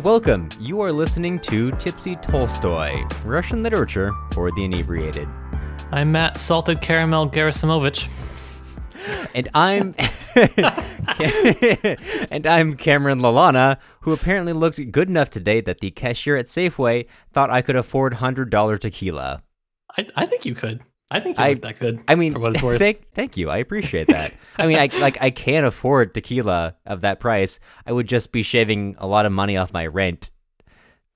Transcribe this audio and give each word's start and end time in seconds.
And 0.00 0.06
welcome. 0.06 0.48
You 0.58 0.80
are 0.80 0.90
listening 0.90 1.38
to 1.40 1.72
Tipsy 1.72 2.16
Tolstoy, 2.16 3.04
Russian 3.22 3.62
literature 3.62 4.12
for 4.32 4.50
the 4.50 4.64
inebriated. 4.64 5.28
I'm 5.92 6.10
Matt 6.10 6.40
Salted 6.40 6.80
Caramel 6.80 7.28
Gerasimovich. 7.28 8.08
And 9.34 9.50
I'm 9.52 9.94
and 12.30 12.46
I'm 12.46 12.76
Cameron 12.76 13.20
Lalana, 13.20 13.76
who 14.00 14.12
apparently 14.12 14.54
looked 14.54 14.90
good 14.90 15.10
enough 15.10 15.28
today 15.28 15.60
that 15.60 15.80
the 15.80 15.90
cashier 15.90 16.38
at 16.38 16.46
Safeway 16.46 17.06
thought 17.34 17.50
I 17.50 17.60
could 17.60 17.76
afford 17.76 18.14
hundred 18.14 18.48
dollar 18.48 18.78
tequila. 18.78 19.42
I, 19.98 20.08
I 20.16 20.24
think 20.24 20.46
you 20.46 20.54
could. 20.54 20.80
I 21.10 21.20
think 21.20 21.38
I- 21.38 21.54
that 21.54 21.78
good. 21.78 22.02
I 22.06 22.14
mean, 22.14 22.32
for 22.32 22.38
what 22.38 22.54
it's 22.54 22.62
worth. 22.62 22.78
thank 22.78 23.10
thank 23.14 23.36
you. 23.36 23.50
I 23.50 23.58
appreciate 23.58 24.06
that. 24.08 24.32
I 24.56 24.66
mean, 24.66 24.78
I 24.78 24.88
like 25.00 25.18
I 25.20 25.30
can't 25.30 25.66
afford 25.66 26.14
tequila 26.14 26.76
of 26.86 27.00
that 27.02 27.18
price. 27.20 27.58
I 27.86 27.92
would 27.92 28.06
just 28.08 28.30
be 28.32 28.42
shaving 28.42 28.94
a 28.98 29.06
lot 29.06 29.26
of 29.26 29.32
money 29.32 29.56
off 29.56 29.72
my 29.72 29.86
rent 29.86 30.30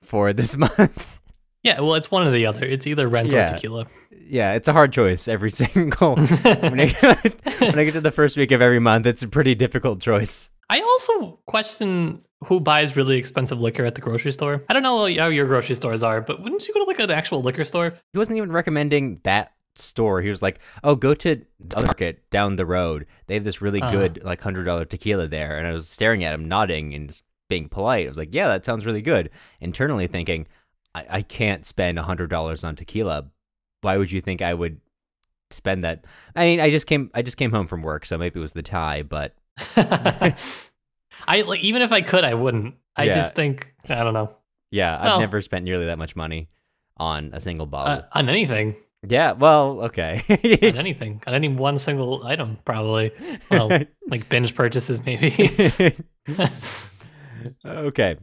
for 0.02 0.32
this 0.32 0.56
month. 0.56 1.20
yeah, 1.62 1.80
well, 1.80 1.94
it's 1.94 2.10
one 2.10 2.26
or 2.26 2.30
the 2.30 2.46
other. 2.46 2.64
It's 2.64 2.86
either 2.86 3.08
rent 3.08 3.32
Yeah. 3.32 3.50
or 3.50 3.54
tequila. 3.54 3.86
yeah, 4.26 4.52
it's 4.54 4.68
a 4.68 4.72
hard 4.72 4.92
choice 4.92 5.28
every 5.28 5.50
single. 5.50 6.16
when, 6.16 6.80
I, 6.80 7.32
when 7.60 7.78
I 7.78 7.84
get 7.84 7.92
to 7.92 8.00
the 8.00 8.10
first 8.12 8.36
week 8.36 8.50
of 8.52 8.60
every 8.60 8.80
month, 8.80 9.06
it's 9.06 9.22
a 9.22 9.28
pretty 9.28 9.54
difficult 9.54 10.00
choice. 10.00 10.50
I 10.70 10.80
also 10.80 11.38
question 11.46 12.22
who 12.46 12.60
buys 12.60 12.96
really 12.96 13.16
expensive 13.16 13.60
liquor 13.60 13.86
at 13.86 13.94
the 13.94 14.00
grocery 14.02 14.32
store. 14.32 14.62
I 14.68 14.74
don't 14.74 14.82
know 14.82 15.06
how 15.16 15.28
your 15.28 15.46
grocery 15.46 15.74
stores 15.74 16.02
are, 16.02 16.20
but 16.20 16.42
wouldn't 16.42 16.66
you 16.68 16.74
go 16.74 16.80
to 16.80 16.86
like 16.86 16.98
an 16.98 17.10
actual 17.10 17.40
liquor 17.40 17.64
store? 17.64 17.94
He 18.12 18.18
wasn't 18.18 18.36
even 18.36 18.52
recommending 18.52 19.20
that 19.24 19.52
store. 19.76 20.20
He 20.22 20.30
was 20.30 20.42
like, 20.42 20.58
"Oh, 20.82 20.94
go 20.94 21.14
to 21.14 21.36
the 21.60 21.76
other 21.76 21.86
market 21.86 22.28
down 22.30 22.56
the 22.56 22.66
road. 22.66 23.06
They 23.26 23.34
have 23.34 23.44
this 23.44 23.60
really 23.62 23.80
Uh-huh. 23.82 23.90
good 23.92 24.24
like 24.24 24.40
hundred 24.40 24.64
dollar 24.64 24.84
tequila 24.84 25.26
there." 25.28 25.58
And 25.58 25.66
I 25.66 25.72
was 25.72 25.88
staring 25.88 26.24
at 26.24 26.34
him, 26.34 26.46
nodding 26.48 26.94
and 26.94 27.20
being 27.48 27.68
polite. 27.68 28.06
I 28.06 28.08
was 28.08 28.18
like, 28.18 28.34
"Yeah, 28.34 28.48
that 28.48 28.64
sounds 28.64 28.86
really 28.86 29.02
good." 29.02 29.30
Internally 29.60 30.06
thinking, 30.06 30.46
"I, 30.94 31.06
I 31.10 31.22
can't 31.22 31.64
spend 31.66 31.98
hundred 31.98 32.30
dollars 32.30 32.64
on 32.64 32.76
tequila. 32.76 33.26
Why 33.82 33.96
would 33.98 34.10
you 34.12 34.20
think 34.20 34.40
I 34.42 34.54
would 34.54 34.80
spend 35.50 35.84
that?" 35.84 36.04
I 36.36 36.46
mean, 36.46 36.60
I 36.60 36.70
just 36.70 36.86
came 36.86 37.10
I 37.14 37.22
just 37.22 37.36
came 37.36 37.50
home 37.50 37.66
from 37.66 37.82
work, 37.82 38.06
so 38.06 38.16
maybe 38.18 38.38
it 38.38 38.42
was 38.42 38.52
the 38.54 38.62
tie, 38.62 39.02
but 39.02 39.34
I 41.26 41.42
like 41.46 41.60
even 41.60 41.82
if 41.82 41.92
I 41.92 42.00
could, 42.00 42.24
I 42.24 42.34
wouldn't. 42.34 42.74
I 42.96 43.04
Yeah. 43.04 43.14
just 43.14 43.34
think 43.34 43.74
I 43.88 44.02
don't 44.04 44.14
know 44.14 44.36
yeah, 44.70 44.96
I've 44.98 45.04
Well- 45.04 45.20
never 45.20 45.40
spent 45.40 45.64
nearly 45.64 45.86
that 45.86 45.98
much 45.98 46.16
money 46.16 46.48
on 46.96 47.30
a 47.32 47.40
single 47.40 47.66
bottle. 47.66 48.04
uh, 48.04 48.18
on 48.18 48.28
anything, 48.28 48.74
yeah, 49.08 49.32
well, 49.32 49.80
okay. 49.82 50.22
on 50.28 50.38
anything, 50.76 51.22
on 51.26 51.34
any 51.34 51.48
one 51.48 51.78
single 51.78 52.24
item, 52.24 52.58
probably. 52.64 53.12
Well, 53.50 53.68
like 54.08 54.28
binge 54.28 54.54
purchases, 54.54 55.04
maybe. 55.04 55.96
okay. 57.66 58.16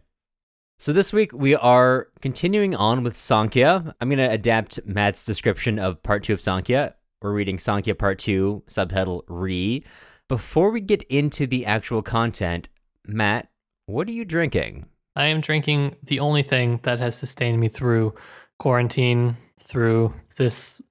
So 0.80 0.94
this 0.94 1.14
week 1.14 1.32
we 1.34 1.56
are 1.56 2.08
continuing 2.22 2.76
on 2.76 3.04
with 3.04 3.16
Sankya. 3.16 3.94
I'm 4.02 4.10
going 4.10 4.18
to 4.18 4.32
adapt 4.32 4.80
Matt's 4.86 5.26
description 5.26 5.78
of 5.78 6.02
part 6.02 6.24
two 6.24 6.34
of 6.34 6.40
Sankya. 6.40 6.94
We're 7.22 7.34
reading 7.34 7.58
Sankya 7.58 7.98
part 7.98 8.18
two, 8.18 8.64
subtitle 8.68 9.24
Re. 9.28 9.84
Before 10.28 10.72
we 10.72 10.82
get 10.82 11.04
into 11.04 11.46
the 11.46 11.66
actual 11.66 12.02
content, 12.02 12.70
Matt, 13.06 13.50
what 13.86 14.08
are 14.08 14.12
you 14.12 14.26
drinking? 14.26 14.86
I 15.16 15.26
am 15.26 15.42
drinking 15.42 15.98
the 16.02 16.20
only 16.20 16.42
thing 16.42 16.80
that 16.84 17.00
has 17.00 17.16
sustained 17.16 17.60
me 17.60 17.68
through 17.68 18.16
quarantine, 18.58 19.38
through 19.62 20.14
this 20.38 20.82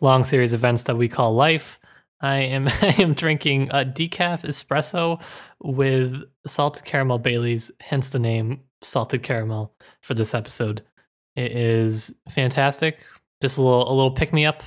long 0.00 0.24
series 0.24 0.52
of 0.52 0.60
events 0.60 0.84
that 0.84 0.96
we 0.96 1.08
call 1.08 1.34
life. 1.34 1.78
I 2.20 2.36
am 2.36 2.68
I 2.82 2.94
am 2.98 3.14
drinking 3.14 3.70
a 3.70 3.84
decaf 3.84 4.42
espresso 4.42 5.20
with 5.62 6.22
salted 6.46 6.84
caramel 6.84 7.18
Bailey's, 7.18 7.70
hence 7.80 8.10
the 8.10 8.18
name 8.18 8.60
salted 8.82 9.22
caramel 9.22 9.74
for 10.00 10.14
this 10.14 10.34
episode. 10.34 10.82
It 11.36 11.52
is 11.52 12.14
fantastic. 12.28 13.04
Just 13.40 13.58
a 13.58 13.62
little 13.62 13.90
a 13.90 13.94
little 13.94 14.10
pick 14.10 14.32
me 14.32 14.46
up. 14.46 14.62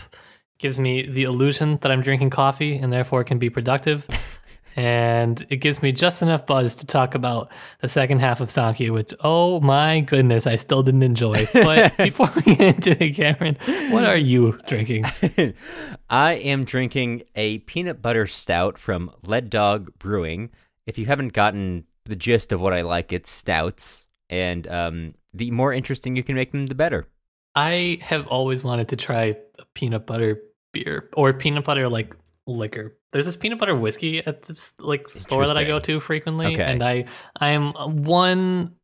Gives 0.59 0.79
me 0.79 1.07
the 1.07 1.23
illusion 1.23 1.77
that 1.81 1.91
I'm 1.91 2.01
drinking 2.01 2.29
coffee 2.29 2.77
and 2.77 2.91
therefore 2.93 3.23
can 3.23 3.37
be 3.37 3.49
productive. 3.49 4.07
and 4.75 5.45
it 5.49 5.57
gives 5.57 5.81
me 5.81 5.91
just 5.91 6.21
enough 6.21 6.45
buzz 6.45 6.75
to 6.75 6.85
talk 6.85 7.15
about 7.15 7.51
the 7.81 7.87
second 7.87 8.19
half 8.19 8.41
of 8.41 8.49
Sankya, 8.49 8.91
which, 8.91 9.13
oh 9.19 9.59
my 9.59 9.99
goodness, 10.01 10.47
I 10.47 10.55
still 10.55 10.83
didn't 10.83 11.03
enjoy. 11.03 11.47
But 11.53 11.97
before 11.97 12.31
we 12.35 12.55
get 12.55 12.75
into 12.75 13.03
it, 13.03 13.11
Cameron, 13.11 13.57
what 13.91 14.05
are 14.05 14.17
you 14.17 14.59
drinking? 14.67 15.05
I 16.09 16.33
am 16.33 16.65
drinking 16.65 17.23
a 17.35 17.59
peanut 17.59 18.01
butter 18.01 18.27
stout 18.27 18.77
from 18.77 19.11
Lead 19.23 19.49
Dog 19.49 19.91
Brewing. 19.99 20.49
If 20.85 20.97
you 20.97 21.05
haven't 21.05 21.33
gotten 21.33 21.85
the 22.05 22.15
gist 22.15 22.51
of 22.51 22.61
what 22.61 22.73
I 22.73 22.81
like, 22.81 23.13
it's 23.13 23.31
stouts. 23.31 24.05
And 24.29 24.67
um, 24.67 25.15
the 25.33 25.51
more 25.51 25.73
interesting 25.73 26.15
you 26.15 26.23
can 26.23 26.35
make 26.35 26.51
them, 26.51 26.67
the 26.67 26.75
better. 26.75 27.07
I 27.55 27.99
have 28.01 28.27
always 28.27 28.63
wanted 28.63 28.89
to 28.89 28.95
try 28.95 29.35
a 29.59 29.65
peanut 29.75 30.07
butter 30.07 30.41
beer 30.71 31.09
or 31.13 31.33
peanut 31.33 31.63
butter 31.63 31.87
like 31.87 32.15
liquor. 32.47 32.97
There's 33.11 33.25
this 33.25 33.35
peanut 33.35 33.59
butter 33.59 33.75
whiskey 33.75 34.25
at 34.25 34.43
this 34.43 34.79
like 34.79 35.09
store 35.09 35.47
that 35.47 35.57
I 35.57 35.63
go 35.63 35.79
to 35.79 35.99
frequently, 35.99 36.53
Okay. 36.53 36.63
and 36.63 36.83
I 36.83 37.05
I 37.39 37.49
am 37.49 37.73
one. 38.03 38.75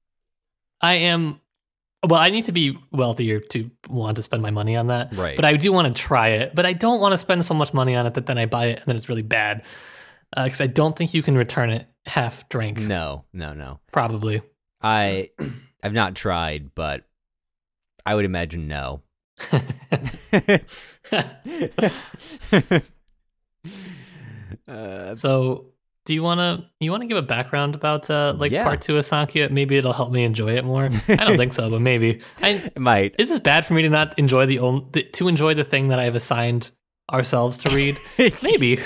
I 0.82 0.96
am. 0.96 1.40
Well, 2.08 2.20
I 2.20 2.30
need 2.30 2.46
to 2.46 2.54
be 2.54 2.78
wealthier 2.92 3.42
to 3.42 3.70
want 3.90 4.16
to 4.16 4.24
spend 4.24 4.42
my 4.42 4.52
money 4.52 4.78
on 4.78 4.88
that. 4.88 5.14
Right. 5.16 5.36
But 5.36 5.44
I 5.44 5.58
do 5.58 5.74
want 5.74 5.94
to 5.94 6.02
try 6.02 6.30
it. 6.30 6.56
But 6.56 6.66
I 6.66 6.72
don't 6.72 7.02
want 7.02 7.12
to 7.12 7.18
spend 7.18 7.44
so 7.44 7.54
much 7.54 7.74
money 7.74 7.94
on 7.96 8.06
it 8.06 8.14
that 8.14 8.26
then 8.26 8.38
I 8.38 8.46
buy 8.46 8.68
it 8.68 8.78
and 8.78 8.86
then 8.86 8.96
it's 8.96 9.10
really 9.10 9.22
bad. 9.22 9.64
Uh, 10.36 10.46
because 10.46 10.62
I 10.62 10.68
don't 10.68 10.96
think 10.96 11.14
you 11.14 11.22
can 11.22 11.36
return 11.36 11.72
it 11.72 11.88
half 12.06 12.48
drink. 12.48 12.78
No, 12.78 13.26
no, 13.34 13.54
no. 13.54 13.82
Probably. 13.92 14.42
I 14.82 15.32
I've 15.84 15.92
not 15.92 16.16
tried, 16.16 16.74
but 16.74 17.04
I 18.06 18.16
would 18.16 18.24
imagine 18.26 18.70
no. 18.70 19.02
uh, 24.68 25.14
So, 25.14 25.66
do 26.06 26.14
you 26.14 26.24
want 26.24 26.40
to 26.40 26.66
you 26.80 26.90
want 26.92 27.02
to 27.02 27.08
give 27.08 27.18
a 27.18 27.22
background 27.22 27.76
about 27.76 28.10
uh, 28.10 28.34
like 28.38 28.52
Yeah. 28.52 28.64
part 28.64 28.82
two 28.82 28.98
of 28.98 29.06
Sankya? 29.06 29.52
Maybe 29.52 29.78
it'll 29.78 29.94
help 29.94 30.12
me 30.12 30.24
enjoy 30.24 30.56
it 30.58 30.66
more. 30.66 30.86
I 31.08 31.16
don't 31.16 31.38
think 31.38 31.54
so, 31.54 31.70
but 31.70 31.82
maybe. 31.82 32.22
I, 32.42 32.50
it 32.76 32.80
might. 32.80 33.16
is 33.20 33.30
this 33.30 33.40
bad 33.40 33.66
for 33.66 33.74
me 33.76 33.84
to 33.84 33.90
not 33.90 34.18
enjoy 34.18 34.46
the, 34.46 35.04
to 35.14 35.28
enjoy 35.28 35.54
the 35.54 35.64
thing 35.64 35.90
that 35.90 36.00
I've 36.00 36.16
assigned 36.16 36.72
ourselves 37.12 37.58
to 37.60 37.70
read? 37.70 37.98
maybe. 38.44 38.80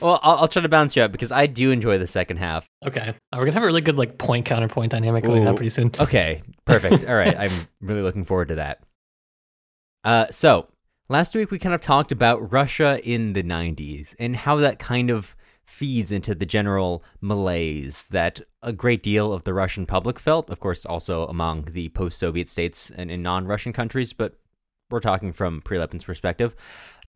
well, 0.00 0.20
I'll, 0.22 0.36
I'll 0.38 0.48
try 0.48 0.62
to 0.62 0.68
balance 0.68 0.94
you 0.96 1.02
out 1.02 1.12
because 1.12 1.32
I 1.32 1.46
do 1.46 1.70
enjoy 1.70 1.98
the 1.98 2.06
second 2.06 2.36
half. 2.36 2.68
okay, 2.86 3.08
Uh, 3.32 3.36
we're 3.38 3.44
gonna 3.46 3.54
have 3.54 3.62
a 3.62 3.66
really 3.66 3.80
good 3.80 3.96
like 3.96 4.18
point 4.18 4.44
counterpoint 4.46 4.92
dynamic 4.92 5.24
going 5.24 5.44
Ooh. 5.44 5.48
on 5.48 5.56
pretty 5.56 5.70
soon. 5.70 5.90
Okay, 5.98 6.42
perfect. 6.66 7.08
All 7.08 7.14
right, 7.16 7.36
I'm 7.36 7.52
really 7.80 8.02
looking 8.02 8.24
forward 8.24 8.48
to 8.48 8.56
that. 8.56 8.80
Uh, 10.04 10.26
so 10.30 10.68
last 11.08 11.34
week 11.34 11.50
we 11.50 11.58
kind 11.58 11.74
of 11.74 11.80
talked 11.80 12.12
about 12.12 12.52
Russia 12.52 13.00
in 13.04 13.32
the 13.32 13.42
'90s 13.42 14.14
and 14.18 14.36
how 14.36 14.56
that 14.56 14.78
kind 14.78 15.10
of 15.10 15.36
feeds 15.64 16.12
into 16.12 16.34
the 16.34 16.46
general 16.46 17.02
malaise 17.20 18.06
that 18.06 18.40
a 18.62 18.72
great 18.72 19.02
deal 19.02 19.32
of 19.32 19.44
the 19.44 19.54
Russian 19.54 19.84
public 19.84 20.18
felt. 20.18 20.48
Of 20.50 20.60
course, 20.60 20.86
also 20.86 21.26
among 21.26 21.64
the 21.72 21.88
post-Soviet 21.90 22.48
states 22.48 22.90
and 22.90 23.10
in 23.10 23.22
non-Russian 23.22 23.72
countries, 23.72 24.12
but 24.12 24.38
we're 24.90 25.00
talking 25.00 25.32
from 25.32 25.60
Prilepin's 25.62 26.04
perspective. 26.04 26.54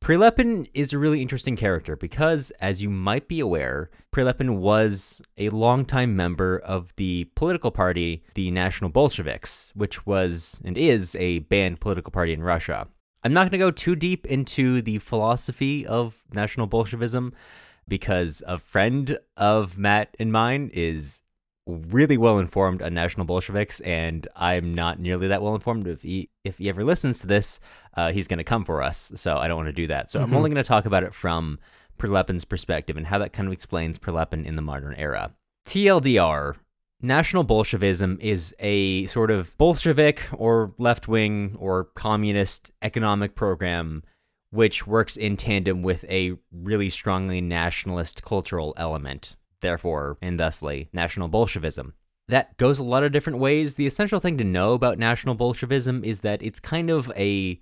Prilepin 0.02 0.68
is 0.72 0.92
a 0.92 0.98
really 0.98 1.20
interesting 1.22 1.56
character 1.56 1.94
because, 1.94 2.50
as 2.60 2.82
you 2.82 2.88
might 2.90 3.28
be 3.28 3.38
aware, 3.38 3.90
Prilepin 4.12 4.56
was 4.56 5.20
a 5.36 5.50
longtime 5.50 6.16
member 6.16 6.58
of 6.58 6.92
the 6.96 7.24
political 7.36 7.70
party, 7.70 8.24
the 8.34 8.50
National 8.50 8.90
Bolsheviks, 8.90 9.72
which 9.76 10.06
was 10.06 10.58
and 10.64 10.76
is 10.76 11.14
a 11.16 11.40
banned 11.40 11.80
political 11.80 12.10
party 12.10 12.32
in 12.32 12.42
Russia. 12.42 12.88
I'm 13.22 13.32
not 13.32 13.42
going 13.42 13.50
to 13.52 13.58
go 13.58 13.70
too 13.70 13.94
deep 13.96 14.26
into 14.26 14.80
the 14.82 14.98
philosophy 14.98 15.86
of 15.86 16.14
National 16.32 16.66
Bolshevism 16.66 17.34
because 17.86 18.42
a 18.46 18.58
friend 18.58 19.18
of 19.36 19.76
Matt 19.76 20.14
and 20.18 20.32
mine 20.32 20.70
is 20.72 21.22
really 21.66 22.16
well 22.16 22.38
informed 22.38 22.80
on 22.82 22.94
National 22.94 23.26
Bolsheviks, 23.26 23.80
and 23.80 24.26
I'm 24.34 24.74
not 24.74 24.98
nearly 24.98 25.28
that 25.28 25.42
well 25.42 25.54
informed. 25.54 25.86
If 25.86 26.02
he 26.02 26.30
if 26.44 26.58
he 26.58 26.68
ever 26.68 26.82
listens 26.82 27.20
to 27.20 27.26
this, 27.26 27.60
uh, 27.96 28.12
he's 28.12 28.26
going 28.26 28.38
to 28.38 28.44
come 28.44 28.64
for 28.64 28.82
us. 28.82 29.12
So 29.16 29.36
I 29.36 29.46
don't 29.48 29.56
want 29.58 29.68
to 29.68 29.72
do 29.72 29.86
that. 29.88 30.10
So 30.10 30.20
I'm 30.22 30.30
Mhm. 30.30 30.36
only 30.36 30.50
going 30.50 30.62
to 30.62 30.66
talk 30.66 30.86
about 30.86 31.02
it 31.04 31.14
from 31.14 31.58
Prilepin's 31.98 32.46
perspective 32.46 32.96
and 32.96 33.06
how 33.08 33.18
that 33.18 33.32
kind 33.34 33.46
of 33.46 33.52
explains 33.52 33.98
Prilepin 33.98 34.46
in 34.46 34.56
the 34.56 34.62
modern 34.62 34.94
era. 34.94 35.32
TLDR. 35.66 36.54
National 37.02 37.44
Bolshevism 37.44 38.18
is 38.20 38.54
a 38.58 39.06
sort 39.06 39.30
of 39.30 39.56
Bolshevik 39.56 40.22
or 40.32 40.74
left 40.76 41.08
wing 41.08 41.56
or 41.58 41.84
communist 41.84 42.72
economic 42.82 43.34
program 43.34 44.02
which 44.50 44.86
works 44.86 45.16
in 45.16 45.36
tandem 45.36 45.82
with 45.82 46.04
a 46.04 46.32
really 46.52 46.90
strongly 46.90 47.40
nationalist 47.40 48.22
cultural 48.24 48.74
element, 48.76 49.36
therefore, 49.60 50.18
and 50.20 50.38
thusly, 50.38 50.88
National 50.92 51.28
Bolshevism. 51.28 51.94
That 52.28 52.56
goes 52.56 52.78
a 52.78 52.84
lot 52.84 53.04
of 53.04 53.12
different 53.12 53.38
ways. 53.38 53.76
The 53.76 53.86
essential 53.86 54.20
thing 54.20 54.38
to 54.38 54.44
know 54.44 54.74
about 54.74 54.98
National 54.98 55.34
Bolshevism 55.34 56.04
is 56.04 56.20
that 56.20 56.42
it's 56.42 56.60
kind 56.60 56.90
of 56.90 57.10
a 57.16 57.60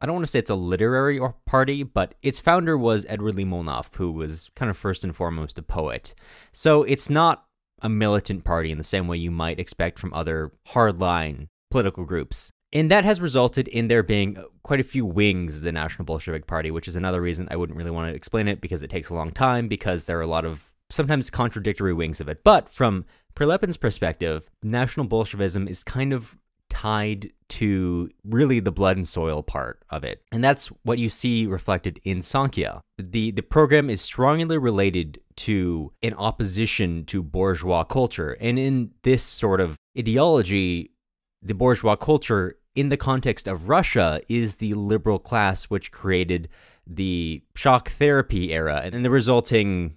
I 0.00 0.06
don't 0.06 0.14
want 0.14 0.26
to 0.26 0.30
say 0.30 0.38
it's 0.38 0.50
a 0.50 0.54
literary 0.54 1.20
party, 1.44 1.82
but 1.82 2.14
its 2.22 2.38
founder 2.38 2.78
was 2.78 3.04
Edward 3.08 3.34
Limonov, 3.34 3.92
who 3.96 4.12
was 4.12 4.48
kind 4.54 4.70
of 4.70 4.78
first 4.78 5.02
and 5.02 5.14
foremost 5.14 5.58
a 5.58 5.62
poet. 5.62 6.14
So 6.52 6.84
it's 6.84 7.10
not 7.10 7.47
a 7.82 7.88
militant 7.88 8.44
party 8.44 8.70
in 8.70 8.78
the 8.78 8.84
same 8.84 9.08
way 9.08 9.16
you 9.16 9.30
might 9.30 9.60
expect 9.60 9.98
from 9.98 10.12
other 10.14 10.52
hardline 10.68 11.48
political 11.70 12.04
groups. 12.04 12.50
And 12.72 12.90
that 12.90 13.04
has 13.04 13.20
resulted 13.20 13.66
in 13.68 13.88
there 13.88 14.02
being 14.02 14.36
uh, 14.36 14.44
quite 14.62 14.80
a 14.80 14.84
few 14.84 15.06
wings 15.06 15.56
of 15.56 15.62
the 15.62 15.72
National 15.72 16.04
Bolshevik 16.04 16.46
Party, 16.46 16.70
which 16.70 16.88
is 16.88 16.96
another 16.96 17.20
reason 17.20 17.48
I 17.50 17.56
wouldn't 17.56 17.78
really 17.78 17.90
want 17.90 18.10
to 18.10 18.14
explain 18.14 18.46
it 18.46 18.60
because 18.60 18.82
it 18.82 18.90
takes 18.90 19.08
a 19.08 19.14
long 19.14 19.32
time, 19.32 19.68
because 19.68 20.04
there 20.04 20.18
are 20.18 20.22
a 20.22 20.26
lot 20.26 20.44
of 20.44 20.64
sometimes 20.90 21.30
contradictory 21.30 21.94
wings 21.94 22.20
of 22.20 22.28
it. 22.28 22.44
But 22.44 22.68
from 22.68 23.06
Prilepin's 23.34 23.76
perspective, 23.76 24.50
National 24.62 25.06
Bolshevism 25.06 25.66
is 25.66 25.82
kind 25.82 26.12
of 26.12 26.36
tied 26.78 27.32
to 27.48 28.08
really 28.24 28.60
the 28.60 28.70
blood 28.70 28.96
and 28.96 29.08
soil 29.08 29.42
part 29.42 29.82
of 29.90 30.04
it. 30.04 30.22
And 30.30 30.44
that's 30.44 30.68
what 30.84 30.98
you 30.98 31.08
see 31.08 31.44
reflected 31.44 31.98
in 32.04 32.20
Sankya. 32.20 32.82
The 32.98 33.32
the 33.32 33.42
program 33.42 33.90
is 33.90 34.00
strongly 34.00 34.58
related 34.58 35.20
to 35.48 35.92
an 36.04 36.14
opposition 36.14 37.04
to 37.06 37.22
bourgeois 37.22 37.82
culture. 37.82 38.36
And 38.40 38.58
in 38.60 38.92
this 39.02 39.24
sort 39.24 39.60
of 39.60 39.76
ideology, 39.98 40.92
the 41.42 41.54
bourgeois 41.54 41.96
culture 41.96 42.58
in 42.76 42.90
the 42.90 42.96
context 42.96 43.48
of 43.48 43.68
Russia 43.68 44.20
is 44.28 44.56
the 44.56 44.74
liberal 44.74 45.18
class 45.18 45.64
which 45.64 45.90
created 45.90 46.48
the 46.86 47.42
shock 47.56 47.90
therapy 47.90 48.52
era 48.52 48.82
and 48.84 49.04
the 49.04 49.10
resulting 49.10 49.96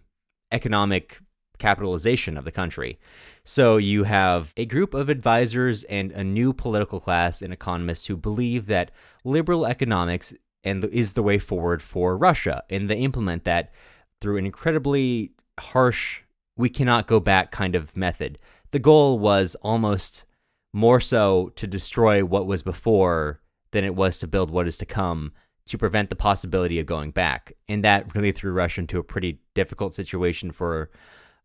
economic 0.52 1.20
capitalization 1.62 2.36
of 2.36 2.44
the 2.44 2.52
country. 2.52 3.00
So 3.44 3.78
you 3.78 4.04
have 4.04 4.54
a 4.58 4.66
group 4.66 4.94
of 4.94 5.10
advisors 5.10 5.84
and 5.84 6.12
a 6.12 6.24
new 6.24 6.52
political 6.52 7.00
class 7.00 7.42
and 7.42 7.54
economists 7.54 8.08
who 8.08 8.18
believe 8.18 8.66
that 8.66 8.92
liberal 9.24 9.66
economics 9.66 10.34
and 10.64 10.84
is 10.86 11.14
the 11.14 11.24
way 11.24 11.40
forward 11.40 11.82
for 11.82 12.18
Russia, 12.18 12.64
and 12.70 12.90
they 12.90 12.98
implement 12.98 13.46
that 13.46 13.72
through 14.20 14.38
an 14.38 14.46
incredibly 14.46 15.32
harsh, 15.60 16.22
we 16.58 16.70
cannot 16.70 17.08
go 17.08 17.20
back 17.20 17.52
kind 17.52 17.76
of 17.76 17.96
method. 17.96 18.38
The 18.72 18.80
goal 18.80 19.18
was 19.18 19.56
almost 19.62 20.26
more 20.74 21.00
so 21.00 21.52
to 21.56 21.68
destroy 21.68 22.24
what 22.24 22.46
was 22.46 22.64
before 22.64 23.42
than 23.72 23.84
it 23.84 23.96
was 23.96 24.20
to 24.20 24.28
build 24.28 24.52
what 24.52 24.68
is 24.68 24.78
to 24.78 24.86
come 24.86 25.32
to 25.66 25.78
prevent 25.78 26.10
the 26.10 26.16
possibility 26.16 26.80
of 26.80 26.86
going 26.86 27.12
back. 27.12 27.54
And 27.68 27.84
that 27.84 28.14
really 28.16 28.32
threw 28.32 28.52
Russia 28.52 28.82
into 28.82 29.00
a 29.00 29.04
pretty 29.04 29.40
difficult 29.54 29.94
situation 29.94 30.52
for 30.52 30.90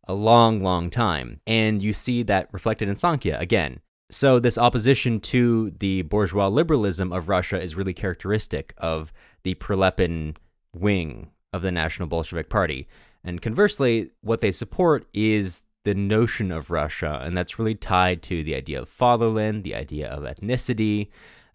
a 0.06 0.14
long, 0.14 0.62
long 0.62 0.91
time. 0.91 1.41
And 1.47 1.82
you 1.82 1.93
see 1.93 2.23
that 2.25 2.49
reflected 2.53 2.88
in 2.88 2.94
Sankya 2.94 3.41
again. 3.41 3.81
So, 4.11 4.38
this 4.38 4.56
opposition 4.56 5.19
to 5.20 5.73
the 5.81 6.03
bourgeois 6.03 6.47
liberalism 6.47 7.12
of 7.12 7.29
Russia 7.29 7.61
is 7.61 7.75
really 7.75 7.94
characteristic 7.94 8.73
of 8.79 9.12
the 9.43 9.56
Prilepin 9.56 10.37
wing 10.73 11.31
of 11.53 11.62
the 11.62 11.73
National 11.73 12.06
Bolshevik 12.06 12.49
Party. 12.49 12.87
And 13.25 13.43
conversely, 13.43 14.11
what 14.20 14.41
they 14.41 14.53
support 14.53 15.06
is 15.12 15.62
the 15.82 15.94
notion 15.94 16.53
of 16.53 16.70
Russia, 16.70 17.20
and 17.23 17.37
that's 17.37 17.58
really 17.58 17.75
tied 17.75 18.23
to 18.25 18.44
the 18.44 18.55
idea 18.55 18.81
of 18.81 18.88
fatherland, 18.88 19.64
the 19.64 19.75
idea 19.75 20.08
of 20.08 20.23
ethnicity. 20.23 21.08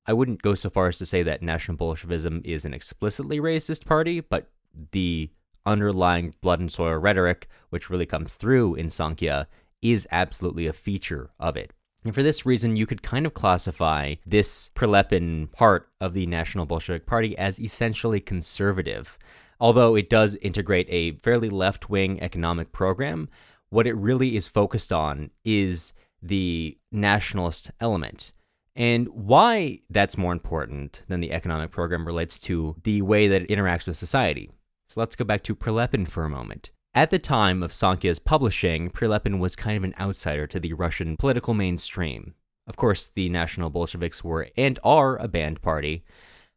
I 0.05 0.13
wouldn't 0.13 0.41
go 0.41 0.55
so 0.55 0.69
far 0.69 0.87
as 0.87 0.97
to 0.97 1.05
say 1.05 1.23
that 1.23 1.41
National 1.41 1.77
Bolshevism 1.77 2.41
is 2.43 2.65
an 2.65 2.73
explicitly 2.73 3.39
racist 3.39 3.85
party, 3.85 4.19
but 4.19 4.49
the 4.91 5.29
underlying 5.65 6.33
blood 6.41 6.59
and 6.59 6.71
soil 6.71 6.95
rhetoric, 6.95 7.47
which 7.69 7.89
really 7.89 8.05
comes 8.05 8.33
through 8.33 8.75
in 8.75 8.87
Sankya, 8.87 9.47
is 9.81 10.07
absolutely 10.11 10.67
a 10.67 10.73
feature 10.73 11.31
of 11.39 11.57
it. 11.57 11.71
And 12.03 12.15
for 12.15 12.23
this 12.23 12.45
reason, 12.45 12.75
you 12.75 12.87
could 12.87 13.03
kind 13.03 13.25
of 13.25 13.33
classify 13.33 14.15
this 14.25 14.71
Prilepin 14.75 15.51
part 15.51 15.89
of 15.99 16.13
the 16.13 16.25
National 16.25 16.65
Bolshevik 16.65 17.05
Party 17.05 17.37
as 17.37 17.59
essentially 17.59 18.19
conservative. 18.19 19.19
Although 19.59 19.95
it 19.95 20.09
does 20.09 20.35
integrate 20.35 20.87
a 20.89 21.11
fairly 21.17 21.49
left 21.49 21.89
wing 21.89 22.21
economic 22.21 22.71
program, 22.71 23.29
what 23.69 23.85
it 23.85 23.93
really 23.93 24.35
is 24.35 24.47
focused 24.47 24.91
on 24.91 25.29
is 25.45 25.93
the 26.21 26.77
nationalist 26.91 27.69
element. 27.79 28.31
And 28.75 29.07
why 29.09 29.81
that's 29.89 30.17
more 30.17 30.33
important 30.33 31.03
than 31.07 31.19
the 31.19 31.33
economic 31.33 31.71
program 31.71 32.05
relates 32.05 32.39
to 32.39 32.75
the 32.83 33.01
way 33.03 33.27
that 33.27 33.43
it 33.43 33.49
interacts 33.49 33.87
with 33.87 33.97
society. 33.97 34.49
So 34.93 34.99
let's 34.99 35.15
go 35.15 35.23
back 35.23 35.41
to 35.43 35.55
Prilepin 35.55 36.05
for 36.09 36.25
a 36.25 36.29
moment. 36.29 36.71
At 36.93 37.11
the 37.11 37.19
time 37.19 37.63
of 37.63 37.71
Sankya's 37.71 38.19
publishing, 38.19 38.89
Prilepin 38.89 39.39
was 39.39 39.55
kind 39.55 39.77
of 39.77 39.85
an 39.85 39.95
outsider 39.97 40.47
to 40.47 40.59
the 40.59 40.73
Russian 40.73 41.15
political 41.15 41.53
mainstream. 41.53 42.33
Of 42.67 42.75
course, 42.75 43.07
the 43.07 43.29
National 43.29 43.69
Bolsheviks 43.69 44.21
were 44.21 44.49
and 44.57 44.77
are 44.83 45.15
a 45.15 45.29
banned 45.29 45.61
party. 45.61 46.03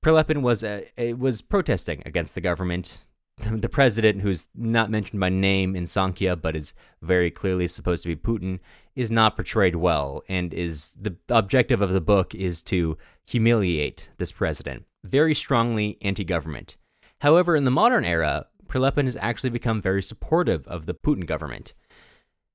Prilepin 0.04 0.42
was 0.42 0.64
uh, 0.64 0.80
a, 0.98 1.12
was 1.12 1.42
protesting 1.42 2.02
against 2.04 2.34
the 2.34 2.40
government. 2.40 3.04
The 3.50 3.68
president, 3.68 4.20
who's 4.20 4.48
not 4.54 4.90
mentioned 4.90 5.20
by 5.20 5.28
name 5.28 5.76
in 5.76 5.84
Sankya 5.84 6.40
but 6.40 6.56
is 6.56 6.74
very 7.02 7.30
clearly 7.30 7.68
supposed 7.68 8.02
to 8.02 8.08
be 8.08 8.16
Putin, 8.16 8.58
is 8.96 9.12
not 9.12 9.36
portrayed 9.36 9.76
well, 9.76 10.22
and 10.28 10.52
is 10.52 10.96
the 11.00 11.16
objective 11.28 11.82
of 11.82 11.90
the 11.90 12.00
book 12.00 12.34
is 12.34 12.62
to 12.62 12.96
humiliate 13.24 14.08
this 14.18 14.32
president. 14.32 14.84
Very 15.04 15.34
strongly 15.34 15.98
anti-government. 16.00 16.76
However, 17.24 17.56
in 17.56 17.64
the 17.64 17.70
modern 17.70 18.04
era, 18.04 18.48
Prilepin 18.66 19.06
has 19.06 19.16
actually 19.18 19.48
become 19.48 19.80
very 19.80 20.02
supportive 20.02 20.68
of 20.68 20.84
the 20.84 20.92
Putin 20.92 21.24
government. 21.24 21.72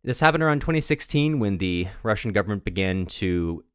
This 0.03 0.19
happened 0.19 0.43
around 0.43 0.59
2016 0.59 1.39
when 1.39 1.57
the 1.57 1.87
Russian 2.03 2.31
government 2.31 2.63
began 2.63 3.07
to 3.07 3.65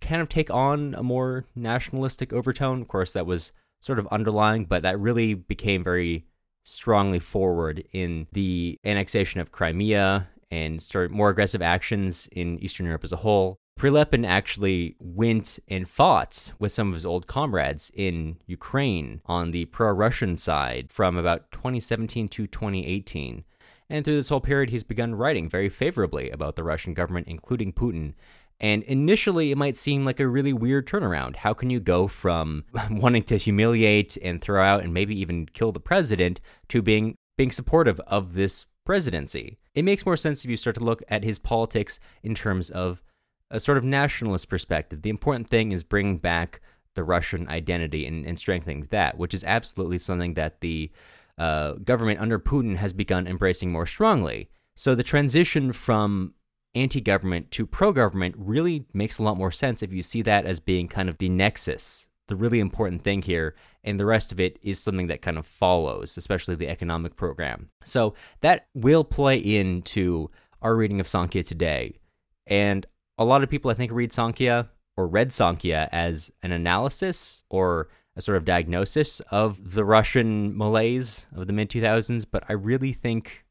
kind 0.00 0.22
of 0.22 0.30
take 0.30 0.50
on 0.50 0.94
a 0.94 1.02
more 1.02 1.44
nationalistic 1.54 2.32
overtone. 2.32 2.80
Of 2.80 2.88
course, 2.88 3.12
that 3.12 3.26
was 3.26 3.52
sort 3.80 3.98
of 3.98 4.08
underlying, 4.10 4.64
but 4.64 4.80
that 4.84 4.98
really 4.98 5.34
became 5.34 5.84
very 5.84 6.24
strongly 6.64 7.18
forward 7.18 7.84
in 7.92 8.26
the 8.32 8.78
annexation 8.86 9.42
of 9.42 9.52
Crimea 9.52 10.30
and 10.50 10.82
more 11.10 11.28
aggressive 11.28 11.60
actions 11.60 12.26
in 12.32 12.58
Eastern 12.60 12.86
Europe 12.86 13.04
as 13.04 13.12
a 13.12 13.16
whole. 13.16 13.60
Prilepin 13.78 14.26
actually 14.26 14.96
went 14.98 15.60
and 15.68 15.88
fought 15.88 16.50
with 16.58 16.72
some 16.72 16.88
of 16.88 16.94
his 16.94 17.06
old 17.06 17.28
comrades 17.28 17.92
in 17.94 18.36
Ukraine 18.48 19.20
on 19.26 19.52
the 19.52 19.66
pro 19.66 19.92
Russian 19.92 20.36
side 20.36 20.90
from 20.90 21.16
about 21.16 21.52
2017 21.52 22.26
to 22.26 22.48
2018. 22.48 23.44
And 23.88 24.04
through 24.04 24.16
this 24.16 24.30
whole 24.30 24.40
period, 24.40 24.70
he's 24.70 24.82
begun 24.82 25.14
writing 25.14 25.48
very 25.48 25.68
favorably 25.68 26.28
about 26.28 26.56
the 26.56 26.64
Russian 26.64 26.92
government, 26.92 27.28
including 27.28 27.72
Putin. 27.72 28.14
And 28.58 28.82
initially, 28.82 29.52
it 29.52 29.58
might 29.58 29.76
seem 29.76 30.04
like 30.04 30.18
a 30.18 30.26
really 30.26 30.52
weird 30.52 30.88
turnaround. 30.88 31.36
How 31.36 31.54
can 31.54 31.70
you 31.70 31.78
go 31.78 32.08
from 32.08 32.64
wanting 32.90 33.22
to 33.24 33.36
humiliate 33.36 34.18
and 34.24 34.40
throw 34.40 34.60
out 34.60 34.82
and 34.82 34.92
maybe 34.92 35.18
even 35.20 35.46
kill 35.46 35.70
the 35.70 35.78
president 35.78 36.40
to 36.70 36.82
being 36.82 37.14
being 37.36 37.52
supportive 37.52 38.00
of 38.00 38.34
this 38.34 38.66
presidency? 38.84 39.56
It 39.76 39.84
makes 39.84 40.04
more 40.04 40.16
sense 40.16 40.44
if 40.44 40.50
you 40.50 40.56
start 40.56 40.74
to 40.74 40.84
look 40.84 41.04
at 41.08 41.22
his 41.22 41.38
politics 41.38 42.00
in 42.24 42.34
terms 42.34 42.70
of 42.70 43.00
a 43.50 43.60
sort 43.60 43.78
of 43.78 43.84
nationalist 43.84 44.48
perspective, 44.48 45.02
the 45.02 45.10
important 45.10 45.48
thing 45.48 45.72
is 45.72 45.82
bringing 45.82 46.18
back 46.18 46.60
the 46.94 47.04
Russian 47.04 47.48
identity 47.48 48.06
and, 48.06 48.26
and 48.26 48.38
strengthening 48.38 48.86
that, 48.90 49.16
which 49.16 49.32
is 49.32 49.44
absolutely 49.44 49.98
something 49.98 50.34
that 50.34 50.60
the 50.60 50.90
uh, 51.38 51.72
government 51.74 52.20
under 52.20 52.38
Putin 52.38 52.76
has 52.76 52.92
begun 52.92 53.26
embracing 53.26 53.72
more 53.72 53.86
strongly. 53.86 54.50
So 54.76 54.94
the 54.94 55.02
transition 55.02 55.72
from 55.72 56.34
anti 56.74 57.00
government 57.00 57.50
to 57.52 57.66
pro 57.66 57.92
government 57.92 58.34
really 58.38 58.84
makes 58.92 59.18
a 59.18 59.22
lot 59.22 59.36
more 59.36 59.52
sense 59.52 59.82
if 59.82 59.92
you 59.92 60.02
see 60.02 60.22
that 60.22 60.46
as 60.46 60.60
being 60.60 60.88
kind 60.88 61.08
of 61.08 61.18
the 61.18 61.28
nexus, 61.28 62.08
the 62.26 62.36
really 62.36 62.60
important 62.60 63.02
thing 63.02 63.22
here. 63.22 63.54
And 63.84 63.98
the 63.98 64.06
rest 64.06 64.32
of 64.32 64.40
it 64.40 64.58
is 64.62 64.80
something 64.80 65.06
that 65.06 65.22
kind 65.22 65.38
of 65.38 65.46
follows, 65.46 66.16
especially 66.16 66.56
the 66.56 66.68
economic 66.68 67.16
program. 67.16 67.70
So 67.84 68.14
that 68.40 68.66
will 68.74 69.04
play 69.04 69.36
into 69.36 70.30
our 70.60 70.74
reading 70.74 71.00
of 71.00 71.06
Sankya 71.06 71.46
today. 71.46 71.98
And 72.46 72.86
a 73.18 73.24
lot 73.24 73.42
of 73.42 73.50
people, 73.50 73.70
I 73.70 73.74
think, 73.74 73.92
read 73.92 74.10
Sankya 74.10 74.68
or 74.96 75.06
read 75.06 75.30
Sankya 75.30 75.88
as 75.92 76.30
an 76.42 76.52
analysis 76.52 77.44
or 77.50 77.88
a 78.16 78.22
sort 78.22 78.36
of 78.36 78.44
diagnosis 78.44 79.20
of 79.30 79.74
the 79.74 79.84
Russian 79.84 80.56
malaise 80.56 81.26
of 81.34 81.46
the 81.46 81.52
mid 81.52 81.70
2000s, 81.70 82.26
but 82.30 82.44
I 82.48 82.54
really 82.54 82.92
think 82.92 83.44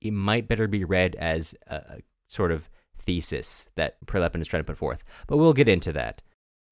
it 0.00 0.12
might 0.12 0.48
better 0.48 0.66
be 0.66 0.84
read 0.84 1.14
as 1.16 1.54
a 1.68 2.00
sort 2.26 2.50
of 2.50 2.68
thesis 2.96 3.68
that 3.76 4.04
Prilepin 4.06 4.40
is 4.40 4.48
trying 4.48 4.62
to 4.62 4.66
put 4.66 4.78
forth. 4.78 5.04
But 5.26 5.36
we'll 5.36 5.52
get 5.52 5.68
into 5.68 5.92
that. 5.92 6.22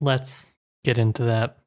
Let's 0.01 0.51
get 0.85 0.99
into 0.99 1.25
that. 1.25 1.59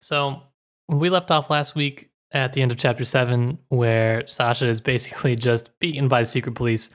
So 0.00 0.42
we 0.88 1.10
left 1.10 1.30
off 1.30 1.50
last 1.50 1.74
week 1.74 2.10
at 2.32 2.52
the 2.52 2.62
end 2.62 2.70
of 2.70 2.78
chapter 2.78 3.04
seven, 3.04 3.58
where 3.68 4.26
Sasha 4.26 4.66
is 4.66 4.80
basically 4.80 5.36
just 5.36 5.76
beaten 5.80 6.08
by 6.08 6.22
the 6.22 6.26
secret 6.26 6.54
police, 6.54 6.90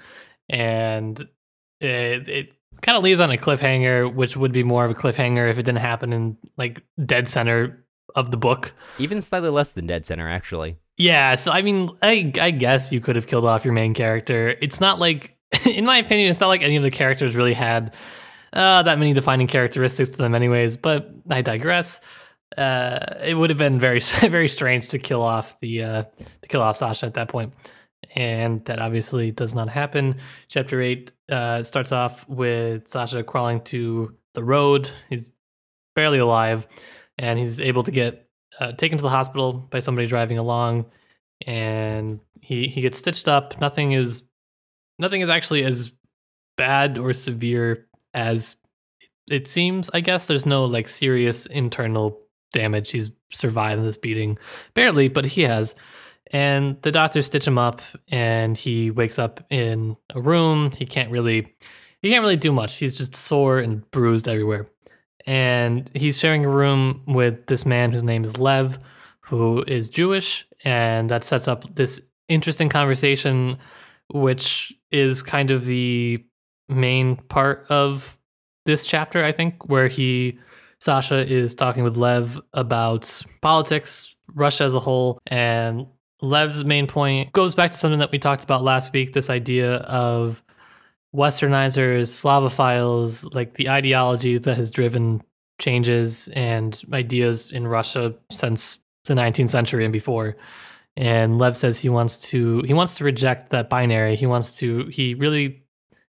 and 0.49 1.19
it, 1.79 2.29
it 2.29 2.53
kind 2.83 2.97
of 2.97 3.03
leaves 3.03 3.19
on 3.19 3.31
a 3.31 3.37
cliffhanger, 3.37 4.13
which 4.13 4.37
would 4.37 4.51
be 4.51 4.61
more 4.61 4.85
of 4.85 4.91
a 4.91 4.93
cliffhanger 4.93 5.49
if 5.49 5.57
it 5.57 5.63
didn't 5.63 5.79
happen 5.79 6.13
in 6.13 6.37
like 6.57 6.83
dead 7.03 7.27
center 7.27 7.83
of 8.13 8.29
the 8.29 8.37
book. 8.37 8.73
Even 8.99 9.21
slightly 9.21 9.49
less 9.49 9.71
than 9.71 9.87
dead 9.87 10.05
center, 10.05 10.29
actually. 10.29 10.77
Yeah, 10.97 11.35
so 11.35 11.51
I 11.51 11.63
mean, 11.63 11.89
I 12.03 12.31
I 12.39 12.51
guess 12.51 12.91
you 12.91 12.99
could 12.99 13.15
have 13.15 13.25
killed 13.25 13.45
off 13.45 13.65
your 13.65 13.73
main 13.73 13.93
character. 13.93 14.55
It's 14.61 14.79
not 14.79 14.99
like, 14.99 15.35
in 15.65 15.85
my 15.85 15.97
opinion, 15.97 16.29
it's 16.29 16.39
not 16.39 16.49
like 16.49 16.61
any 16.61 16.75
of 16.75 16.83
the 16.83 16.91
characters 16.91 17.35
really 17.35 17.53
had 17.53 17.95
uh, 18.51 18.83
that 18.83 18.99
many 18.99 19.13
defining 19.13 19.47
characteristics 19.47 20.09
to 20.09 20.17
them, 20.17 20.35
anyways. 20.35 20.75
But 20.75 21.09
I 21.29 21.41
digress. 21.41 22.01
Uh, 22.55 22.99
it 23.23 23.33
would 23.33 23.49
have 23.49 23.57
been 23.57 23.79
very 23.79 23.99
very 24.21 24.49
strange 24.49 24.89
to 24.89 24.99
kill 24.99 25.23
off 25.23 25.59
the 25.61 25.83
uh, 25.83 26.03
to 26.41 26.47
kill 26.47 26.61
off 26.61 26.75
Sasha 26.75 27.05
at 27.05 27.15
that 27.15 27.29
point. 27.29 27.53
And 28.15 28.63
that 28.65 28.79
obviously 28.79 29.31
does 29.31 29.55
not 29.55 29.69
happen. 29.69 30.17
Chapter 30.47 30.81
eight 30.81 31.11
uh, 31.29 31.63
starts 31.63 31.91
off 31.91 32.27
with 32.27 32.87
Sasha 32.87 33.23
crawling 33.23 33.61
to 33.61 34.15
the 34.33 34.43
road. 34.43 34.89
He's 35.09 35.31
barely 35.95 36.19
alive, 36.19 36.67
and 37.17 37.37
he's 37.39 37.61
able 37.61 37.83
to 37.83 37.91
get 37.91 38.27
uh, 38.59 38.73
taken 38.73 38.97
to 38.97 39.01
the 39.01 39.09
hospital 39.09 39.53
by 39.53 39.79
somebody 39.79 40.07
driving 40.07 40.37
along, 40.37 40.85
and 41.45 42.19
he 42.41 42.67
he 42.67 42.81
gets 42.81 42.97
stitched 42.97 43.27
up. 43.27 43.59
Nothing 43.59 43.93
is 43.93 44.23
nothing 44.99 45.21
is 45.21 45.29
actually 45.29 45.63
as 45.63 45.91
bad 46.57 46.97
or 46.97 47.13
severe 47.13 47.87
as 48.13 48.55
it 49.31 49.47
seems. 49.47 49.89
I 49.93 50.01
guess 50.01 50.27
there's 50.27 50.45
no 50.45 50.65
like 50.65 50.87
serious 50.87 51.45
internal 51.47 52.19
damage. 52.51 52.91
He's 52.91 53.09
survived 53.31 53.83
this 53.83 53.97
beating 53.97 54.37
barely, 54.75 55.07
but 55.07 55.25
he 55.25 55.41
has. 55.43 55.73
And 56.33 56.81
the 56.81 56.91
doctors 56.91 57.27
stitch 57.27 57.47
him 57.47 57.59
up, 57.59 57.81
and 58.09 58.57
he 58.57 58.89
wakes 58.89 59.19
up 59.19 59.39
in 59.51 59.95
a 60.13 60.19
room. 60.19 60.71
He 60.71 60.85
can't 60.85 61.11
really, 61.11 61.55
he 62.01 62.09
can't 62.09 62.23
really 62.23 62.37
do 62.37 62.51
much. 62.51 62.77
He's 62.77 62.97
just 62.97 63.15
sore 63.15 63.59
and 63.59 63.89
bruised 63.91 64.27
everywhere. 64.27 64.67
And 65.27 65.89
he's 65.93 66.19
sharing 66.19 66.43
a 66.43 66.49
room 66.49 67.03
with 67.07 67.45
this 67.45 67.65
man 67.65 67.91
whose 67.91 68.03
name 68.03 68.23
is 68.23 68.39
Lev, 68.39 68.79
who 69.21 69.63
is 69.67 69.89
Jewish, 69.89 70.45
and 70.65 71.07
that 71.09 71.23
sets 71.23 71.47
up 71.47 71.75
this 71.75 72.01
interesting 72.27 72.67
conversation, 72.67 73.57
which 74.11 74.73
is 74.91 75.21
kind 75.21 75.51
of 75.51 75.65
the 75.65 76.25
main 76.67 77.15
part 77.15 77.67
of 77.69 78.17
this 78.65 78.87
chapter, 78.87 79.23
I 79.23 79.31
think, 79.31 79.69
where 79.69 79.87
he 79.87 80.39
Sasha 80.79 81.25
is 81.25 81.55
talking 81.55 81.83
with 81.83 81.95
Lev 81.95 82.41
about 82.53 83.21
politics, 83.41 84.13
Russia 84.33 84.65
as 84.65 84.75
a 84.75 84.79
whole, 84.81 85.19
and 85.27 85.87
Lev's 86.23 86.63
main 86.63 86.87
point 86.87 87.33
goes 87.33 87.53
back 87.53 87.71
to 87.71 87.77
something 87.77 87.99
that 87.99 88.11
we 88.11 88.17
talked 88.17 88.45
about 88.45 88.63
last 88.63 88.93
week 88.93 89.11
this 89.11 89.29
idea 89.29 89.75
of 89.75 90.41
westernizers, 91.13 92.07
Slavophiles, 92.07 93.33
like 93.35 93.55
the 93.55 93.69
ideology 93.69 94.37
that 94.37 94.55
has 94.55 94.71
driven 94.71 95.21
changes 95.59 96.29
and 96.29 96.81
ideas 96.93 97.51
in 97.51 97.67
Russia 97.67 98.15
since 98.31 98.79
the 99.05 99.13
19th 99.13 99.49
century 99.49 99.83
and 99.83 99.91
before. 99.91 100.37
And 100.95 101.39
Lev 101.39 101.57
says 101.57 101.79
he 101.79 101.89
wants 101.89 102.19
to 102.29 102.61
he 102.61 102.73
wants 102.73 102.95
to 102.95 103.03
reject 103.03 103.49
that 103.49 103.69
binary. 103.69 104.15
He 104.15 104.25
wants 104.25 104.51
to 104.59 104.85
he 104.85 105.15
really 105.15 105.63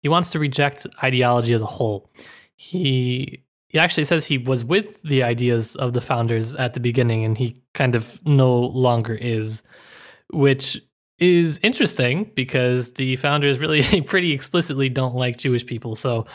he 0.02 0.08
wants 0.08 0.30
to 0.30 0.38
reject 0.38 0.86
ideology 1.02 1.52
as 1.52 1.62
a 1.62 1.66
whole. 1.66 2.10
He 2.54 3.42
he 3.68 3.78
actually 3.78 4.04
says 4.04 4.24
he 4.24 4.38
was 4.38 4.64
with 4.64 5.02
the 5.02 5.24
ideas 5.24 5.74
of 5.76 5.94
the 5.94 6.00
founders 6.00 6.54
at 6.54 6.74
the 6.74 6.80
beginning 6.80 7.24
and 7.24 7.36
he 7.36 7.60
kind 7.74 7.96
of 7.96 8.24
no 8.24 8.56
longer 8.58 9.14
is, 9.14 9.62
which 10.32 10.80
is 11.18 11.58
interesting 11.62 12.30
because 12.34 12.92
the 12.94 13.16
founders 13.16 13.58
really 13.58 14.00
pretty 14.06 14.32
explicitly 14.32 14.88
don't 14.88 15.14
like 15.14 15.38
Jewish 15.38 15.64
people. 15.64 15.94
So 15.94 16.26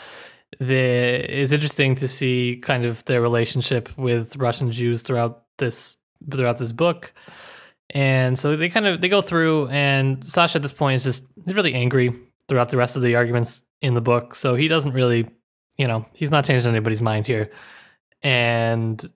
the 0.58 0.74
it's 0.74 1.52
interesting 1.52 1.94
to 1.96 2.08
see 2.08 2.60
kind 2.62 2.84
of 2.84 3.04
their 3.04 3.20
relationship 3.20 3.96
with 3.96 4.36
Russian 4.36 4.70
Jews 4.70 5.02
throughout 5.02 5.44
this 5.58 5.96
throughout 6.30 6.58
this 6.58 6.72
book. 6.72 7.12
And 7.90 8.38
so 8.38 8.56
they 8.56 8.68
kind 8.68 8.86
of 8.86 9.00
they 9.00 9.08
go 9.08 9.22
through 9.22 9.68
and 9.68 10.22
Sasha 10.24 10.58
at 10.58 10.62
this 10.62 10.72
point 10.72 10.96
is 10.96 11.04
just 11.04 11.26
really 11.46 11.74
angry 11.74 12.14
throughout 12.48 12.70
the 12.70 12.76
rest 12.76 12.96
of 12.96 13.02
the 13.02 13.16
arguments 13.16 13.64
in 13.80 13.94
the 13.94 14.00
book. 14.00 14.34
So 14.34 14.54
he 14.54 14.68
doesn't 14.68 14.92
really 14.92 15.28
you 15.78 15.88
know, 15.88 16.06
he's 16.12 16.30
not 16.30 16.44
changing 16.44 16.70
anybody's 16.70 17.02
mind 17.02 17.26
here. 17.26 17.50
And 18.22 19.10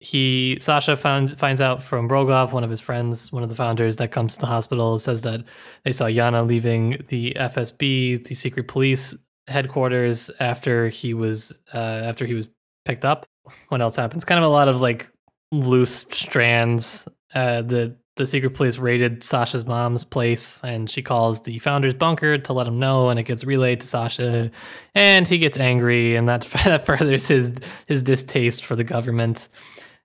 he 0.00 0.56
Sasha 0.60 0.96
found 0.96 1.38
finds 1.38 1.60
out 1.60 1.82
from 1.82 2.08
Rogov, 2.08 2.52
one 2.52 2.64
of 2.64 2.70
his 2.70 2.80
friends, 2.80 3.30
one 3.30 3.42
of 3.42 3.50
the 3.50 3.54
founders 3.54 3.96
that 3.96 4.10
comes 4.10 4.34
to 4.34 4.40
the 4.40 4.46
hospital, 4.46 4.98
says 4.98 5.22
that 5.22 5.44
they 5.84 5.92
saw 5.92 6.06
Yana 6.06 6.46
leaving 6.46 7.04
the 7.08 7.34
FSB, 7.38 8.26
the 8.26 8.34
secret 8.34 8.66
police 8.66 9.14
headquarters 9.46 10.30
after 10.40 10.88
he 10.88 11.12
was 11.12 11.58
uh, 11.74 11.76
after 11.76 12.24
he 12.24 12.32
was 12.32 12.48
picked 12.86 13.04
up. 13.04 13.26
What 13.68 13.82
else 13.82 13.96
happens? 13.96 14.24
Kind 14.24 14.42
of 14.42 14.50
a 14.50 14.52
lot 14.52 14.68
of 14.68 14.80
like 14.80 15.10
loose 15.52 16.06
strands. 16.10 17.06
Uh, 17.34 17.60
the 17.60 17.94
the 18.16 18.26
secret 18.26 18.54
police 18.54 18.78
raided 18.78 19.22
Sasha's 19.22 19.64
mom's 19.64 20.04
place 20.04 20.60
and 20.62 20.90
she 20.90 21.00
calls 21.00 21.42
the 21.42 21.58
founder's 21.58 21.94
bunker 21.94 22.36
to 22.38 22.52
let 22.52 22.66
him 22.66 22.78
know 22.78 23.08
and 23.08 23.18
it 23.18 23.22
gets 23.22 23.44
relayed 23.44 23.80
to 23.80 23.86
Sasha 23.86 24.50
and 24.94 25.26
he 25.26 25.38
gets 25.38 25.56
angry 25.56 26.16
and 26.16 26.28
that, 26.28 26.42
that 26.64 26.84
furthers 26.84 27.28
his 27.28 27.54
his 27.86 28.02
distaste 28.02 28.64
for 28.64 28.76
the 28.76 28.84
government 28.84 29.48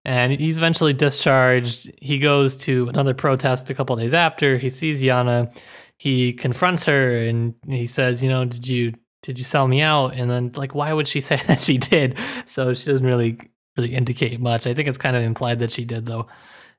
and 0.06 0.40
he's 0.40 0.58
eventually 0.58 0.94
discharged. 0.94 1.92
He 2.00 2.20
goes 2.20 2.56
to 2.58 2.88
another 2.90 3.16
protest 3.16 3.70
a 3.72 3.74
couple 3.74 3.96
days 3.96 4.14
after. 4.14 4.58
He 4.58 4.70
sees 4.70 5.04
Yana. 5.04 5.56
He 5.98 6.34
confronts 6.34 6.86
her 6.86 7.16
and 7.16 7.56
he 7.68 7.88
says, 7.88 8.22
"You 8.22 8.30
know, 8.30 8.46
did 8.46 8.68
you 8.68 8.94
did 9.24 9.40
you 9.40 9.44
sell 9.44 9.68
me 9.68 9.82
out?" 9.82 10.14
And 10.14 10.30
then 10.30 10.52
like, 10.56 10.76
why 10.76 10.94
would 10.94 11.08
she 11.08 11.22
say 11.30 11.42
that 11.48 11.60
she 11.60 11.80
did? 11.80 12.18
So 12.46 12.74
she 12.74 12.86
doesn't 12.86 13.06
really 13.06 13.40
really 13.76 13.96
indicate 13.96 14.40
much. 14.40 14.68
I 14.68 14.74
think 14.76 14.88
it's 14.88 14.98
kind 14.98 15.16
of 15.16 15.24
implied 15.24 15.60
that 15.60 15.72
she 15.72 15.86
did 15.86 16.06
though. 16.06 16.28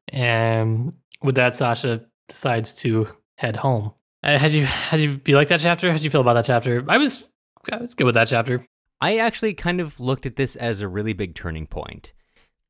And 0.09 0.92
with 1.23 1.35
that, 1.35 1.56
Sasha 1.56 2.06
decides 2.28 2.75
to 2.75 3.09
head 3.37 3.56
home. 3.56 3.92
Uh, 4.23 4.38
had 4.38 4.52
you 4.52 4.64
had 4.66 5.00
you 5.00 5.21
you 5.26 5.35
like 5.35 5.49
that 5.49 5.61
chapter? 5.61 5.88
How 5.88 5.95
did 5.95 6.04
you 6.04 6.11
feel 6.11 6.21
about 6.21 6.35
that 6.35 6.45
chapter? 6.45 6.85
I 6.88 6.99
was 6.99 7.28
I 7.73 7.78
was 7.78 7.95
good 7.95 8.04
with 8.04 8.14
that 8.14 8.28
chapter. 8.28 8.64
I 9.00 9.18
actually 9.18 9.54
kind 9.54 9.80
of 9.80 9.99
looked 9.99 10.26
at 10.26 10.37
this 10.37 10.54
as 10.56 10.80
a 10.80 10.88
really 10.88 11.12
big 11.12 11.35
turning 11.35 11.66
point 11.66 12.12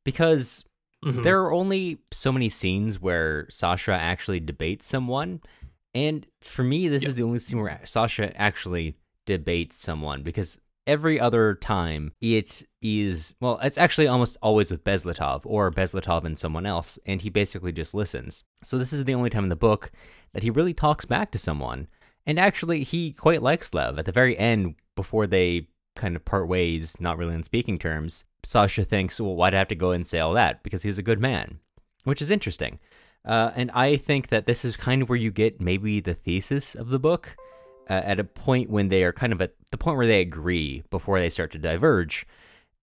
because 0.07 0.65
mm-hmm. 1.05 1.21
there 1.21 1.43
are 1.43 1.53
only 1.53 1.99
so 2.13 2.33
many 2.33 2.49
scenes 2.49 2.99
where 2.99 3.47
Sasha 3.51 3.93
actually 3.93 4.41
debates 4.41 4.89
someone, 4.89 5.43
and 5.95 6.27
for 6.41 6.63
me, 6.63 6.89
this 6.89 7.03
yep. 7.03 7.11
is 7.11 7.15
the 7.17 7.25
only 7.25 7.41
scene 7.41 7.61
where 7.61 7.81
Sasha 7.85 8.35
actually 8.41 8.97
debates 9.27 9.77
someone 9.77 10.23
because 10.23 10.59
every 10.87 11.19
other 11.19 11.57
time 11.57 12.13
it 12.21 12.63
is 12.81 13.35
well 13.41 13.59
it's 13.63 13.77
actually 13.77 14.07
almost 14.07 14.37
always 14.41 14.71
with 14.71 14.85
Bezletov 14.85 15.43
or 15.45 15.73
Bezletov 15.73 16.25
and 16.25 16.39
someone 16.39 16.65
else 16.65 16.97
and 17.07 17.21
he 17.21 17.29
basically 17.29 17.73
just 17.73 17.93
listens 17.93 18.45
so 18.63 18.79
this 18.79 18.93
is 18.93 19.05
the 19.05 19.15
only 19.15 19.29
time 19.29 19.43
in 19.43 19.49
the 19.49 19.57
book 19.57 19.91
that 20.33 20.45
he 20.45 20.51
really 20.51 20.73
talks 20.73 21.05
back 21.05 21.33
to 21.33 21.39
someone 21.39 21.89
and 22.25 22.39
actually 22.39 22.85
he 22.85 23.13
quite 23.13 23.43
likes 23.43 23.75
lev 23.75 23.99
at 23.99 24.05
the 24.05 24.13
very 24.13 24.39
end 24.39 24.77
before 24.95 25.27
they 25.27 25.67
kind 25.97 26.15
of 26.15 26.25
part 26.25 26.47
ways 26.47 26.95
not 27.01 27.19
really 27.19 27.35
on 27.35 27.43
speaking 27.43 27.81
terms 27.81 28.25
sasha 28.47 28.85
thinks 28.85 29.21
well 29.21 29.35
why'd 29.35 29.55
i 29.55 29.59
have 29.59 29.69
to 29.69 29.75
go 29.75 29.91
and 29.91 30.07
say 30.07 30.19
all 30.19 30.33
that 30.33 30.63
because 30.63 30.83
he's 30.83 30.99
a 30.99 31.03
good 31.03 31.21
man 31.21 31.59
which 32.05 32.23
is 32.23 32.31
interesting 32.31 32.79
uh, 33.25 33.51
and 33.55 33.71
i 33.73 33.97
think 33.97 34.29
that 34.29 34.47
this 34.47 34.65
is 34.65 34.77
kind 34.77 35.03
of 35.03 35.09
where 35.09 35.19
you 35.19 35.31
get 35.31 35.61
maybe 35.61 36.01
the 36.01 36.15
thesis 36.15 36.75
of 36.75 36.89
the 36.89 36.99
book 36.99 37.37
uh, 37.89 38.03
at 38.05 38.21
a 38.21 38.25
point 38.25 38.71
when 38.71 38.89
they 38.89 39.05
are 39.05 39.13
kind 39.13 39.33
of 39.33 39.41
at 39.41 39.55
the 39.71 39.79
point 39.79 39.97
where 39.97 40.07
they 40.07 40.21
agree 40.21 40.83
before 40.91 41.19
they 41.19 41.31
start 41.31 41.53
to 41.53 41.59
diverge. 41.59 42.27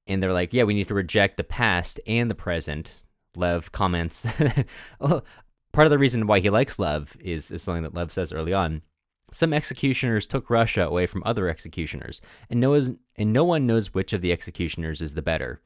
And 0.08 0.22
they're 0.22 0.34
like, 0.34 0.54
yeah, 0.54 0.64
we 0.64 0.74
need 0.74 0.88
to 0.90 0.94
reject 0.94 1.38
the 1.38 1.44
past 1.44 2.00
and 2.08 2.30
the 2.30 2.36
present. 2.36 2.96
Lev 3.36 3.72
comments. 3.72 4.26
part 5.00 5.88
of 5.88 5.90
the 5.90 5.98
reason 5.98 6.28
why 6.28 6.40
he 6.40 6.50
likes 6.50 6.78
Lev 6.78 7.18
is, 7.20 7.52
is 7.52 7.64
something 7.64 7.84
that 7.84 7.94
Lev 7.94 8.12
says 8.12 8.32
early 8.32 8.54
on. 8.54 8.82
Some 9.34 9.52
executioners 9.52 10.28
took 10.28 10.50
Russia 10.50 10.86
away 10.86 11.08
from 11.08 11.24
other 11.26 11.50
executioners, 11.50 12.22
and 12.50 12.60
no, 12.60 12.74
and 12.74 13.34
no 13.34 13.44
one 13.44 13.66
knows 13.66 13.94
which 13.94 14.14
of 14.14 14.22
the 14.22 14.32
executioners 14.32 15.02
is 15.02 15.16
the 15.16 15.24
better. 15.24 15.60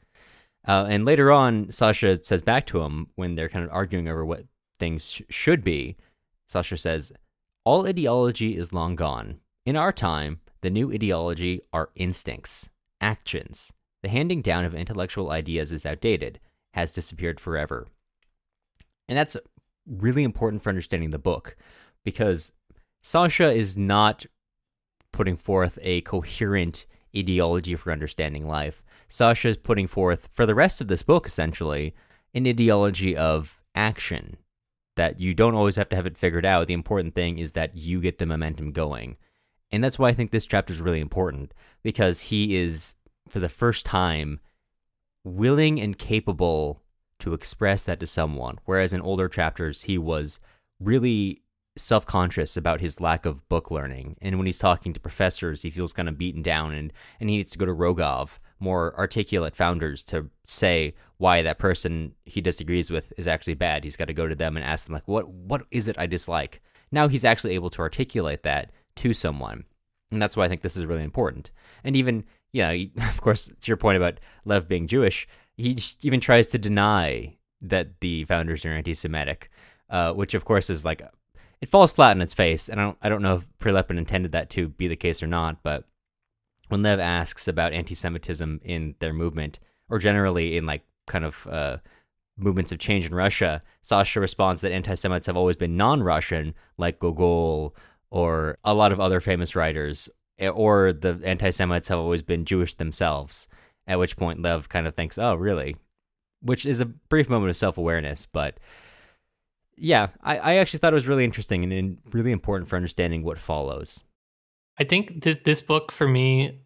Uh, 0.66 0.86
and 0.90 1.06
later 1.06 1.32
on, 1.32 1.70
Sasha 1.72 2.24
says 2.24 2.42
back 2.42 2.66
to 2.68 2.82
him 2.82 3.08
when 3.16 3.36
they're 3.36 3.50
kind 3.50 3.66
of 3.66 3.72
arguing 3.72 4.08
over 4.08 4.26
what 4.26 4.46
things 4.80 5.12
sh- 5.12 5.22
should 5.30 5.64
be. 5.64 5.98
Sasha 6.46 6.78
says, 6.78 7.12
all 7.66 7.86
ideology 7.86 8.58
is 8.58 8.74
long 8.74 8.96
gone. 8.96 9.42
In 9.66 9.76
our 9.76 9.92
time, 9.92 10.40
the 10.62 10.70
new 10.70 10.92
ideology 10.92 11.62
are 11.74 11.90
instincts, 11.96 12.70
actions. 13.02 13.74
The 14.02 14.10
handing 14.10 14.42
down 14.42 14.64
of 14.64 14.74
intellectual 14.74 15.32
ideas 15.32 15.74
is 15.74 15.86
outdated, 15.86 16.40
has 16.74 16.94
disappeared 16.94 17.42
forever. 17.42 17.88
And 19.10 19.18
that's 19.18 19.36
really 19.86 20.24
important 20.24 20.64
for 20.64 20.70
understanding 20.70 21.10
the 21.10 21.20
book 21.20 21.58
because 22.06 22.54
Sasha 23.08 23.54
is 23.54 23.78
not 23.78 24.26
putting 25.14 25.38
forth 25.38 25.80
a 25.82 26.02
coherent 26.02 26.86
ideology 27.16 27.74
for 27.74 27.94
understanding 27.94 28.50
life. 28.50 28.84
Sasha 29.08 29.48
is 29.48 29.56
putting 29.56 29.88
forth, 29.88 30.28
for 30.34 30.46
the 30.46 30.54
rest 30.54 30.82
of 30.82 30.90
this 30.90 31.04
book, 31.04 31.26
essentially, 31.26 31.96
an 32.34 32.46
ideology 32.46 33.16
of 33.16 33.62
action, 33.74 34.36
that 34.98 35.22
you 35.22 35.34
don't 35.34 35.56
always 35.56 35.78
have 35.78 35.88
to 35.88 35.96
have 35.96 36.06
it 36.06 36.18
figured 36.18 36.46
out. 36.46 36.68
The 36.68 36.74
important 36.74 37.16
thing 37.16 37.40
is 37.40 37.54
that 37.54 37.78
you 37.78 38.02
get 38.02 38.18
the 38.18 38.26
momentum 38.26 38.74
going. 38.74 39.16
And 39.72 39.82
that's 39.82 39.98
why 39.98 40.10
I 40.10 40.14
think 40.14 40.32
this 40.32 40.46
chapter 40.46 40.74
is 40.74 40.82
really 40.82 41.00
important 41.00 41.54
because 41.84 42.20
he 42.20 42.58
is, 42.58 42.96
for 43.30 43.40
the 43.40 43.48
first 43.48 43.86
time, 43.86 44.42
willing 45.24 45.80
and 45.80 45.98
capable 45.98 46.82
to 47.20 47.34
express 47.34 47.86
that 47.86 48.02
to 48.02 48.08
someone. 48.08 48.60
Whereas 48.66 48.94
in 48.94 49.00
older 49.00 49.30
chapters, 49.30 49.84
he 49.84 49.98
was 49.98 50.42
really 50.78 51.44
self 51.78 52.06
conscious 52.06 52.58
about 52.58 52.82
his 52.82 53.00
lack 53.00 53.26
of 53.26 53.48
book 53.50 53.72
learning. 53.72 54.18
And 54.22 54.38
when 54.38 54.46
he's 54.46 54.60
talking 54.60 54.94
to 54.94 55.00
professors, 55.00 55.62
he 55.62 55.70
feels 55.70 55.94
kind 55.94 56.10
of 56.10 56.18
beaten 56.18 56.42
down 56.42 56.74
and, 56.74 56.92
and 57.20 57.30
he 57.30 57.38
needs 57.38 57.52
to 57.52 57.58
go 57.58 57.66
to 57.66 57.74
Rogov, 57.74 58.40
more 58.60 58.98
articulate 58.98 59.56
founders, 59.56 60.04
to 60.06 60.30
say 60.46 60.96
why 61.18 61.42
that 61.42 61.60
person 61.60 62.14
he 62.26 62.42
disagrees 62.42 62.92
with 62.92 63.14
is 63.18 63.28
actually 63.28 63.56
bad. 63.56 63.84
He's 63.84 63.96
got 63.96 64.06
to 64.06 64.14
go 64.14 64.28
to 64.28 64.36
them 64.36 64.58
and 64.58 64.66
ask 64.66 64.86
them, 64.86 64.94
like, 64.94 65.08
what 65.08 65.30
what 65.30 65.64
is 65.72 65.88
it 65.88 65.98
I 65.98 66.08
dislike? 66.08 66.62
now 66.92 67.08
he's 67.08 67.26
actually 67.26 67.56
able 67.56 67.70
to 67.72 67.82
articulate 67.82 68.44
that 68.44 68.72
to 68.98 69.14
someone. 69.14 69.66
And 70.12 70.22
that's 70.22 70.38
why 70.38 70.46
I 70.46 70.50
think 70.50 70.62
this 70.62 70.78
is 70.78 70.86
really 70.86 71.04
important. 71.04 71.52
And 71.84 71.96
even, 71.96 72.24
yeah, 72.54 72.72
of 72.98 73.22
course, 73.22 73.48
to 73.48 73.68
your 73.68 73.78
point 73.78 73.98
about 73.98 74.20
Lev 74.46 74.68
being 74.68 74.88
Jewish, 74.88 75.28
he 75.58 75.78
even 76.04 76.20
tries 76.20 76.48
to 76.48 76.58
deny 76.58 77.36
that 77.62 78.00
the 78.02 78.24
founders 78.26 78.66
are 78.66 78.72
anti-Semitic, 78.72 79.50
uh, 79.90 80.14
which 80.14 80.34
of 80.34 80.46
course 80.46 80.70
is 80.70 80.86
like 80.86 81.02
it 81.62 81.70
falls 81.70 81.92
flat 81.92 82.16
in 82.16 82.22
its 82.22 82.34
face. 82.34 82.70
And 82.70 82.80
I 82.80 82.84
don't, 82.84 82.98
I 83.02 83.10
don't 83.10 83.22
know 83.22 83.36
if 83.36 83.48
Prilepin 83.60 83.98
intended 83.98 84.32
that 84.34 84.50
to 84.52 84.70
be 84.70 84.88
the 84.88 84.96
case 84.96 85.24
or 85.24 85.28
not, 85.28 85.64
but 85.64 85.86
when 86.70 86.82
Lev 86.82 87.00
asks 87.00 87.48
about 87.48 87.74
anti-Semitism 87.74 88.62
in 88.64 88.96
their 89.00 89.14
movement, 89.14 89.60
or 89.90 90.00
generally 90.00 90.58
in 90.58 90.66
like 90.66 90.84
kind 91.08 91.26
of 91.26 91.48
uh, 91.48 91.78
movements 92.38 92.72
of 92.72 92.80
change 92.80 93.06
in 93.06 93.16
Russia, 93.16 93.64
Sasha 93.82 94.20
responds 94.20 94.62
that 94.62 94.72
anti-Semites 94.72 95.28
have 95.28 95.38
always 95.38 95.56
been 95.56 95.78
non-Russian, 95.78 96.54
like 96.78 97.00
Gogol 97.00 97.76
or 98.10 98.58
a 98.64 98.74
lot 98.74 98.92
of 98.92 99.00
other 99.00 99.20
famous 99.20 99.56
writers, 99.56 100.10
eh, 100.40 100.48
or 100.48 100.94
the 100.94 101.20
anti-Semites 101.24 101.88
have 101.88 102.00
always 102.00 102.22
been 102.22 102.46
Jewish 102.46 102.74
themselves. 102.74 103.48
At 103.86 104.00
which 104.00 104.18
point 104.18 104.42
Lev 104.42 104.68
kind 104.68 104.86
of 104.86 104.96
thinks, 104.96 105.18
"Oh, 105.18 105.36
really?" 105.36 105.78
Which 106.42 106.66
is 106.66 106.82
a 106.82 106.86
brief 106.86 107.30
moment 107.30 107.50
of 107.50 107.58
self-awareness, 107.58 108.26
but 108.26 108.60
yeah, 109.78 110.08
I, 110.22 110.38
I 110.38 110.54
actually 110.56 110.80
thought 110.80 110.94
it 110.94 110.96
was 110.96 111.08
really 111.08 111.24
interesting 111.24 111.64
and, 111.64 111.72
and 111.72 111.98
really 112.12 112.32
important 112.32 112.70
for 112.70 112.76
understanding 112.76 113.24
what 113.24 113.38
follows. 113.38 114.04
I 114.80 114.84
think 114.84 115.24
this 115.24 115.38
this 115.44 115.62
book 115.62 115.92
for 115.92 116.08
me, 116.08 116.60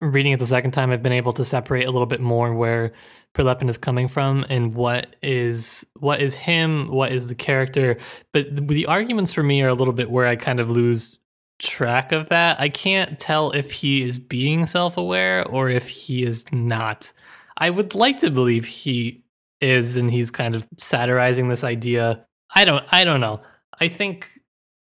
reading 0.00 0.32
it 0.32 0.38
the 0.38 0.46
second 0.46 0.70
time, 0.70 0.90
I've 0.90 1.02
been 1.02 1.12
able 1.12 1.32
to 1.34 1.44
separate 1.44 1.84
a 1.84 1.90
little 1.90 2.06
bit 2.06 2.20
more 2.20 2.54
where 2.54 2.92
Prilepin 3.34 3.68
is 3.68 3.78
coming 3.78 4.06
from 4.06 4.46
and 4.48 4.74
what 4.74 5.16
is 5.22 5.84
what 5.94 6.20
is 6.20 6.34
him, 6.34 6.88
what 6.88 7.12
is 7.12 7.28
the 7.28 7.34
character. 7.34 7.96
But 8.32 8.54
the, 8.54 8.62
the 8.62 8.86
arguments 8.86 9.32
for 9.32 9.42
me 9.42 9.62
are 9.62 9.68
a 9.68 9.74
little 9.74 9.94
bit 9.94 10.10
where 10.10 10.26
I 10.26 10.36
kind 10.36 10.60
of 10.60 10.70
lose 10.70 11.18
track 11.58 12.12
of 12.12 12.28
that. 12.28 12.60
I 12.60 12.68
can't 12.68 13.18
tell 13.18 13.50
if 13.50 13.72
he 13.72 14.02
is 14.02 14.18
being 14.20 14.66
self 14.66 14.96
aware 14.96 15.46
or 15.48 15.68
if 15.68 15.88
he 15.88 16.24
is 16.24 16.44
not. 16.52 17.12
I 17.56 17.70
would 17.70 17.94
like 17.94 18.18
to 18.18 18.30
believe 18.30 18.66
he 18.66 19.23
is 19.64 19.96
and 19.96 20.10
he's 20.10 20.30
kind 20.30 20.54
of 20.54 20.66
satirizing 20.76 21.48
this 21.48 21.64
idea. 21.64 22.26
I 22.54 22.64
don't 22.64 22.84
I 22.90 23.04
don't 23.04 23.20
know. 23.20 23.40
I 23.80 23.88
think 23.88 24.28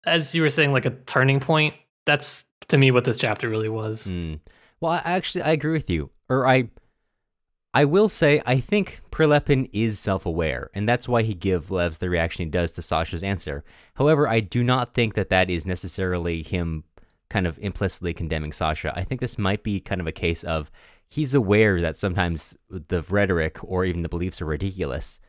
as 0.06 0.34
you 0.34 0.42
were 0.42 0.50
saying 0.50 0.72
like 0.72 0.86
a 0.86 0.90
turning 0.90 1.40
point 1.40 1.74
that's 2.04 2.44
to 2.68 2.78
me 2.78 2.90
what 2.90 3.04
this 3.04 3.18
chapter 3.18 3.48
really 3.48 3.68
was. 3.68 4.06
Mm. 4.06 4.40
Well, 4.80 4.92
I 4.92 5.02
actually 5.04 5.42
I 5.42 5.52
agree 5.52 5.72
with 5.72 5.90
you. 5.90 6.10
Or 6.28 6.46
I 6.46 6.70
I 7.72 7.84
will 7.84 8.08
say 8.08 8.40
I 8.46 8.60
think 8.60 9.00
Prilepin 9.10 9.68
is 9.72 9.98
self-aware, 9.98 10.70
and 10.74 10.88
that's 10.88 11.08
why 11.08 11.22
he 11.22 11.34
gives 11.34 11.68
Levs 11.68 11.98
the 11.98 12.08
reaction 12.08 12.44
he 12.44 12.50
does 12.50 12.72
to 12.72 12.82
Sasha's 12.82 13.22
answer. 13.22 13.64
However, 13.94 14.28
I 14.28 14.40
do 14.40 14.62
not 14.62 14.94
think 14.94 15.14
that 15.14 15.28
that 15.30 15.50
is 15.50 15.66
necessarily 15.66 16.42
him 16.42 16.84
kind 17.30 17.46
of 17.46 17.58
implicitly 17.58 18.14
condemning 18.14 18.52
Sasha. 18.52 18.92
I 18.94 19.02
think 19.02 19.20
this 19.20 19.38
might 19.38 19.64
be 19.64 19.80
kind 19.80 20.00
of 20.00 20.06
a 20.06 20.12
case 20.12 20.44
of 20.44 20.70
he's 21.14 21.34
aware 21.34 21.80
that 21.80 21.96
sometimes 21.96 22.56
the 22.68 23.02
rhetoric 23.08 23.58
or 23.62 23.84
even 23.84 24.02
the 24.02 24.08
beliefs 24.08 24.42
are 24.42 24.46
ridiculous, 24.46 25.20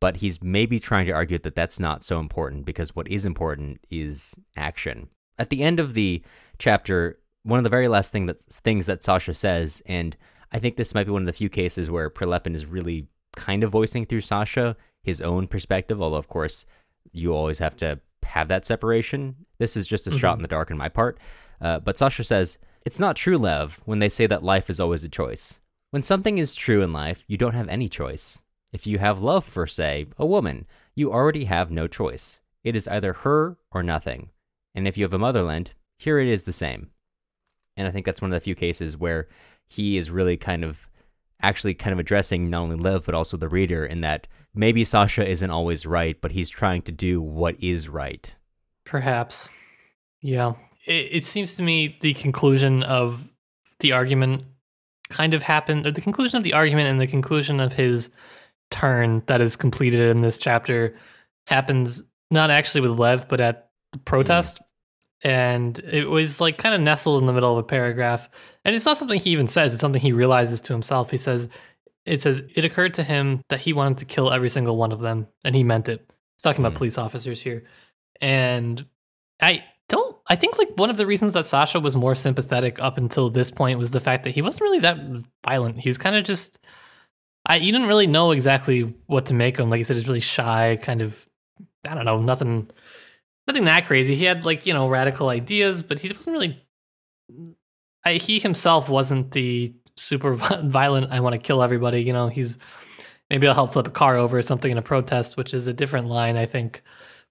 but 0.00 0.18
he's 0.18 0.42
maybe 0.42 0.78
trying 0.78 1.06
to 1.06 1.12
argue 1.12 1.38
that 1.38 1.54
that's 1.54 1.80
not 1.80 2.04
so 2.04 2.20
important 2.20 2.64
because 2.64 2.94
what 2.94 3.08
is 3.08 3.26
important 3.26 3.80
is 3.90 4.34
action 4.56 5.08
at 5.38 5.50
the 5.50 5.62
end 5.62 5.80
of 5.80 5.94
the 5.94 6.22
chapter, 6.58 7.18
one 7.42 7.58
of 7.58 7.64
the 7.64 7.70
very 7.70 7.88
last 7.88 8.12
thing 8.12 8.26
that 8.26 8.40
things 8.40 8.86
that 8.86 9.02
Sasha 9.02 9.34
says, 9.34 9.82
and 9.86 10.16
I 10.52 10.58
think 10.58 10.76
this 10.76 10.94
might 10.94 11.04
be 11.04 11.12
one 11.12 11.22
of 11.22 11.26
the 11.26 11.32
few 11.32 11.48
cases 11.48 11.90
where 11.90 12.10
Prilepin 12.10 12.54
is 12.54 12.66
really 12.66 13.08
kind 13.36 13.64
of 13.64 13.70
voicing 13.70 14.06
through 14.06 14.20
Sasha 14.20 14.76
his 15.02 15.20
own 15.20 15.48
perspective, 15.48 16.00
although 16.00 16.16
of 16.16 16.28
course 16.28 16.64
you 17.12 17.34
always 17.34 17.58
have 17.58 17.76
to 17.76 18.00
have 18.22 18.48
that 18.48 18.64
separation. 18.64 19.36
This 19.58 19.76
is 19.76 19.86
just 19.86 20.06
a 20.06 20.10
mm-hmm. 20.10 20.18
shot 20.18 20.36
in 20.36 20.42
the 20.42 20.48
dark 20.48 20.70
on 20.70 20.78
my 20.78 20.88
part. 20.88 21.18
Uh, 21.60 21.78
but 21.78 21.98
Sasha 21.98 22.24
says, 22.24 22.58
It's 22.84 23.00
not 23.00 23.16
true, 23.16 23.38
Lev, 23.38 23.80
when 23.84 23.98
they 23.98 24.08
say 24.08 24.26
that 24.26 24.42
life 24.42 24.68
is 24.68 24.78
always 24.78 25.04
a 25.04 25.08
choice. 25.08 25.60
When 25.90 26.02
something 26.02 26.38
is 26.38 26.54
true 26.54 26.82
in 26.82 26.92
life, 26.92 27.24
you 27.26 27.38
don't 27.38 27.54
have 27.54 27.68
any 27.68 27.88
choice. 27.88 28.42
If 28.72 28.86
you 28.86 28.98
have 28.98 29.22
love 29.22 29.44
for, 29.44 29.66
say, 29.66 30.06
a 30.18 30.26
woman, 30.26 30.66
you 30.94 31.12
already 31.12 31.44
have 31.44 31.70
no 31.70 31.86
choice. 31.86 32.40
It 32.62 32.76
is 32.76 32.88
either 32.88 33.12
her 33.12 33.56
or 33.72 33.82
nothing. 33.82 34.30
And 34.74 34.86
if 34.86 34.98
you 34.98 35.04
have 35.04 35.14
a 35.14 35.18
motherland, 35.18 35.72
here 35.96 36.18
it 36.18 36.28
is 36.28 36.42
the 36.42 36.52
same. 36.52 36.90
And 37.76 37.88
I 37.88 37.90
think 37.90 38.04
that's 38.04 38.20
one 38.20 38.32
of 38.32 38.36
the 38.36 38.44
few 38.44 38.54
cases 38.54 38.96
where 38.96 39.28
he 39.66 39.96
is 39.96 40.10
really 40.10 40.36
kind 40.36 40.64
of 40.64 40.88
actually 41.40 41.74
kind 41.74 41.92
of 41.92 41.98
addressing 41.98 42.50
not 42.50 42.62
only 42.62 42.76
Lev 42.76 43.04
but 43.04 43.14
also 43.14 43.36
the 43.36 43.48
reader 43.48 43.84
in 43.84 44.00
that 44.00 44.26
maybe 44.54 44.84
Sasha 44.84 45.28
isn't 45.28 45.50
always 45.50 45.86
right, 45.86 46.20
but 46.20 46.32
he's 46.32 46.50
trying 46.50 46.82
to 46.82 46.92
do 46.92 47.20
what 47.20 47.56
is 47.62 47.88
right. 47.88 48.34
Perhaps. 48.84 49.48
Yeah. 50.20 50.54
It, 50.86 51.08
it 51.12 51.24
seems 51.24 51.54
to 51.56 51.62
me 51.62 51.96
the 52.00 52.14
conclusion 52.14 52.82
of 52.82 53.30
the 53.80 53.92
argument 53.92 54.44
kind 55.10 55.34
of 55.34 55.42
happened, 55.42 55.86
or 55.86 55.92
the 55.92 56.00
conclusion 56.00 56.36
of 56.36 56.44
the 56.44 56.54
argument 56.54 56.88
and 56.88 57.00
the 57.00 57.06
conclusion 57.06 57.60
of 57.60 57.72
his 57.72 58.10
turn 58.70 59.22
that 59.26 59.40
is 59.40 59.56
completed 59.56 60.00
in 60.00 60.20
this 60.20 60.38
chapter 60.38 60.96
happens 61.46 62.02
not 62.30 62.50
actually 62.50 62.80
with 62.80 62.98
Lev, 62.98 63.28
but 63.28 63.40
at 63.40 63.70
the 63.92 63.98
protest. 63.98 64.58
Mm. 64.58 64.64
And 65.26 65.78
it 65.78 66.08
was 66.08 66.40
like 66.40 66.58
kind 66.58 66.74
of 66.74 66.80
nestled 66.80 67.22
in 67.22 67.26
the 67.26 67.32
middle 67.32 67.52
of 67.52 67.58
a 67.58 67.62
paragraph. 67.62 68.28
And 68.64 68.74
it's 68.74 68.84
not 68.84 68.96
something 68.96 69.18
he 69.18 69.30
even 69.30 69.46
says, 69.46 69.72
it's 69.72 69.80
something 69.80 70.00
he 70.00 70.12
realizes 70.12 70.60
to 70.62 70.72
himself. 70.72 71.10
He 71.10 71.16
says, 71.16 71.48
it 72.04 72.20
says, 72.20 72.44
it 72.54 72.64
occurred 72.64 72.94
to 72.94 73.02
him 73.02 73.42
that 73.48 73.60
he 73.60 73.72
wanted 73.72 73.98
to 73.98 74.04
kill 74.04 74.30
every 74.30 74.50
single 74.50 74.76
one 74.76 74.92
of 74.92 75.00
them. 75.00 75.28
And 75.44 75.54
he 75.54 75.64
meant 75.64 75.88
it. 75.88 76.00
He's 76.36 76.42
talking 76.42 76.62
mm. 76.62 76.66
about 76.66 76.76
police 76.76 76.98
officers 76.98 77.40
here. 77.40 77.64
And 78.20 78.84
I 79.40 79.64
don't, 79.88 80.16
I 80.28 80.36
think 80.36 80.58
like 80.58 80.70
one 80.76 80.90
of 80.90 80.96
the 80.96 81.06
reasons 81.06 81.34
that 81.34 81.46
Sasha 81.46 81.78
was 81.80 81.94
more 81.94 82.14
sympathetic 82.14 82.80
up 82.80 82.96
until 82.98 83.30
this 83.30 83.50
point 83.50 83.78
was 83.78 83.90
the 83.90 84.00
fact 84.00 84.24
that 84.24 84.30
he 84.30 84.42
wasn't 84.42 84.62
really 84.62 84.80
that 84.80 84.98
violent. 85.44 85.78
He 85.78 85.88
was 85.88 85.98
kind 85.98 86.16
of 86.16 86.24
just, 86.24 86.58
I, 87.46 87.56
you 87.56 87.72
didn't 87.72 87.88
really 87.88 88.06
know 88.06 88.30
exactly 88.30 88.94
what 89.06 89.26
to 89.26 89.34
make 89.34 89.58
him. 89.58 89.68
Like 89.68 89.78
he 89.78 89.84
said, 89.84 89.96
he's 89.96 90.08
really 90.08 90.20
shy, 90.20 90.78
kind 90.80 91.02
of, 91.02 91.28
I 91.86 91.94
don't 91.94 92.06
know, 92.06 92.20
nothing 92.20 92.70
nothing 93.46 93.64
that 93.64 93.86
crazy. 93.86 94.14
He 94.14 94.24
had 94.24 94.44
like 94.44 94.66
you 94.66 94.74
know 94.74 94.88
radical 94.88 95.28
ideas, 95.28 95.82
but 95.82 95.98
he 95.98 96.08
wasn't 96.08 96.34
really. 96.34 96.60
I, 98.04 98.14
he 98.14 98.38
himself 98.38 98.88
wasn't 98.88 99.30
the 99.32 99.74
super 99.96 100.34
violent. 100.64 101.10
I 101.10 101.20
want 101.20 101.34
to 101.34 101.38
kill 101.38 101.62
everybody. 101.62 102.02
You 102.02 102.12
know, 102.12 102.28
he's 102.28 102.58
maybe 103.30 103.46
I'll 103.46 103.54
help 103.54 103.72
flip 103.72 103.88
a 103.88 103.90
car 103.90 104.16
over 104.16 104.38
or 104.38 104.42
something 104.42 104.70
in 104.70 104.78
a 104.78 104.82
protest, 104.82 105.36
which 105.36 105.54
is 105.54 105.66
a 105.66 105.72
different 105.72 106.08
line. 106.08 106.36
I 106.36 106.46
think 106.46 106.82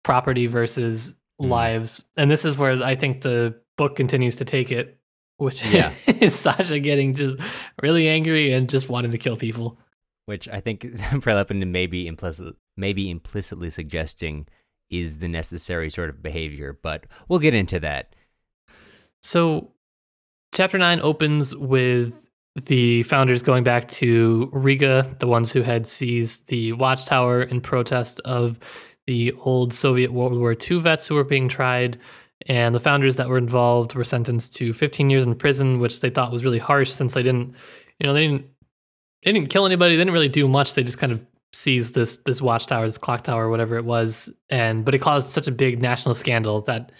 property 0.03 0.47
versus 0.47 1.15
mm. 1.41 1.49
lives, 1.49 2.03
and 2.17 2.29
this 2.29 2.45
is 2.45 2.57
where 2.57 2.81
I 2.83 2.95
think 2.95 3.21
the 3.21 3.59
book 3.77 3.95
continues 3.95 4.37
to 4.37 4.45
take 4.45 4.71
it, 4.71 4.97
which 5.37 5.65
yeah. 5.71 5.93
is 6.07 6.35
Sasha 6.35 6.79
getting 6.79 7.13
just 7.13 7.37
really 7.81 8.07
angry 8.07 8.51
and 8.51 8.69
just 8.69 8.89
wanting 8.89 9.11
to 9.11 9.17
kill 9.17 9.37
people. 9.37 9.77
Which 10.25 10.47
I 10.47 10.61
think 10.61 10.81
Prilepin 10.81 11.67
may 11.67 11.87
be 11.87 12.07
implicit, 12.07 12.55
maybe 12.77 13.09
implicitly 13.09 13.69
suggesting 13.69 14.47
is 14.89 15.19
the 15.19 15.27
necessary 15.27 15.89
sort 15.89 16.09
of 16.09 16.21
behavior, 16.21 16.77
but 16.81 17.05
we'll 17.27 17.39
get 17.39 17.53
into 17.53 17.79
that. 17.79 18.15
So, 19.21 19.71
chapter 20.53 20.77
9 20.77 20.99
opens 21.01 21.55
with 21.55 22.27
the 22.55 23.03
founders 23.03 23.41
going 23.41 23.63
back 23.63 23.87
to 23.87 24.49
Riga, 24.53 25.15
the 25.19 25.27
ones 25.27 25.51
who 25.51 25.61
had 25.61 25.87
seized 25.87 26.47
the 26.47 26.73
watchtower 26.73 27.41
in 27.41 27.61
protest 27.61 28.19
of 28.25 28.59
the 29.07 29.33
old 29.41 29.73
Soviet 29.73 30.11
World 30.11 30.37
War 30.37 30.55
II 30.59 30.79
vets 30.79 31.07
who 31.07 31.15
were 31.15 31.23
being 31.23 31.49
tried. 31.49 31.99
And 32.47 32.75
the 32.75 32.79
founders 32.79 33.15
that 33.15 33.29
were 33.29 33.37
involved 33.37 33.95
were 33.95 34.03
sentenced 34.03 34.53
to 34.55 34.73
15 34.73 35.09
years 35.09 35.23
in 35.23 35.35
prison, 35.35 35.79
which 35.79 36.01
they 36.01 36.09
thought 36.09 36.31
was 36.31 36.43
really 36.43 36.59
harsh 36.59 36.91
since 36.91 37.13
they 37.13 37.23
didn't, 37.23 37.55
you 37.99 38.05
know, 38.05 38.13
they 38.13 38.27
didn't, 38.27 38.45
they 39.23 39.31
didn't 39.31 39.49
kill 39.49 39.65
anybody. 39.65 39.95
They 39.95 40.01
didn't 40.01 40.13
really 40.13 40.29
do 40.29 40.47
much. 40.47 40.73
They 40.73 40.83
just 40.83 40.97
kind 40.97 41.13
of 41.13 41.25
sees 41.53 41.93
this 41.93 42.17
this 42.17 42.41
watchtower, 42.41 42.85
this 42.85 42.97
clock 42.97 43.23
tower, 43.23 43.49
whatever 43.49 43.77
it 43.77 43.85
was, 43.85 44.29
and 44.49 44.83
but 44.83 44.93
it 44.93 44.99
caused 44.99 45.29
such 45.29 45.47
a 45.47 45.51
big 45.51 45.81
national 45.81 46.15
scandal 46.15 46.61
that 46.61 46.91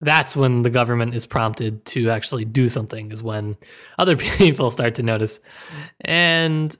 that's 0.00 0.36
when 0.36 0.62
the 0.62 0.70
government 0.70 1.14
is 1.14 1.26
prompted 1.26 1.84
to 1.84 2.10
actually 2.10 2.44
do 2.44 2.68
something 2.68 3.10
is 3.10 3.22
when 3.22 3.56
other 3.98 4.16
people 4.38 4.70
start 4.70 4.94
to 4.94 5.02
notice. 5.02 5.40
And 6.02 6.76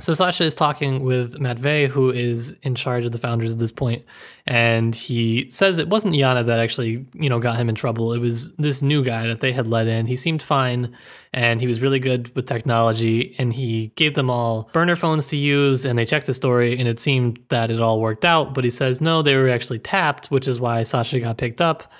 so 0.00 0.14
Sasha 0.14 0.44
is 0.44 0.54
talking 0.54 1.04
with 1.04 1.38
Matvey, 1.38 1.86
who 1.86 2.10
is 2.10 2.56
in 2.62 2.74
charge 2.74 3.04
of 3.04 3.12
the 3.12 3.18
founders 3.18 3.52
at 3.52 3.58
this 3.58 3.72
point, 3.72 4.02
and 4.46 4.94
he 4.94 5.50
says 5.50 5.78
it 5.78 5.88
wasn't 5.88 6.14
Yana 6.14 6.46
that 6.46 6.58
actually, 6.58 7.06
you 7.12 7.28
know, 7.28 7.38
got 7.38 7.58
him 7.58 7.68
in 7.68 7.74
trouble. 7.74 8.14
It 8.14 8.18
was 8.18 8.52
this 8.52 8.80
new 8.80 9.04
guy 9.04 9.26
that 9.26 9.40
they 9.40 9.52
had 9.52 9.68
let 9.68 9.86
in. 9.86 10.06
He 10.06 10.16
seemed 10.16 10.42
fine, 10.42 10.96
and 11.34 11.60
he 11.60 11.66
was 11.66 11.82
really 11.82 11.98
good 11.98 12.34
with 12.34 12.46
technology, 12.46 13.36
and 13.38 13.52
he 13.52 13.88
gave 13.88 14.14
them 14.14 14.30
all 14.30 14.70
burner 14.72 14.96
phones 14.96 15.28
to 15.28 15.36
use, 15.36 15.84
and 15.84 15.98
they 15.98 16.06
checked 16.06 16.26
the 16.26 16.32
story, 16.32 16.78
and 16.78 16.88
it 16.88 16.98
seemed 16.98 17.38
that 17.50 17.70
it 17.70 17.82
all 17.82 18.00
worked 18.00 18.24
out. 18.24 18.54
But 18.54 18.64
he 18.64 18.70
says 18.70 19.02
no, 19.02 19.20
they 19.20 19.36
were 19.36 19.50
actually 19.50 19.80
tapped, 19.80 20.30
which 20.30 20.48
is 20.48 20.58
why 20.58 20.84
Sasha 20.84 21.20
got 21.20 21.36
picked 21.36 21.60
up. 21.60 21.92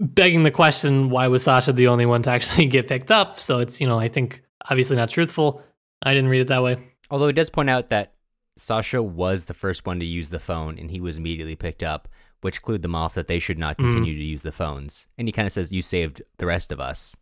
Begging 0.00 0.42
the 0.42 0.50
question, 0.50 1.08
why 1.08 1.28
was 1.28 1.44
Sasha 1.44 1.72
the 1.72 1.86
only 1.86 2.04
one 2.04 2.20
to 2.22 2.30
actually 2.30 2.66
get 2.76 2.88
picked 2.88 3.10
up? 3.10 3.40
So 3.40 3.60
it's, 3.60 3.80
you 3.80 3.86
know, 3.86 3.98
I 3.98 4.08
think 4.08 4.42
obviously 4.68 4.96
not 4.96 5.08
truthful 5.08 5.62
I 6.04 6.12
didn't 6.12 6.28
read 6.30 6.42
it 6.42 6.48
that 6.48 6.62
way. 6.62 6.76
Although 7.10 7.28
it 7.28 7.32
does 7.34 7.50
point 7.50 7.70
out 7.70 7.88
that 7.88 8.12
Sasha 8.56 9.02
was 9.02 9.44
the 9.46 9.54
first 9.54 9.84
one 9.86 9.98
to 9.98 10.06
use 10.06 10.28
the 10.30 10.38
phone 10.38 10.78
and 10.78 10.90
he 10.90 11.00
was 11.00 11.18
immediately 11.18 11.56
picked 11.56 11.82
up, 11.82 12.08
which 12.42 12.62
clued 12.62 12.82
them 12.82 12.94
off 12.94 13.14
that 13.14 13.26
they 13.26 13.38
should 13.38 13.58
not 13.58 13.76
Mm. 13.78 13.84
continue 13.84 14.14
to 14.16 14.22
use 14.24 14.42
the 14.42 14.52
phones. 14.52 15.06
And 15.18 15.26
he 15.26 15.32
kind 15.32 15.46
of 15.46 15.52
says, 15.52 15.72
"You 15.72 15.82
saved 15.82 16.22
the 16.38 16.46
rest 16.46 16.70
of 16.70 16.78
us." 16.80 17.16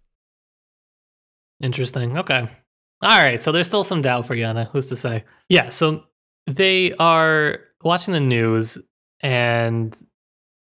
Interesting. 1.60 2.16
Okay. 2.18 2.40
All 3.02 3.22
right. 3.22 3.38
So 3.38 3.52
there's 3.52 3.66
still 3.66 3.84
some 3.84 4.02
doubt 4.02 4.26
for 4.26 4.36
Yana. 4.36 4.68
Who's 4.70 4.86
to 4.86 4.96
say? 4.96 5.24
Yeah. 5.48 5.68
So 5.68 6.04
they 6.46 6.92
are 6.94 7.60
watching 7.82 8.12
the 8.14 8.20
news 8.20 8.78
and 9.20 9.96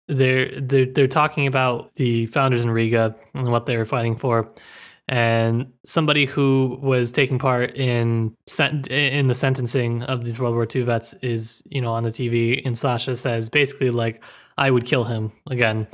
they're 0.09 0.61
they're 0.61 0.87
they're 0.87 1.09
talking 1.09 1.47
about 1.47 1.95
the 1.95 2.27
founders 2.27 2.65
in 2.65 2.71
Riga 2.71 3.15
and 3.35 3.51
what 3.51 3.67
they 3.67 3.77
were 3.77 3.85
fighting 3.85 4.17
for. 4.17 4.53
And 5.09 5.73
somebody 5.85 6.25
who 6.25 6.79
was 6.83 7.13
taking 7.13 7.39
part 7.39 7.77
in 7.77 8.37
in 8.91 9.29
the 9.29 9.35
sentencing 9.35 10.03
of 10.05 10.25
these 10.25 10.39
World 10.39 10.55
War 10.55 10.67
II 10.75 10.83
vets 10.83 11.15
is, 11.23 11.63
you 11.67 11.81
know, 11.81 11.93
on 11.93 12.03
the 12.03 12.11
TV. 12.11 12.61
And 12.65 12.77
Sasha 12.77 13.15
says 13.15 13.49
basically 13.49 13.91
like, 13.91 14.23
"I 14.59 14.71
would 14.71 14.85
kill 14.85 15.05
him 15.05 15.31
again." 15.49 15.87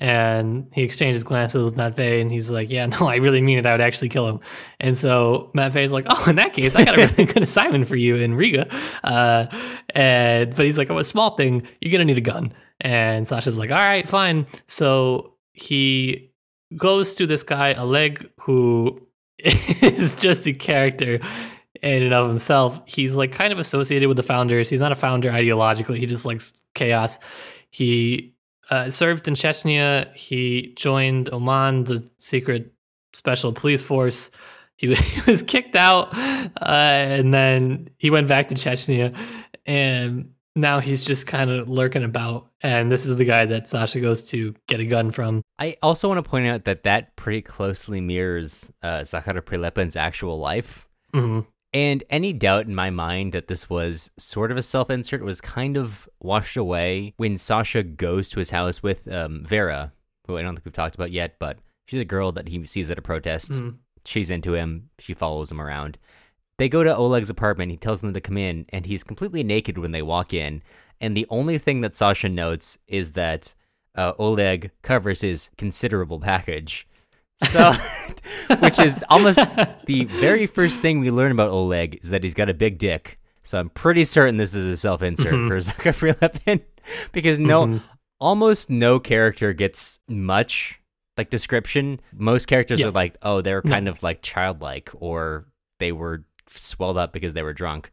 And 0.00 0.68
he 0.72 0.82
exchanges 0.82 1.24
glances 1.24 1.64
with 1.64 1.76
Matvey, 1.76 2.20
and 2.20 2.30
he's 2.30 2.50
like, 2.50 2.70
"Yeah, 2.70 2.86
no, 3.00 3.08
I 3.08 3.16
really 3.16 3.40
mean 3.40 3.58
it. 3.58 3.64
I 3.64 3.72
would 3.72 3.80
actually 3.80 4.10
kill 4.10 4.28
him." 4.28 4.40
And 4.80 4.96
so 4.96 5.50
Matvey's 5.54 5.92
like, 5.92 6.04
"Oh, 6.08 6.24
in 6.28 6.36
that 6.36 6.52
case, 6.52 6.76
I 6.76 6.84
got 6.84 6.98
a 6.98 7.06
really 7.06 7.24
good 7.32 7.42
assignment 7.42 7.88
for 7.88 7.96
you 7.96 8.16
in 8.16 8.34
Riga." 8.34 8.68
Uh, 9.02 9.46
and 9.94 10.54
but 10.54 10.66
he's 10.66 10.76
like, 10.76 10.90
"Oh, 10.90 10.98
a 10.98 11.04
small 11.04 11.36
thing. 11.36 11.66
You're 11.80 11.92
gonna 11.92 12.04
need 12.04 12.18
a 12.18 12.20
gun." 12.20 12.52
And 12.82 13.26
Sasha's 13.26 13.58
like, 13.58 13.70
"All 13.70 13.76
right, 13.76 14.06
fine." 14.06 14.46
So 14.66 15.32
he 15.52 16.27
goes 16.76 17.14
to 17.14 17.26
this 17.26 17.42
guy 17.42 17.74
Oleg, 17.74 18.30
who 18.40 19.06
is 19.38 20.14
just 20.14 20.46
a 20.46 20.52
character 20.52 21.20
in 21.82 22.02
and 22.02 22.14
of 22.14 22.28
himself. 22.28 22.80
He's 22.86 23.14
like 23.14 23.32
kind 23.32 23.52
of 23.52 23.58
associated 23.58 24.08
with 24.08 24.16
the 24.16 24.22
founders. 24.22 24.68
He's 24.68 24.80
not 24.80 24.92
a 24.92 24.96
founder 24.96 25.30
ideologically. 25.30 25.98
He 25.98 26.06
just 26.06 26.26
likes 26.26 26.54
chaos. 26.74 27.18
He 27.70 28.34
uh, 28.70 28.90
served 28.90 29.28
in 29.28 29.34
Chechnya. 29.34 30.14
He 30.16 30.74
joined 30.76 31.30
OMON, 31.30 31.86
the 31.86 32.08
secret 32.18 32.72
special 33.12 33.52
police 33.52 33.82
force. 33.82 34.30
He, 34.76 34.94
he 34.94 35.20
was 35.30 35.42
kicked 35.42 35.76
out, 35.76 36.14
uh, 36.16 36.48
and 36.60 37.34
then 37.34 37.90
he 37.98 38.10
went 38.10 38.28
back 38.28 38.48
to 38.48 38.54
Chechnya, 38.54 39.16
and 39.66 40.30
now 40.58 40.80
he's 40.80 41.04
just 41.04 41.26
kind 41.26 41.50
of 41.50 41.68
lurking 41.68 42.04
about. 42.04 42.48
And 42.60 42.90
this 42.90 43.06
is 43.06 43.16
the 43.16 43.24
guy 43.24 43.46
that 43.46 43.68
Sasha 43.68 44.00
goes 44.00 44.28
to 44.30 44.54
get 44.66 44.80
a 44.80 44.84
gun 44.84 45.10
from. 45.10 45.42
I 45.58 45.76
also 45.82 46.08
want 46.08 46.22
to 46.22 46.28
point 46.28 46.46
out 46.46 46.64
that 46.64 46.82
that 46.82 47.14
pretty 47.16 47.42
closely 47.42 48.00
mirrors 48.00 48.72
uh, 48.82 49.00
Zakhar 49.00 49.40
Prilepin's 49.40 49.96
actual 49.96 50.38
life. 50.38 50.88
Mhm. 51.14 51.46
And 51.74 52.02
any 52.08 52.32
doubt 52.32 52.66
in 52.66 52.74
my 52.74 52.90
mind 52.90 53.32
that 53.34 53.46
this 53.48 53.68
was 53.68 54.10
sort 54.18 54.50
of 54.50 54.56
a 54.56 54.62
self 54.62 54.90
insert 54.90 55.22
was 55.22 55.40
kind 55.40 55.76
of 55.76 56.08
washed 56.20 56.56
away 56.56 57.12
when 57.18 57.36
Sasha 57.38 57.82
goes 57.82 58.30
to 58.30 58.38
his 58.38 58.50
house 58.50 58.82
with 58.82 59.06
um, 59.12 59.44
Vera, 59.44 59.92
who 60.26 60.38
I 60.38 60.42
don't 60.42 60.54
think 60.54 60.64
we've 60.64 60.72
talked 60.72 60.94
about 60.94 61.12
yet, 61.12 61.36
but 61.38 61.58
she's 61.86 62.00
a 62.00 62.06
girl 62.06 62.32
that 62.32 62.48
he 62.48 62.64
sees 62.64 62.90
at 62.90 62.98
a 62.98 63.02
protest. 63.02 63.52
Mhm. 63.52 63.76
She's 64.04 64.30
into 64.30 64.54
him, 64.54 64.88
she 64.98 65.12
follows 65.12 65.52
him 65.52 65.60
around. 65.60 65.98
They 66.58 66.68
go 66.68 66.82
to 66.84 66.94
Oleg's 66.96 67.30
apartment, 67.30 67.70
he 67.70 67.76
tells 67.76 68.00
them 68.00 68.12
to 68.14 68.20
come 68.20 68.36
in, 68.36 68.66
and 68.70 68.84
he's 68.86 69.04
completely 69.04 69.42
naked 69.44 69.78
when 69.78 69.92
they 69.92 70.02
walk 70.02 70.34
in. 70.34 70.62
And 71.00 71.16
the 71.16 71.26
only 71.30 71.58
thing 71.58 71.80
that 71.82 71.94
Sasha 71.94 72.28
notes 72.28 72.78
is 72.88 73.12
that 73.12 73.54
uh, 73.94 74.12
Oleg 74.18 74.70
covers 74.82 75.20
his 75.20 75.50
considerable 75.56 76.18
package. 76.18 76.86
So, 77.50 77.72
which 78.58 78.80
is 78.80 79.04
almost 79.08 79.38
the 79.86 80.04
very 80.06 80.46
first 80.46 80.80
thing 80.80 80.98
we 80.98 81.12
learn 81.12 81.30
about 81.30 81.50
Oleg 81.50 82.00
is 82.02 82.10
that 82.10 82.24
he's 82.24 82.34
got 82.34 82.48
a 82.50 82.54
big 82.54 82.78
dick. 82.78 83.18
So 83.44 83.58
I'm 83.60 83.70
pretty 83.70 84.02
certain 84.04 84.36
this 84.36 84.54
is 84.54 84.66
a 84.66 84.76
self-insert 84.76 85.32
Mhm. 85.32 85.48
for 85.48 85.56
Zakhar 85.92 85.94
Prilepin 86.14 86.60
because 87.12 87.38
no, 87.38 87.66
Mhm. 87.66 87.82
almost 88.20 88.68
no 88.70 88.98
character 88.98 89.52
gets 89.52 90.00
much 90.08 90.80
like 91.16 91.30
description. 91.30 92.00
Most 92.12 92.46
characters 92.46 92.80
Yeah. 92.80 92.88
are 92.88 92.90
like, 92.90 93.16
oh, 93.22 93.40
they're 93.40 93.62
kind 93.62 93.88
of 93.88 94.02
like 94.02 94.20
childlike 94.22 94.90
or 94.94 95.46
they 95.78 95.92
were 95.92 96.24
swelled 96.54 96.98
up 96.98 97.12
because 97.12 97.32
they 97.34 97.42
were 97.42 97.52
drunk. 97.54 97.90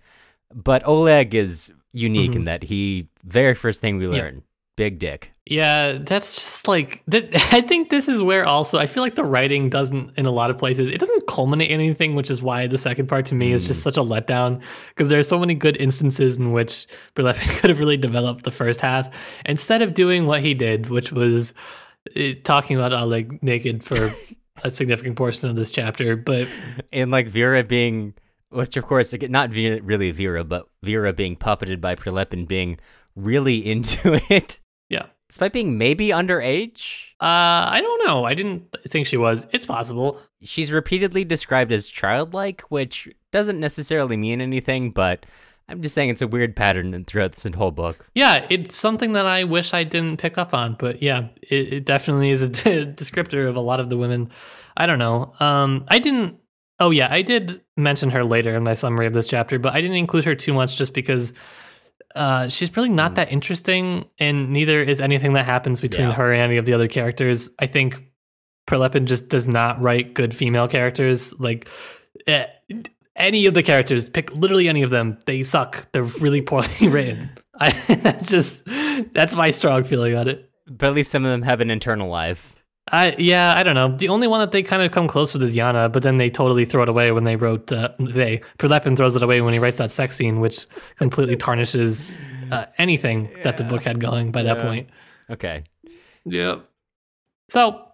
But 0.54 0.86
Oleg 0.88 1.34
is 1.36 1.72
unique 1.94 2.36
in 2.36 2.44
Mhm. 2.44 2.46
that 2.46 2.64
he 2.64 3.08
very 3.24 3.56
first 3.56 3.82
thing 3.82 3.98
we 3.98 4.06
Yeah. 4.06 4.12
learn, 4.22 4.44
big 4.78 5.00
dick. 5.00 5.32
Yeah, 5.48 6.00
that's 6.02 6.36
just 6.36 6.68
like 6.68 7.04
that. 7.08 7.30
I 7.54 7.62
think 7.62 7.90
this 7.90 8.10
is 8.10 8.22
where 8.22 8.46
also 8.46 8.78
I 8.80 8.88
feel 8.88 9.04
like 9.04 9.16
the 9.16 9.24
writing 9.24 9.70
doesn't 9.70 10.12
in 10.18 10.26
a 10.26 10.32
lot 10.32 10.50
of 10.50 10.58
places 10.58 10.90
it 10.90 10.98
doesn't 11.00 11.28
culminate 11.28 11.70
in 11.72 11.80
anything, 11.80 12.16
which 12.16 12.30
is 12.32 12.42
why 12.42 12.68
the 12.68 12.78
second 12.78 13.08
part 13.08 13.26
to 13.28 13.36
me 13.36 13.52
is 13.52 13.66
just 13.68 13.82
such 13.84 13.96
a 13.98 14.02
letdown 14.02 14.62
because 14.90 15.10
there 15.10 15.20
are 15.20 15.24
so 15.24 15.40
many 15.40 15.54
good 15.54 15.78
instances 15.78 16.38
in 16.38 16.52
which 16.52 16.88
Prilepin 17.16 17.48
could 17.60 17.70
have 17.70 17.80
really 17.80 17.98
developed 17.98 18.44
the 18.44 18.52
first 18.52 18.82
half 18.82 19.08
instead 19.46 19.82
of 19.82 19.94
doing 19.94 20.26
what 20.26 20.42
he 20.42 20.54
did, 20.54 20.90
which 20.90 21.12
was 21.12 21.54
uh, 22.18 22.30
talking 22.44 22.76
about 22.76 22.92
Oleg 22.94 23.42
naked 23.44 23.84
for 23.84 24.12
a 24.64 24.72
significant 24.72 25.16
portion 25.16 25.48
of 25.50 25.56
this 25.56 25.72
chapter. 25.72 26.16
But 26.16 26.48
And 26.92 27.12
like 27.12 27.28
Vera 27.28 27.64
being, 27.64 28.14
which 28.56 28.78
of 28.78 28.86
course, 28.86 29.14
not 29.30 29.50
Vera, 29.52 29.82
really 29.82 30.12
Vera, 30.12 30.44
but 30.44 30.68
Vera 30.84 31.14
being 31.14 31.36
puppeted 31.36 31.82
by 31.82 31.96
Prilepin 31.96 32.48
being 32.48 32.78
really 33.16 33.58
into 33.72 34.20
it. 34.30 34.60
yeah, 34.90 35.08
Despite 35.30 35.54
being 35.54 35.78
maybe 35.78 36.10
underage, 36.10 37.10
uh, 37.20 37.70
I 37.70 37.80
don't 37.82 38.06
know. 38.08 38.26
I 38.26 38.34
didn't 38.34 38.74
think 38.88 39.08
she 39.08 39.18
was. 39.18 39.48
It's 39.52 39.66
possible. 39.66 40.20
she's 40.44 40.72
repeatedly 40.72 41.26
described 41.26 41.72
as 41.72 41.88
childlike, 41.90 42.62
which 42.70 43.10
doesn't 43.32 43.60
necessarily 43.60 44.16
mean 44.18 44.40
anything, 44.40 44.92
but 44.92 45.26
I'm 45.68 45.82
just 45.82 45.96
saying 45.96 46.10
it's 46.10 46.22
a 46.22 46.28
weird 46.28 46.56
pattern 46.56 47.04
throughout 47.06 47.34
this 47.34 47.54
whole 47.56 47.72
book. 47.72 48.08
Yeah, 48.14 48.46
it's 48.50 48.78
something 48.78 49.14
that 49.14 49.26
I 49.26 49.44
wish 49.46 49.74
I 49.74 49.84
didn't 49.84 50.18
pick 50.18 50.38
up 50.38 50.54
on, 50.54 50.76
but 50.78 51.02
yeah, 51.02 51.30
it, 51.42 51.74
it 51.74 51.86
definitely 51.86 52.30
is 52.30 52.44
a 52.44 52.50
descriptor 52.50 53.50
of 53.50 53.56
a 53.56 53.62
lot 53.62 53.80
of 53.80 53.90
the 53.90 53.98
women. 53.98 54.30
I 54.78 54.86
don't 54.86 55.00
know. 55.00 55.34
Um, 55.40 55.86
I 55.88 56.00
didn't. 56.00 56.38
Oh 56.80 56.90
yeah, 56.92 57.08
I 57.10 57.22
did 57.22 57.62
mention 57.78 58.10
her 58.12 58.24
later 58.24 58.56
in 58.56 58.64
my 58.64 58.74
summary 58.74 59.06
of 59.08 59.14
this 59.14 59.28
chapter, 59.28 59.58
but 59.60 59.74
I 59.74 59.82
didn't 59.82 59.98
include 59.98 60.26
her 60.26 60.36
too 60.36 60.54
much 60.54 60.78
just 60.78 60.94
because 60.94 61.34
uh, 62.16 62.48
she's 62.50 62.76
really 62.76 62.90
not 62.90 63.16
that 63.16 63.32
interesting, 63.32 64.06
and 64.20 64.50
neither 64.52 64.82
is 64.82 65.00
anything 65.02 65.34
that 65.34 65.46
happens 65.46 65.80
between 65.80 66.08
Yeah. 66.10 66.14
her 66.14 66.32
and 66.34 66.42
any 66.42 66.58
of 66.58 66.66
the 66.66 66.74
other 66.74 66.88
characters. 66.88 67.50
I 67.60 67.68
think 67.68 68.04
Prilepin 68.68 69.06
just 69.06 69.30
does 69.30 69.48
not 69.48 69.82
write 69.82 70.14
good 70.14 70.34
female 70.34 70.68
characters. 70.68 71.34
Like 71.40 71.70
eh, 72.28 72.46
any 73.16 73.46
of 73.46 73.54
the 73.54 73.64
characters, 73.64 74.10
pick 74.10 74.36
literally 74.36 74.68
any 74.68 74.82
of 74.82 74.90
them, 74.90 75.18
they 75.26 75.44
suck. 75.44 75.92
They're 75.92 76.04
really 76.04 76.42
poorly 76.42 76.68
written. 76.90 77.30
I 77.60 77.72
that's 78.02 78.30
just 78.30 78.64
that's 79.14 79.36
my 79.36 79.52
strong 79.52 79.84
feeling 79.84 80.16
on 80.16 80.28
it. 80.28 80.50
But 80.68 80.88
at 80.88 80.94
least 80.94 81.12
some 81.12 81.24
of 81.24 81.32
them 81.32 81.44
have 81.44 81.62
an 81.62 81.70
internal 81.70 82.10
life. 82.10 82.55
I 82.92 83.16
yeah, 83.18 83.54
I 83.58 83.64
don't 83.64 83.74
know. 83.74 83.96
The 83.96 84.10
only 84.10 84.28
one 84.28 84.42
that 84.42 84.52
they 84.52 84.62
kind 84.62 84.84
of 84.84 84.92
come 84.92 85.08
close 85.08 85.34
with 85.34 85.42
is 85.44 85.56
Yana, 85.56 85.92
but 85.92 86.04
then 86.04 86.18
they 86.18 86.30
totally 86.30 86.66
throw 86.66 86.84
it 86.84 86.90
away 86.90 87.12
when 87.12 87.24
they 87.24 87.36
wrote 87.36 87.72
uh, 87.72 87.90
they 88.00 88.42
Prilepin 88.60 88.96
throws 88.96 89.16
it 89.16 89.24
away 89.24 89.42
when 89.42 89.54
he 89.54 89.60
writes 89.60 89.80
that 89.80 89.90
sex 89.90 90.16
scene, 90.16 90.40
which 90.40 90.68
completely 90.98 91.36
tarnishes 91.36 92.12
uh, 92.52 92.66
anything 92.78 93.30
that 93.44 93.58
the 93.58 93.64
book 93.64 93.84
had 93.84 94.00
going 94.00 94.32
by 94.32 94.44
that 94.44 94.60
point. 94.60 94.90
Okay. 95.32 95.64
Yeah. 96.26 96.60
So, 97.50 97.88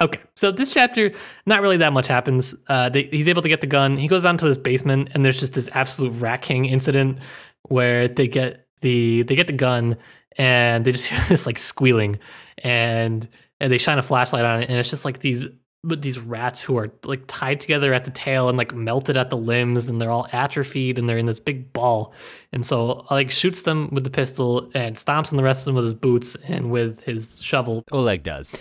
okay. 0.00 0.20
So 0.34 0.52
this 0.52 0.72
chapter, 0.72 1.12
not 1.46 1.60
really 1.60 1.76
that 1.78 1.92
much 1.92 2.06
happens. 2.06 2.54
Uh, 2.68 2.88
they, 2.88 3.04
he's 3.04 3.28
able 3.28 3.42
to 3.42 3.48
get 3.48 3.60
the 3.60 3.66
gun. 3.66 3.96
He 3.96 4.08
goes 4.08 4.22
down 4.22 4.38
to 4.38 4.44
this 4.46 4.56
basement, 4.56 5.10
and 5.12 5.24
there's 5.24 5.40
just 5.40 5.54
this 5.54 5.68
absolute 5.72 6.12
rat 6.20 6.42
king 6.42 6.66
incident 6.66 7.18
where 7.62 8.06
they 8.06 8.28
get 8.28 8.66
the 8.80 9.22
they 9.22 9.34
get 9.34 9.48
the 9.48 9.52
gun, 9.52 9.96
and 10.36 10.84
they 10.84 10.92
just 10.92 11.06
hear 11.08 11.20
this 11.28 11.46
like 11.46 11.58
squealing, 11.58 12.18
and 12.58 13.28
and 13.60 13.72
they 13.72 13.78
shine 13.78 13.98
a 13.98 14.02
flashlight 14.02 14.44
on 14.44 14.62
it, 14.62 14.68
and 14.68 14.78
it's 14.78 14.90
just 14.90 15.04
like 15.04 15.20
these 15.20 15.46
but 15.84 16.02
these 16.02 16.18
rats 16.18 16.60
who 16.60 16.76
are 16.76 16.90
like 17.04 17.22
tied 17.28 17.60
together 17.60 17.94
at 17.94 18.04
the 18.04 18.10
tail 18.10 18.48
and 18.48 18.58
like 18.58 18.74
melted 18.74 19.16
at 19.16 19.30
the 19.30 19.36
limbs 19.36 19.88
and 19.88 20.00
they're 20.00 20.10
all 20.10 20.26
atrophied 20.32 20.98
and 20.98 21.08
they're 21.08 21.18
in 21.18 21.26
this 21.26 21.38
big 21.38 21.72
ball 21.72 22.12
and 22.52 22.64
so 22.64 23.06
like 23.10 23.30
shoots 23.30 23.62
them 23.62 23.88
with 23.92 24.02
the 24.02 24.10
pistol 24.10 24.68
and 24.74 24.96
stomps 24.96 25.32
on 25.32 25.36
the 25.36 25.44
rest 25.44 25.60
of 25.60 25.66
them 25.66 25.76
with 25.76 25.84
his 25.84 25.94
boots 25.94 26.36
and 26.48 26.72
with 26.72 27.04
his 27.04 27.40
shovel 27.40 27.84
Oleg 27.92 28.24
does. 28.24 28.58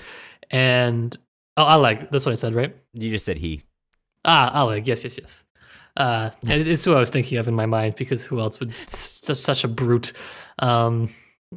and 0.51 1.17
oh 1.57 1.77
Oleg, 1.77 2.07
that's 2.11 2.25
what 2.27 2.31
I 2.31 2.35
said, 2.35 2.53
right? 2.53 2.75
You 2.93 3.09
just 3.09 3.25
said 3.25 3.37
he. 3.37 3.63
Ah, 4.23 4.63
Oleg, 4.63 4.87
yes, 4.87 5.03
yes, 5.03 5.17
yes. 5.17 5.43
Uh, 5.97 6.29
it's 6.43 6.83
who 6.83 6.93
I 6.93 6.99
was 6.99 7.09
thinking 7.09 7.37
of 7.37 7.47
in 7.47 7.53
my 7.53 7.65
mind 7.65 7.95
because 7.95 8.23
who 8.23 8.39
else 8.39 8.59
would 8.59 8.73
such 8.89 9.37
such 9.37 9.63
a 9.63 9.67
brute? 9.67 10.13
Um, 10.59 11.09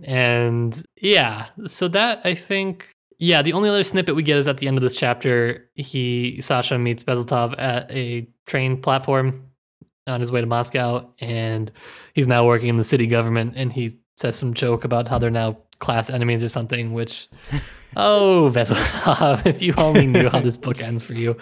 and 0.04 0.80
yeah, 1.00 1.46
so 1.66 1.88
that 1.88 2.20
I 2.24 2.34
think, 2.34 2.90
yeah, 3.18 3.42
the 3.42 3.52
only 3.52 3.68
other 3.68 3.82
snippet 3.82 4.14
we 4.14 4.22
get 4.22 4.38
is 4.38 4.48
at 4.48 4.58
the 4.58 4.68
end 4.68 4.76
of 4.76 4.82
this 4.82 4.94
chapter. 4.96 5.68
He 5.74 6.40
Sasha 6.40 6.78
meets 6.78 7.02
Bezletov 7.04 7.54
at 7.58 7.90
a 7.90 8.28
train 8.46 8.80
platform 8.80 9.44
on 10.06 10.20
his 10.20 10.30
way 10.32 10.40
to 10.40 10.46
Moscow, 10.46 11.08
and 11.20 11.70
he's 12.14 12.26
now 12.26 12.46
working 12.46 12.68
in 12.68 12.76
the 12.76 12.84
city 12.84 13.06
government, 13.06 13.54
and 13.56 13.72
he 13.72 13.90
says 14.16 14.36
some 14.36 14.54
joke 14.54 14.84
about 14.84 15.06
how 15.08 15.18
they're 15.18 15.30
now 15.30 15.58
class 15.80 16.10
enemies 16.10 16.42
or 16.42 16.48
something, 16.48 16.92
which 16.92 17.28
oh 17.96 18.50
Bezletov, 18.54 19.46
if 19.46 19.62
you 19.62 19.74
only 19.76 20.06
knew 20.06 20.28
how 20.28 20.40
this 20.40 20.56
book 20.56 20.82
ends 20.82 21.02
for 21.02 21.14
you. 21.14 21.36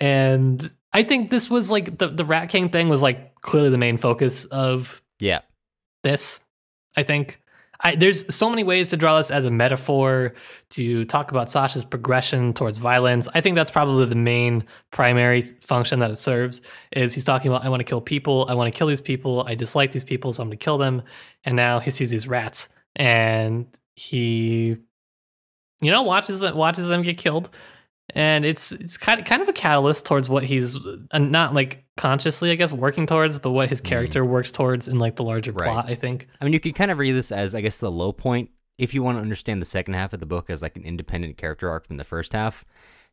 And 0.00 0.68
I 0.92 1.02
think 1.02 1.30
this 1.30 1.48
was 1.50 1.70
like 1.70 1.98
the, 1.98 2.08
the 2.08 2.24
Rat 2.24 2.48
King 2.48 2.70
thing 2.70 2.88
was 2.88 3.02
like 3.02 3.40
clearly 3.40 3.70
the 3.70 3.78
main 3.78 3.96
focus 3.96 4.44
of 4.46 5.02
Yeah. 5.20 5.40
this. 6.02 6.40
I 6.96 7.02
think 7.04 7.40
I, 7.80 7.94
there's 7.94 8.34
so 8.34 8.50
many 8.50 8.64
ways 8.64 8.90
to 8.90 8.96
draw 8.96 9.16
this 9.16 9.30
as 9.30 9.44
a 9.44 9.50
metaphor 9.50 10.34
to 10.70 11.04
talk 11.04 11.30
about 11.30 11.48
Sasha's 11.48 11.84
progression 11.84 12.52
towards 12.52 12.78
violence. 12.78 13.28
I 13.34 13.40
think 13.40 13.54
that's 13.54 13.70
probably 13.70 14.04
the 14.06 14.16
main 14.16 14.64
primary 14.90 15.42
function 15.42 16.00
that 16.00 16.10
it 16.10 16.16
serves 16.16 16.60
is 16.92 17.14
he's 17.14 17.24
talking 17.24 17.50
about 17.50 17.64
I 17.64 17.68
want 17.68 17.80
to 17.80 17.84
kill 17.84 18.00
people, 18.00 18.46
I 18.48 18.54
want 18.54 18.72
to 18.72 18.76
kill 18.76 18.88
these 18.88 19.00
people, 19.00 19.44
I 19.46 19.54
dislike 19.54 19.92
these 19.92 20.04
people, 20.04 20.32
so 20.32 20.42
I'm 20.42 20.48
going 20.48 20.58
to 20.58 20.64
kill 20.64 20.78
them. 20.78 21.02
And 21.44 21.54
now 21.54 21.78
he 21.78 21.90
sees 21.90 22.10
these 22.10 22.26
rats 22.26 22.68
and 22.96 23.66
he 23.94 24.76
you 25.80 25.90
know 25.90 26.02
watches 26.02 26.40
them 26.40 26.56
watches 26.56 26.88
them 26.88 27.02
get 27.02 27.18
killed 27.18 27.50
and 28.14 28.44
it's 28.44 28.72
it's 28.72 28.96
kind 28.96 29.20
of 29.20 29.26
kind 29.26 29.42
of 29.42 29.48
a 29.48 29.52
catalyst 29.52 30.06
towards 30.06 30.28
what 30.28 30.44
he's 30.44 30.76
uh, 30.76 31.18
not 31.18 31.54
like 31.54 31.84
consciously, 31.98 32.50
I 32.50 32.54
guess, 32.54 32.72
working 32.72 33.06
towards, 33.06 33.38
but 33.38 33.50
what 33.50 33.68
his 33.68 33.82
character 33.82 34.24
mm. 34.24 34.28
works 34.28 34.50
towards 34.50 34.88
in 34.88 34.98
like 34.98 35.16
the 35.16 35.24
larger 35.24 35.52
right. 35.52 35.70
plot. 35.70 35.86
I 35.88 35.94
think. 35.94 36.28
I 36.40 36.44
mean, 36.44 36.54
you 36.54 36.60
could 36.60 36.74
kind 36.74 36.90
of 36.90 36.96
read 36.96 37.12
this 37.12 37.30
as, 37.30 37.54
I 37.54 37.60
guess, 37.60 37.78
the 37.78 37.90
low 37.90 38.12
point 38.12 38.50
if 38.78 38.94
you 38.94 39.02
want 39.02 39.18
to 39.18 39.22
understand 39.22 39.60
the 39.60 39.66
second 39.66 39.94
half 39.94 40.12
of 40.12 40.20
the 40.20 40.26
book 40.26 40.48
as 40.48 40.62
like 40.62 40.76
an 40.76 40.84
independent 40.84 41.36
character 41.36 41.68
arc 41.68 41.86
from 41.86 41.98
the 41.98 42.04
first 42.04 42.32
half. 42.32 42.64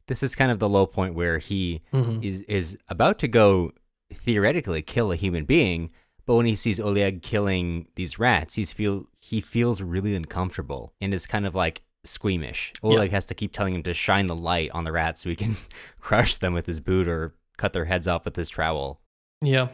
This 0.08 0.22
is 0.22 0.36
kind 0.36 0.52
of 0.52 0.60
the 0.60 0.70
low 0.70 0.86
point 0.86 1.16
where 1.16 1.40
he 1.40 1.82
mm-hmm. 1.92 2.24
is 2.24 2.42
is 2.42 2.78
about 2.88 3.20
to 3.20 3.28
go 3.28 3.72
theoretically 4.14 4.84
kill 4.84 5.12
a 5.12 5.16
human 5.16 5.46
being, 5.46 5.90
but 6.28 6.36
when 6.36 6.46
he 6.46 6.56
sees 6.56 6.80
Oleg 6.80 7.24
killing 7.24 7.88
these 7.96 8.20
rats, 8.20 8.54
he's 8.54 8.72
feel 8.72 9.06
he 9.20 9.42
feels 9.42 9.82
really 9.82 10.16
uncomfortable 10.16 10.94
and 11.02 11.12
is 11.12 11.26
kind 11.26 11.48
of 11.48 11.56
like 11.56 11.82
squeamish. 12.04 12.72
Oleg 12.84 13.10
has 13.10 13.26
to 13.26 13.34
keep 13.34 13.52
telling 13.52 13.74
him 13.74 13.82
to 13.82 13.96
shine 13.96 14.28
the 14.28 14.36
light 14.36 14.70
on 14.72 14.84
the 14.84 14.92
rats 14.92 15.22
so 15.22 15.30
he 15.30 15.36
can 15.36 15.56
crush 16.00 16.38
them 16.38 16.54
with 16.54 16.68
his 16.68 16.80
boot 16.80 17.08
or 17.08 17.34
cut 17.58 17.74
their 17.74 17.86
heads 17.86 18.08
off 18.08 18.26
with 18.26 18.36
his 18.36 18.50
trowel. 18.50 19.02
Yeah. 19.42 19.70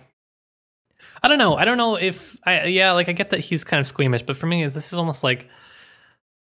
I 1.24 1.28
don't 1.28 1.38
know. 1.38 1.56
I 1.56 1.66
don't 1.66 1.78
know 1.78 1.96
if 1.96 2.40
I 2.46 2.66
yeah, 2.66 2.92
like 2.92 3.10
I 3.10 3.12
get 3.12 3.30
that 3.32 3.40
he's 3.40 3.64
kind 3.64 3.80
of 3.80 3.88
squeamish, 3.88 4.24
but 4.24 4.38
for 4.38 4.48
me 4.48 4.64
is 4.64 4.74
this 4.74 4.88
is 4.88 4.94
almost 4.94 5.24
like 5.24 5.48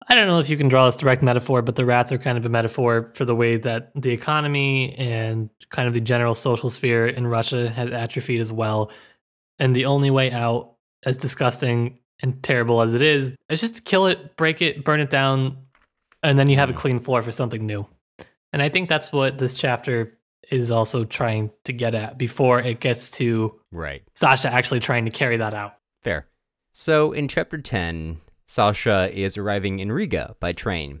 I 0.08 0.14
don't 0.14 0.26
know 0.26 0.38
if 0.38 0.50
you 0.50 0.56
can 0.56 0.68
draw 0.68 0.86
this 0.86 0.96
direct 0.96 1.22
metaphor, 1.22 1.62
but 1.62 1.76
the 1.76 1.84
rats 1.84 2.12
are 2.12 2.18
kind 2.18 2.36
of 2.36 2.44
a 2.44 2.48
metaphor 2.48 3.10
for 3.14 3.24
the 3.24 3.34
way 3.34 3.56
that 3.56 3.90
the 3.94 4.10
economy 4.10 4.94
and 4.96 5.48
kind 5.70 5.88
of 5.88 5.94
the 5.94 6.00
general 6.00 6.34
social 6.34 6.68
sphere 6.70 7.06
in 7.06 7.26
Russia 7.26 7.70
has 7.70 7.90
atrophied 7.90 8.40
as 8.40 8.52
well. 8.52 8.90
And 9.58 9.74
the 9.74 9.86
only 9.86 10.10
way 10.10 10.30
out, 10.30 10.74
as 11.04 11.16
disgusting 11.16 11.98
and 12.20 12.42
terrible 12.42 12.82
as 12.82 12.92
it 12.92 13.02
is, 13.02 13.34
is 13.48 13.60
just 13.60 13.76
to 13.76 13.82
kill 13.82 14.06
it, 14.06 14.36
break 14.36 14.60
it, 14.60 14.84
burn 14.84 15.00
it 15.00 15.10
down, 15.10 15.56
and 16.22 16.38
then 16.38 16.48
you 16.48 16.56
have 16.56 16.70
a 16.70 16.72
hmm. 16.72 16.78
clean 16.78 17.00
floor 17.00 17.22
for 17.22 17.32
something 17.32 17.64
new. 17.64 17.86
And 18.52 18.60
I 18.60 18.68
think 18.68 18.88
that's 18.88 19.10
what 19.10 19.38
this 19.38 19.56
chapter 19.56 20.18
is 20.50 20.70
also 20.70 21.04
trying 21.04 21.50
to 21.64 21.72
get 21.72 21.94
at 21.94 22.18
before 22.18 22.60
it 22.60 22.80
gets 22.80 23.10
to 23.12 23.60
right 23.72 24.02
Sasha 24.14 24.52
actually 24.52 24.80
trying 24.80 25.04
to 25.04 25.10
carry 25.10 25.36
that 25.36 25.54
out. 25.54 25.74
Fair. 26.02 26.26
So 26.72 27.12
in 27.12 27.28
chapter 27.28 27.58
10, 27.58 28.20
Sasha 28.46 29.10
is 29.12 29.38
arriving 29.38 29.78
in 29.78 29.92
Riga 29.92 30.36
by 30.40 30.52
train. 30.52 31.00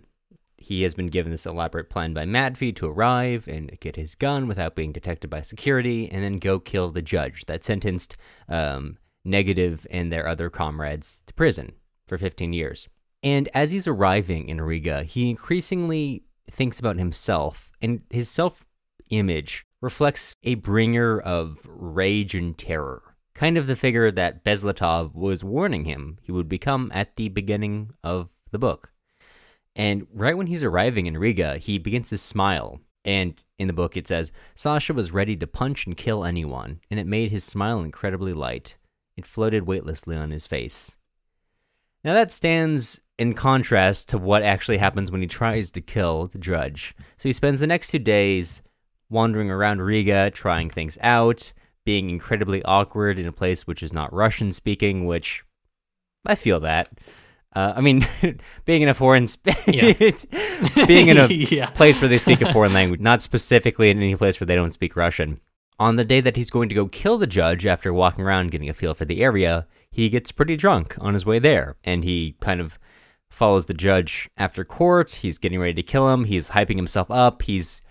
He 0.56 0.82
has 0.82 0.94
been 0.94 1.08
given 1.08 1.30
this 1.30 1.46
elaborate 1.46 1.90
plan 1.90 2.14
by 2.14 2.24
Matvey 2.24 2.72
to 2.76 2.86
arrive 2.86 3.46
and 3.48 3.78
get 3.80 3.96
his 3.96 4.14
gun 4.14 4.48
without 4.48 4.74
being 4.74 4.92
detected 4.92 5.28
by 5.28 5.42
security, 5.42 6.10
and 6.10 6.22
then 6.22 6.38
go 6.38 6.58
kill 6.58 6.90
the 6.90 7.02
judge 7.02 7.44
that 7.46 7.64
sentenced 7.64 8.16
um, 8.48 8.96
Negative 9.26 9.86
and 9.90 10.12
their 10.12 10.28
other 10.28 10.50
comrades 10.50 11.22
to 11.26 11.32
prison 11.34 11.72
for 12.06 12.18
15 12.18 12.52
years. 12.52 12.88
And 13.22 13.48
as 13.54 13.70
he's 13.70 13.86
arriving 13.86 14.48
in 14.50 14.60
Riga, 14.60 15.02
he 15.04 15.30
increasingly 15.30 16.24
thinks 16.50 16.78
about 16.78 16.98
himself, 16.98 17.72
and 17.80 18.02
his 18.10 18.28
self 18.28 18.66
image 19.10 19.66
reflects 19.80 20.34
a 20.42 20.54
bringer 20.54 21.20
of 21.20 21.58
rage 21.64 22.34
and 22.34 22.56
terror, 22.56 23.16
kind 23.34 23.58
of 23.58 23.66
the 23.66 23.76
figure 23.76 24.10
that 24.10 24.44
Bezletov 24.44 25.14
was 25.14 25.44
warning 25.44 25.84
him 25.84 26.18
he 26.22 26.32
would 26.32 26.48
become 26.48 26.90
at 26.94 27.16
the 27.16 27.28
beginning 27.28 27.90
of 28.02 28.28
the 28.50 28.58
book. 28.58 28.92
And 29.76 30.06
right 30.12 30.36
when 30.36 30.46
he's 30.46 30.62
arriving 30.62 31.06
in 31.06 31.18
Riga, 31.18 31.58
he 31.58 31.78
begins 31.78 32.08
to 32.10 32.18
smile. 32.18 32.80
And 33.04 33.42
in 33.58 33.66
the 33.66 33.74
book, 33.74 33.96
it 33.96 34.08
says 34.08 34.32
Sasha 34.54 34.94
was 34.94 35.12
ready 35.12 35.36
to 35.36 35.46
punch 35.46 35.86
and 35.86 35.96
kill 35.96 36.24
anyone, 36.24 36.80
and 36.90 36.98
it 36.98 37.06
made 37.06 37.30
his 37.30 37.44
smile 37.44 37.80
incredibly 37.80 38.32
light. 38.32 38.78
It 39.16 39.26
floated 39.26 39.66
weightlessly 39.66 40.16
on 40.16 40.30
his 40.30 40.46
face. 40.46 40.96
Now, 42.02 42.14
that 42.14 42.32
stands 42.32 43.00
in 43.18 43.34
contrast 43.34 44.08
to 44.10 44.18
what 44.18 44.42
actually 44.42 44.78
happens 44.78 45.10
when 45.10 45.20
he 45.20 45.26
tries 45.26 45.70
to 45.70 45.80
kill 45.80 46.26
the 46.26 46.38
drudge. 46.38 46.94
So 47.16 47.28
he 47.28 47.32
spends 47.32 47.60
the 47.60 47.66
next 47.66 47.88
two 47.88 47.98
days 47.98 48.62
wandering 49.14 49.50
around 49.50 49.80
Riga, 49.80 50.30
trying 50.30 50.68
things 50.68 50.98
out, 51.00 51.54
being 51.86 52.10
incredibly 52.10 52.62
awkward 52.64 53.18
in 53.18 53.26
a 53.26 53.32
place 53.32 53.66
which 53.66 53.82
is 53.82 53.94
not 53.94 54.12
Russian 54.12 54.52
speaking, 54.52 55.06
which 55.06 55.42
I 56.26 56.34
feel 56.34 56.60
that. 56.60 56.90
Uh, 57.54 57.72
I 57.76 57.80
mean, 57.80 58.06
being 58.64 58.82
in 58.82 58.88
a 58.88 58.94
foreign 58.94 59.26
space, 59.26 59.68
yeah. 59.68 59.92
being 60.86 61.08
in 61.08 61.16
a 61.16 61.26
yeah. 61.30 61.70
place 61.70 62.00
where 62.00 62.08
they 62.08 62.18
speak 62.18 62.42
a 62.42 62.52
foreign 62.52 62.74
language, 62.74 63.00
not 63.00 63.22
specifically 63.22 63.90
in 63.90 63.98
any 63.98 64.16
place 64.16 64.40
where 64.40 64.46
they 64.46 64.56
don't 64.56 64.74
speak 64.74 64.96
Russian. 64.96 65.40
On 65.78 65.96
the 65.96 66.04
day 66.04 66.20
that 66.20 66.36
he's 66.36 66.50
going 66.50 66.68
to 66.68 66.74
go 66.74 66.86
kill 66.86 67.16
the 67.16 67.26
judge 67.26 67.66
after 67.66 67.92
walking 67.92 68.24
around 68.24 68.50
getting 68.50 68.68
a 68.68 68.74
feel 68.74 68.94
for 68.94 69.04
the 69.04 69.22
area, 69.22 69.66
he 69.90 70.08
gets 70.08 70.32
pretty 70.32 70.56
drunk 70.56 70.96
on 71.00 71.14
his 71.14 71.24
way 71.24 71.38
there, 71.38 71.76
and 71.84 72.02
he 72.02 72.36
kind 72.40 72.60
of 72.60 72.78
follows 73.28 73.66
the 73.66 73.74
judge 73.74 74.28
after 74.36 74.64
court. 74.64 75.12
He's 75.12 75.38
getting 75.38 75.60
ready 75.60 75.74
to 75.74 75.82
kill 75.82 76.12
him. 76.12 76.24
He's 76.24 76.50
hyping 76.50 76.76
himself 76.76 77.10
up. 77.10 77.42
He's 77.42 77.82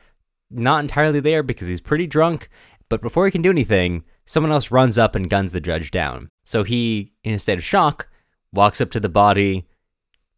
not 0.54 0.82
entirely 0.82 1.20
there 1.20 1.44
because 1.44 1.68
he's 1.68 1.82
pretty 1.82 2.08
drunk, 2.08 2.50
but 2.90 3.02
before 3.02 3.26
he 3.26 3.32
can 3.32 3.42
do 3.42 3.50
anything, 3.50 4.04
someone 4.26 4.52
else 4.52 4.72
runs 4.72 4.98
up 4.98 5.16
and 5.16 5.30
guns 5.30 5.52
the 5.52 5.62
judge 5.62 5.92
down. 5.92 6.30
So 6.44 6.64
he, 6.64 7.14
in 7.24 7.34
a 7.34 7.40
state 7.40 7.58
of 7.58 7.64
shock, 7.64 8.08
walks 8.52 8.82
up 8.82 8.92
to 8.92 9.00
the 9.00 9.10
body, 9.10 9.68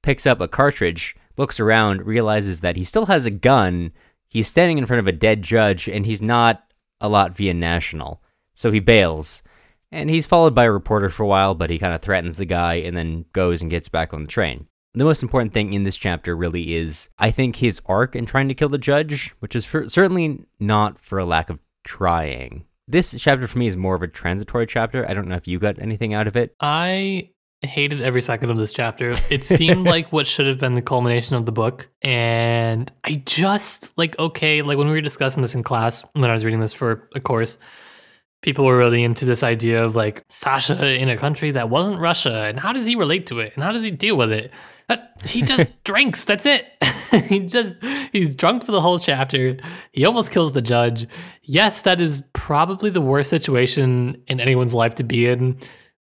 picks 0.01 0.25
up 0.25 0.41
a 0.41 0.47
cartridge, 0.47 1.15
looks 1.37 1.59
around, 1.59 2.05
realizes 2.05 2.61
that 2.61 2.75
he 2.75 2.83
still 2.83 3.07
has 3.07 3.25
a 3.25 3.31
gun. 3.31 3.91
He's 4.27 4.47
standing 4.47 4.77
in 4.77 4.85
front 4.85 4.99
of 4.99 5.07
a 5.07 5.11
dead 5.11 5.41
judge, 5.41 5.87
and 5.87 6.05
he's 6.05 6.21
not 6.21 6.63
a 7.01 7.09
Latvian 7.09 7.57
national. 7.57 8.21
So 8.53 8.71
he 8.71 8.79
bails. 8.79 9.43
And 9.91 10.09
he's 10.09 10.25
followed 10.25 10.55
by 10.55 10.65
a 10.65 10.71
reporter 10.71 11.09
for 11.09 11.23
a 11.23 11.27
while, 11.27 11.55
but 11.55 11.69
he 11.69 11.79
kind 11.79 11.93
of 11.93 12.01
threatens 12.01 12.37
the 12.37 12.45
guy 12.45 12.75
and 12.75 12.95
then 12.95 13.25
goes 13.33 13.61
and 13.61 13.71
gets 13.71 13.89
back 13.89 14.13
on 14.13 14.21
the 14.21 14.27
train 14.27 14.67
the 14.95 15.03
most 15.03 15.21
important 15.21 15.53
thing 15.53 15.73
in 15.73 15.83
this 15.83 15.97
chapter 15.97 16.35
really 16.35 16.75
is, 16.75 17.09
I 17.19 17.31
think, 17.31 17.57
his 17.57 17.81
arc 17.85 18.15
in 18.15 18.25
trying 18.25 18.47
to 18.47 18.53
kill 18.53 18.69
the 18.69 18.77
judge, 18.77 19.35
which 19.39 19.55
is 19.55 19.65
for, 19.65 19.89
certainly 19.89 20.45
not 20.59 20.99
for 20.99 21.19
a 21.19 21.25
lack 21.25 21.49
of 21.49 21.59
trying. 21.83 22.65
This 22.87 23.15
chapter 23.19 23.47
for 23.47 23.57
me 23.57 23.67
is 23.67 23.75
more 23.75 23.95
of 23.95 24.03
a 24.03 24.07
transitory 24.07 24.67
chapter. 24.67 25.09
I 25.09 25.13
don't 25.13 25.27
know 25.27 25.35
if 25.35 25.47
you 25.47 25.59
got 25.59 25.79
anything 25.79 26.13
out 26.13 26.27
of 26.27 26.35
it. 26.35 26.55
I 26.59 27.31
hated 27.61 28.01
every 28.01 28.21
second 28.21 28.51
of 28.51 28.57
this 28.57 28.71
chapter. 28.71 29.15
It 29.29 29.43
seemed 29.43 29.85
like 29.85 30.11
what 30.13 30.27
should 30.27 30.45
have 30.45 30.59
been 30.59 30.75
the 30.75 30.81
culmination 30.81 31.35
of 31.35 31.45
the 31.45 31.51
book. 31.51 31.89
And 32.01 32.91
I 33.03 33.23
just, 33.25 33.89
like, 33.97 34.17
okay, 34.19 34.61
like 34.61 34.77
when 34.77 34.87
we 34.87 34.93
were 34.93 35.01
discussing 35.01 35.41
this 35.41 35.55
in 35.55 35.63
class, 35.63 36.03
when 36.13 36.29
I 36.29 36.33
was 36.33 36.45
reading 36.45 36.59
this 36.59 36.73
for 36.73 37.09
a 37.15 37.19
course, 37.19 37.57
people 38.41 38.65
were 38.65 38.77
really 38.77 39.03
into 39.03 39.25
this 39.25 39.41
idea 39.41 39.83
of 39.83 39.95
like 39.95 40.23
Sasha 40.29 40.93
in 40.93 41.09
a 41.09 41.17
country 41.17 41.51
that 41.51 41.69
wasn't 41.69 41.99
Russia. 41.99 42.43
And 42.43 42.59
how 42.59 42.71
does 42.71 42.85
he 42.85 42.95
relate 42.95 43.25
to 43.27 43.39
it? 43.39 43.53
And 43.55 43.63
how 43.63 43.71
does 43.71 43.83
he 43.83 43.91
deal 43.91 44.15
with 44.15 44.31
it? 44.31 44.51
He 45.25 45.41
just 45.41 45.67
drinks. 45.83 46.25
That's 46.25 46.45
it. 46.45 46.65
he 47.27 47.39
just 47.41 47.75
he's 48.11 48.35
drunk 48.35 48.63
for 48.63 48.71
the 48.71 48.81
whole 48.81 48.99
chapter. 48.99 49.57
He 49.91 50.05
almost 50.05 50.31
kills 50.31 50.53
the 50.53 50.61
judge. 50.61 51.07
Yes, 51.43 51.81
that 51.83 52.01
is 52.01 52.23
probably 52.33 52.89
the 52.89 53.01
worst 53.01 53.29
situation 53.29 54.21
in 54.27 54.39
anyone's 54.39 54.73
life 54.73 54.95
to 54.95 55.03
be 55.03 55.27
in, 55.27 55.57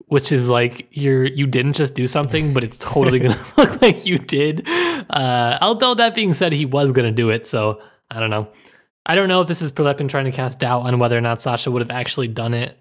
which 0.06 0.32
is 0.32 0.48
like 0.48 0.88
you're 0.90 1.24
you 1.24 1.46
didn't 1.46 1.74
just 1.74 1.94
do 1.94 2.06
something, 2.06 2.52
but 2.52 2.64
it's 2.64 2.78
totally 2.78 3.18
gonna 3.18 3.44
look 3.56 3.80
like 3.82 4.06
you 4.06 4.18
did. 4.18 4.66
Uh, 4.68 5.58
although 5.60 5.94
that 5.94 6.14
being 6.14 6.34
said, 6.34 6.52
he 6.52 6.66
was 6.66 6.92
gonna 6.92 7.12
do 7.12 7.30
it, 7.30 7.46
so 7.46 7.80
I 8.10 8.20
don't 8.20 8.30
know. 8.30 8.48
I 9.04 9.16
don't 9.16 9.28
know 9.28 9.40
if 9.40 9.48
this 9.48 9.62
is 9.62 9.72
Prilepin 9.72 10.08
trying 10.08 10.26
to 10.26 10.32
cast 10.32 10.60
doubt 10.60 10.82
on 10.82 10.98
whether 10.98 11.18
or 11.18 11.20
not 11.20 11.40
Sasha 11.40 11.70
would 11.70 11.82
have 11.82 11.90
actually 11.90 12.28
done 12.28 12.54
it. 12.54 12.78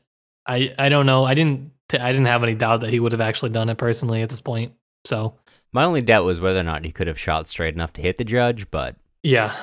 I 0.48 0.74
I 0.78 0.90
don't 0.90 1.06
know. 1.06 1.24
I 1.24 1.34
didn't 1.34 1.72
I 1.94 2.12
didn't 2.12 2.28
have 2.28 2.44
any 2.44 2.56
doubt 2.56 2.82
that 2.82 2.90
he 2.90 3.00
would 3.00 3.12
have 3.12 3.22
actually 3.22 3.50
done 3.50 3.70
it 3.70 3.78
personally 3.78 4.22
at 4.22 4.30
this 4.30 4.40
point. 4.40 4.74
So 5.06 5.36
my 5.73 5.84
only 5.84 6.01
doubt 6.01 6.25
was 6.25 6.39
whether 6.39 6.60
or 6.60 6.63
not 6.63 6.86
he 6.86 6.91
could 6.91 7.07
have 7.07 7.19
shot 7.19 7.47
straight 7.47 7.73
enough 7.73 7.93
to 7.93 8.01
hit 8.01 8.17
the 8.17 8.23
judge, 8.23 8.69
but 8.71 8.95
yeah. 9.23 9.53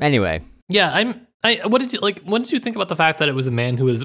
Anyway, 0.00 0.42
yeah, 0.68 0.90
I'm. 0.92 1.26
I 1.42 1.60
what 1.66 1.80
did 1.80 1.92
you 1.92 2.00
like? 2.00 2.20
What 2.20 2.42
did 2.42 2.52
you 2.52 2.58
think 2.58 2.76
about 2.76 2.88
the 2.88 2.96
fact 2.96 3.18
that 3.18 3.28
it 3.28 3.34
was 3.34 3.46
a 3.46 3.52
man 3.52 3.76
who 3.76 3.84
was 3.84 4.04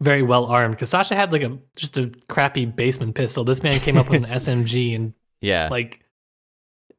very 0.00 0.22
well 0.22 0.46
armed? 0.46 0.74
Because 0.74 0.90
Sasha 0.90 1.14
had 1.14 1.32
like 1.32 1.42
a 1.42 1.58
just 1.76 1.98
a 1.98 2.10
crappy 2.28 2.66
basement 2.66 3.14
pistol. 3.14 3.44
This 3.44 3.62
man 3.62 3.80
came 3.80 3.96
up 3.96 4.08
with 4.08 4.24
an 4.24 4.30
SMG 4.30 4.94
and 4.94 5.12
yeah, 5.40 5.68
like, 5.70 6.04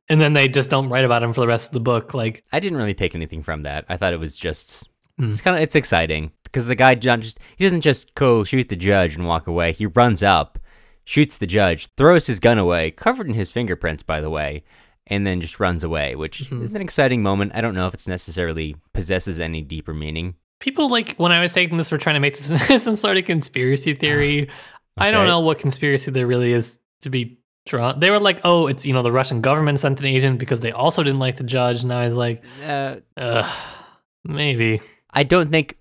and 0.08 0.20
then 0.20 0.34
they 0.34 0.48
just 0.48 0.70
don't 0.70 0.90
write 0.90 1.06
about 1.06 1.24
him 1.24 1.34
for 1.34 1.42
the 1.42 1.48
rest 1.48 1.70
of 1.70 1.74
the 1.74 1.80
book. 1.80 2.14
Like, 2.14 2.44
I 2.52 2.60
didn't 2.60 2.78
really 2.78 2.94
take 2.94 3.16
anything 3.16 3.42
from 3.42 3.64
that. 3.64 3.86
I 3.90 3.98
thought 3.98 4.14
it 4.14 4.20
was 4.20 4.38
just 4.38 4.88
mm. 5.20 5.30
it's 5.30 5.42
kind 5.42 5.58
of 5.58 5.64
it's 5.64 5.76
exciting 5.76 6.32
because 6.44 6.68
the 6.68 6.76
guy 6.76 6.96
just 6.96 7.40
he 7.58 7.64
doesn't 7.64 7.82
just 7.82 8.14
go 8.16 8.44
shoot 8.44 8.70
the 8.70 8.76
judge 8.76 9.16
and 9.16 9.26
walk 9.28 9.48
away. 9.48 9.74
He 9.74 9.86
runs 9.86 10.22
up 10.22 10.60
shoots 11.10 11.38
the 11.38 11.48
judge, 11.48 11.88
throws 11.98 12.28
his 12.28 12.40
gun 12.40 12.60
away, 12.60 12.92
covered 12.92 13.26
in 13.26 13.34
his 13.34 13.52
fingerprints, 13.52 14.04
by 14.04 14.22
the 14.22 14.30
way, 14.30 14.64
and 15.08 15.26
then 15.26 15.42
just 15.42 15.60
runs 15.60 15.84
away, 15.84 16.16
which 16.16 16.44
mm-hmm. 16.44 16.64
is 16.64 16.76
an 16.76 16.84
exciting 16.84 17.24
moment. 17.24 17.52
I 17.56 17.62
don't 17.62 17.74
know 17.74 17.88
if 17.88 17.96
it's 17.96 18.08
necessarily 18.08 18.76
possesses 18.94 19.40
any 19.40 19.64
deeper 19.64 19.92
meaning. 19.92 20.36
People 20.60 20.88
like 20.88 21.16
when 21.16 21.32
I 21.32 21.42
was 21.42 21.52
saying 21.52 21.76
this, 21.76 21.92
were 21.92 21.98
trying 21.98 22.14
to 22.14 22.20
make 22.20 22.38
this 22.38 22.84
some 22.84 22.96
sort 22.96 23.18
of 23.18 23.26
conspiracy 23.26 23.96
theory. 23.96 24.44
okay. 24.44 24.50
I 25.00 25.10
don't 25.10 25.26
know 25.26 25.40
what 25.40 25.58
conspiracy 25.58 26.12
there 26.12 26.28
really 26.28 26.54
is 26.54 26.78
to 27.02 27.10
be 27.10 27.40
drawn. 27.66 28.00
They 28.00 28.12
were 28.12 28.20
like, 28.20 28.42
oh, 28.44 28.68
it's 28.68 28.86
you 28.86 28.94
know 28.94 29.02
the 29.02 29.12
Russian 29.12 29.42
government 29.42 29.80
sent 29.80 30.00
an 30.00 30.06
agent 30.06 30.38
because 30.38 30.62
they 30.62 30.72
also 30.72 31.02
didn't 31.02 31.20
like 31.20 31.38
the 31.38 31.44
judge. 31.44 31.82
And 31.82 31.92
I 31.92 32.06
was 32.06 32.16
like, 32.16 32.44
Uh, 32.64 32.98
ugh, 33.18 33.52
maybe. 34.24 34.80
I 35.10 35.24
don't 35.24 35.50
think 35.50 35.76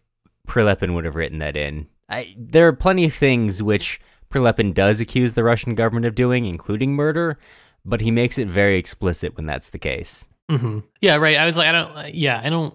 Prilepin 0.46 0.94
would 0.94 1.04
have 1.04 1.16
written 1.16 1.40
that 1.40 1.54
in. 1.54 1.86
I, 2.08 2.34
there 2.38 2.66
are 2.66 2.72
plenty 2.72 3.04
of 3.04 3.12
things 3.12 3.62
which 3.62 4.00
Prilepin 4.30 4.74
does 4.74 5.00
accuse 5.00 5.34
the 5.34 5.44
Russian 5.44 5.74
government 5.74 6.06
of 6.06 6.14
doing, 6.14 6.44
including 6.44 6.92
murder, 6.94 7.38
but 7.84 8.00
he 8.00 8.10
makes 8.10 8.38
it 8.38 8.48
very 8.48 8.78
explicit 8.78 9.36
when 9.36 9.46
that's 9.46 9.70
the 9.70 9.78
case. 9.78 10.26
hmm 10.50 10.80
Yeah, 11.00 11.16
right. 11.16 11.36
I 11.38 11.46
was 11.46 11.56
like, 11.56 11.66
I 11.66 11.72
don't. 11.72 12.14
Yeah, 12.14 12.40
I 12.44 12.50
don't. 12.50 12.74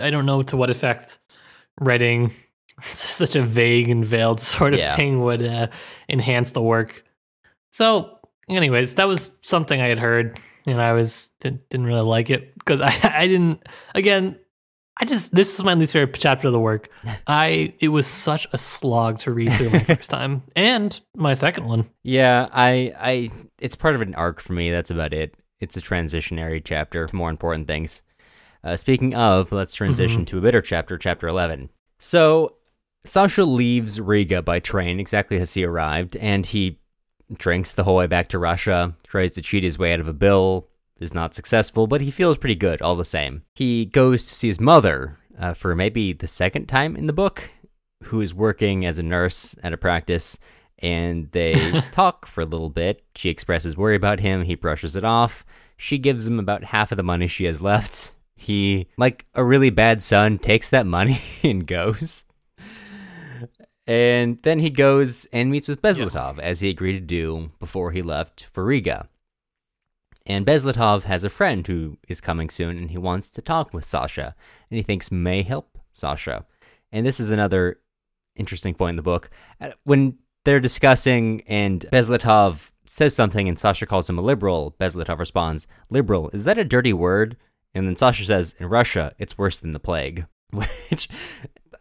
I 0.00 0.10
don't 0.10 0.26
know 0.26 0.42
to 0.42 0.56
what 0.56 0.70
effect 0.70 1.18
writing 1.80 2.32
such 2.80 3.36
a 3.36 3.42
vague 3.42 3.88
and 3.88 4.04
veiled 4.04 4.40
sort 4.40 4.74
of 4.74 4.80
Yeah. 4.80 4.96
thing 4.96 5.20
would 5.20 5.42
uh, 5.42 5.68
enhance 6.08 6.52
the 6.52 6.62
work. 6.62 7.04
So, 7.70 8.18
anyways, 8.48 8.94
that 8.96 9.06
was 9.06 9.30
something 9.42 9.80
I 9.80 9.86
had 9.86 9.98
heard, 10.00 10.38
and 10.66 10.80
I 10.80 10.92
was 10.92 11.30
didn't, 11.40 11.68
didn't 11.68 11.86
really 11.86 12.00
like 12.02 12.30
it 12.30 12.54
because 12.58 12.80
I 12.80 12.88
I 13.02 13.26
didn't. 13.28 13.62
Again, 13.94 14.38
I 14.98 15.04
just 15.04 15.34
this 15.34 15.54
is 15.54 15.62
my 15.62 15.74
least 15.74 15.92
favorite 15.92 16.16
chapter 16.18 16.48
of 16.48 16.52
the 16.52 16.60
work. 16.60 16.88
I 17.26 17.74
it 17.80 17.88
was 17.88 18.06
such 18.06 18.46
a 18.52 18.58
slog 18.58 19.18
to 19.20 19.30
read 19.30 19.52
through 19.54 19.70
my 19.70 19.80
first 19.80 20.10
time 20.10 20.42
and 20.56 20.98
my 21.14 21.34
second 21.34 21.66
one. 21.66 21.90
Yeah, 22.02 22.48
I, 22.52 22.94
I, 22.98 23.30
it's 23.58 23.76
part 23.76 23.94
of 23.94 24.00
an 24.00 24.14
arc 24.14 24.40
for 24.40 24.52
me. 24.52 24.70
That's 24.70 24.90
about 24.90 25.12
it. 25.12 25.34
It's 25.60 25.76
a 25.76 25.80
transitionary 25.80 26.62
chapter. 26.64 27.08
More 27.12 27.30
important 27.30 27.66
things. 27.66 28.02
Uh, 28.64 28.76
speaking 28.76 29.14
of, 29.14 29.52
let's 29.52 29.74
transition 29.74 30.24
to 30.26 30.38
a 30.38 30.40
bitter 30.40 30.60
chapter, 30.60 30.98
chapter 30.98 31.28
eleven. 31.28 31.70
So, 31.98 32.56
Sasha 33.04 33.44
leaves 33.44 34.00
Riga 34.00 34.42
by 34.42 34.58
train 34.60 34.98
exactly 34.98 35.38
as 35.38 35.54
he 35.54 35.64
arrived, 35.64 36.16
and 36.16 36.44
he 36.44 36.78
drinks 37.34 37.72
the 37.72 37.84
whole 37.84 37.96
way 37.96 38.06
back 38.06 38.28
to 38.28 38.38
Russia. 38.38 38.94
Tries 39.06 39.34
to 39.34 39.42
cheat 39.42 39.62
his 39.62 39.78
way 39.78 39.92
out 39.92 40.00
of 40.00 40.08
a 40.08 40.12
bill, 40.12 40.68
is 41.00 41.14
not 41.14 41.34
successful, 41.34 41.86
but 41.86 42.00
he 42.00 42.10
feels 42.10 42.38
pretty 42.38 42.54
good 42.54 42.80
all 42.82 42.96
the 42.96 43.04
same. 43.04 43.42
He 43.54 43.86
goes 43.86 44.24
to 44.24 44.34
see 44.34 44.48
his 44.48 44.60
mother 44.60 45.18
uh, 45.38 45.54
for 45.54 45.74
maybe 45.74 46.12
the 46.12 46.26
second 46.26 46.66
time 46.66 46.96
in 46.96 47.06
the 47.06 47.12
book, 47.12 47.50
who 48.04 48.20
is 48.20 48.34
working 48.34 48.84
as 48.84 48.98
a 48.98 49.02
nurse 49.02 49.54
at 49.62 49.72
a 49.72 49.76
practice 49.76 50.38
and 50.78 51.30
they 51.32 51.82
talk 51.92 52.26
for 52.26 52.42
a 52.42 52.46
little 52.46 52.70
bit. 52.70 53.02
She 53.14 53.28
expresses 53.28 53.76
worry 53.76 53.96
about 53.96 54.20
him. 54.20 54.42
He 54.42 54.54
brushes 54.54 54.96
it 54.96 55.04
off. 55.04 55.44
She 55.76 55.98
gives 55.98 56.26
him 56.26 56.38
about 56.38 56.64
half 56.64 56.92
of 56.92 56.96
the 56.96 57.02
money 57.02 57.26
she 57.26 57.44
has 57.44 57.60
left. 57.60 58.12
He, 58.36 58.88
like 58.96 59.26
a 59.34 59.44
really 59.44 59.70
bad 59.70 60.02
son, 60.02 60.38
takes 60.38 60.68
that 60.70 60.86
money 60.86 61.20
and 61.42 61.66
goes. 61.66 62.24
And 63.86 64.42
then 64.42 64.58
he 64.58 64.70
goes 64.70 65.26
and 65.32 65.50
meets 65.50 65.68
with 65.68 65.80
Bezletov, 65.80 66.38
as 66.40 66.60
he 66.60 66.68
agreed 66.68 66.94
to 66.94 67.00
do 67.00 67.50
before 67.60 67.92
he 67.92 68.02
left 68.02 68.44
for 68.52 68.64
Riga. 68.64 69.08
And 70.26 70.44
Bezletov 70.44 71.04
has 71.04 71.24
a 71.24 71.28
friend 71.30 71.66
who 71.66 71.98
is 72.08 72.20
coming 72.20 72.50
soon, 72.50 72.76
and 72.76 72.90
he 72.90 72.98
wants 72.98 73.30
to 73.30 73.40
talk 73.40 73.72
with 73.72 73.88
Sasha, 73.88 74.34
and 74.70 74.76
he 74.76 74.82
thinks 74.82 75.10
may 75.12 75.42
help 75.42 75.78
Sasha. 75.92 76.44
And 76.92 77.06
this 77.06 77.20
is 77.20 77.30
another 77.30 77.78
interesting 78.34 78.74
point 78.74 78.90
in 78.90 78.96
the 78.96 79.02
book. 79.02 79.30
Uh, 79.60 79.70
When 79.84 80.18
they're 80.44 80.60
discussing, 80.60 81.42
and 81.46 81.80
Bezletov 81.92 82.70
says 82.86 83.14
something, 83.14 83.48
and 83.48 83.58
Sasha 83.58 83.86
calls 83.86 84.10
him 84.10 84.18
a 84.18 84.22
liberal, 84.22 84.74
Bezletov 84.80 85.18
responds, 85.18 85.66
Liberal, 85.90 86.30
is 86.30 86.44
that 86.44 86.58
a 86.58 86.64
dirty 86.64 86.92
word? 86.92 87.36
And 87.74 87.86
then 87.86 87.96
Sasha 87.96 88.24
says, 88.24 88.54
In 88.58 88.68
Russia, 88.68 89.12
it's 89.18 89.38
worse 89.38 89.60
than 89.60 89.72
the 89.72 89.80
plague. 89.80 90.26
Which 90.50 91.08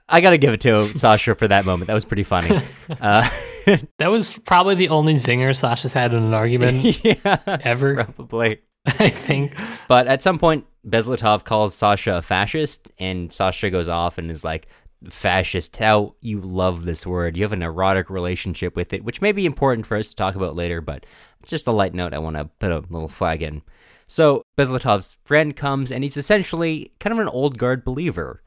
I 0.09 0.21
gotta 0.21 0.37
give 0.37 0.53
it 0.53 0.61
to 0.61 0.97
Sasha 0.97 1.35
for 1.35 1.47
that 1.47 1.65
moment. 1.65 1.87
That 1.87 1.93
was 1.93 2.05
pretty 2.05 2.23
funny. 2.23 2.59
Uh, 3.01 3.27
That 3.97 4.11
was 4.11 4.37
probably 4.39 4.75
the 4.75 4.89
only 4.89 5.15
zinger 5.15 5.55
Sasha's 5.55 5.93
had 5.93 6.13
in 6.13 6.23
an 6.23 6.33
argument 6.33 7.03
yeah, 7.03 7.39
ever. 7.63 7.95
probably. 7.95 8.61
I 8.85 9.09
think. 9.09 9.55
But 9.87 10.07
at 10.07 10.21
some 10.21 10.37
point, 10.37 10.65
Bezletov 10.87 11.43
calls 11.43 11.73
Sasha 11.73 12.17
a 12.17 12.21
fascist, 12.21 12.91
and 12.99 13.33
Sasha 13.33 13.69
goes 13.69 13.87
off 13.87 14.17
and 14.17 14.29
is 14.29 14.43
like, 14.43 14.67
Fascist, 15.09 15.75
how 15.77 16.15
you 16.21 16.39
love 16.41 16.85
this 16.85 17.05
word. 17.05 17.35
You 17.35 17.43
have 17.43 17.53
an 17.53 17.61
erotic 17.61 18.09
relationship 18.09 18.75
with 18.75 18.93
it, 18.93 19.03
which 19.03 19.21
may 19.21 19.31
be 19.31 19.45
important 19.45 19.85
for 19.85 19.97
us 19.97 20.09
to 20.09 20.15
talk 20.15 20.35
about 20.35 20.55
later, 20.55 20.81
but 20.81 21.05
it's 21.41 21.49
just 21.49 21.67
a 21.67 21.71
light 21.71 21.93
note 21.93 22.13
I 22.13 22.19
want 22.19 22.37
to 22.37 22.45
put 22.59 22.71
a 22.71 22.83
little 22.89 23.07
flag 23.07 23.43
in. 23.43 23.61
So, 24.07 24.43
Bezletov's 24.57 25.17
friend 25.25 25.55
comes, 25.55 25.91
and 25.91 26.03
he's 26.03 26.17
essentially 26.17 26.91
kind 26.99 27.11
of 27.11 27.19
an 27.19 27.27
old 27.27 27.57
guard 27.57 27.83
believer. 27.83 28.41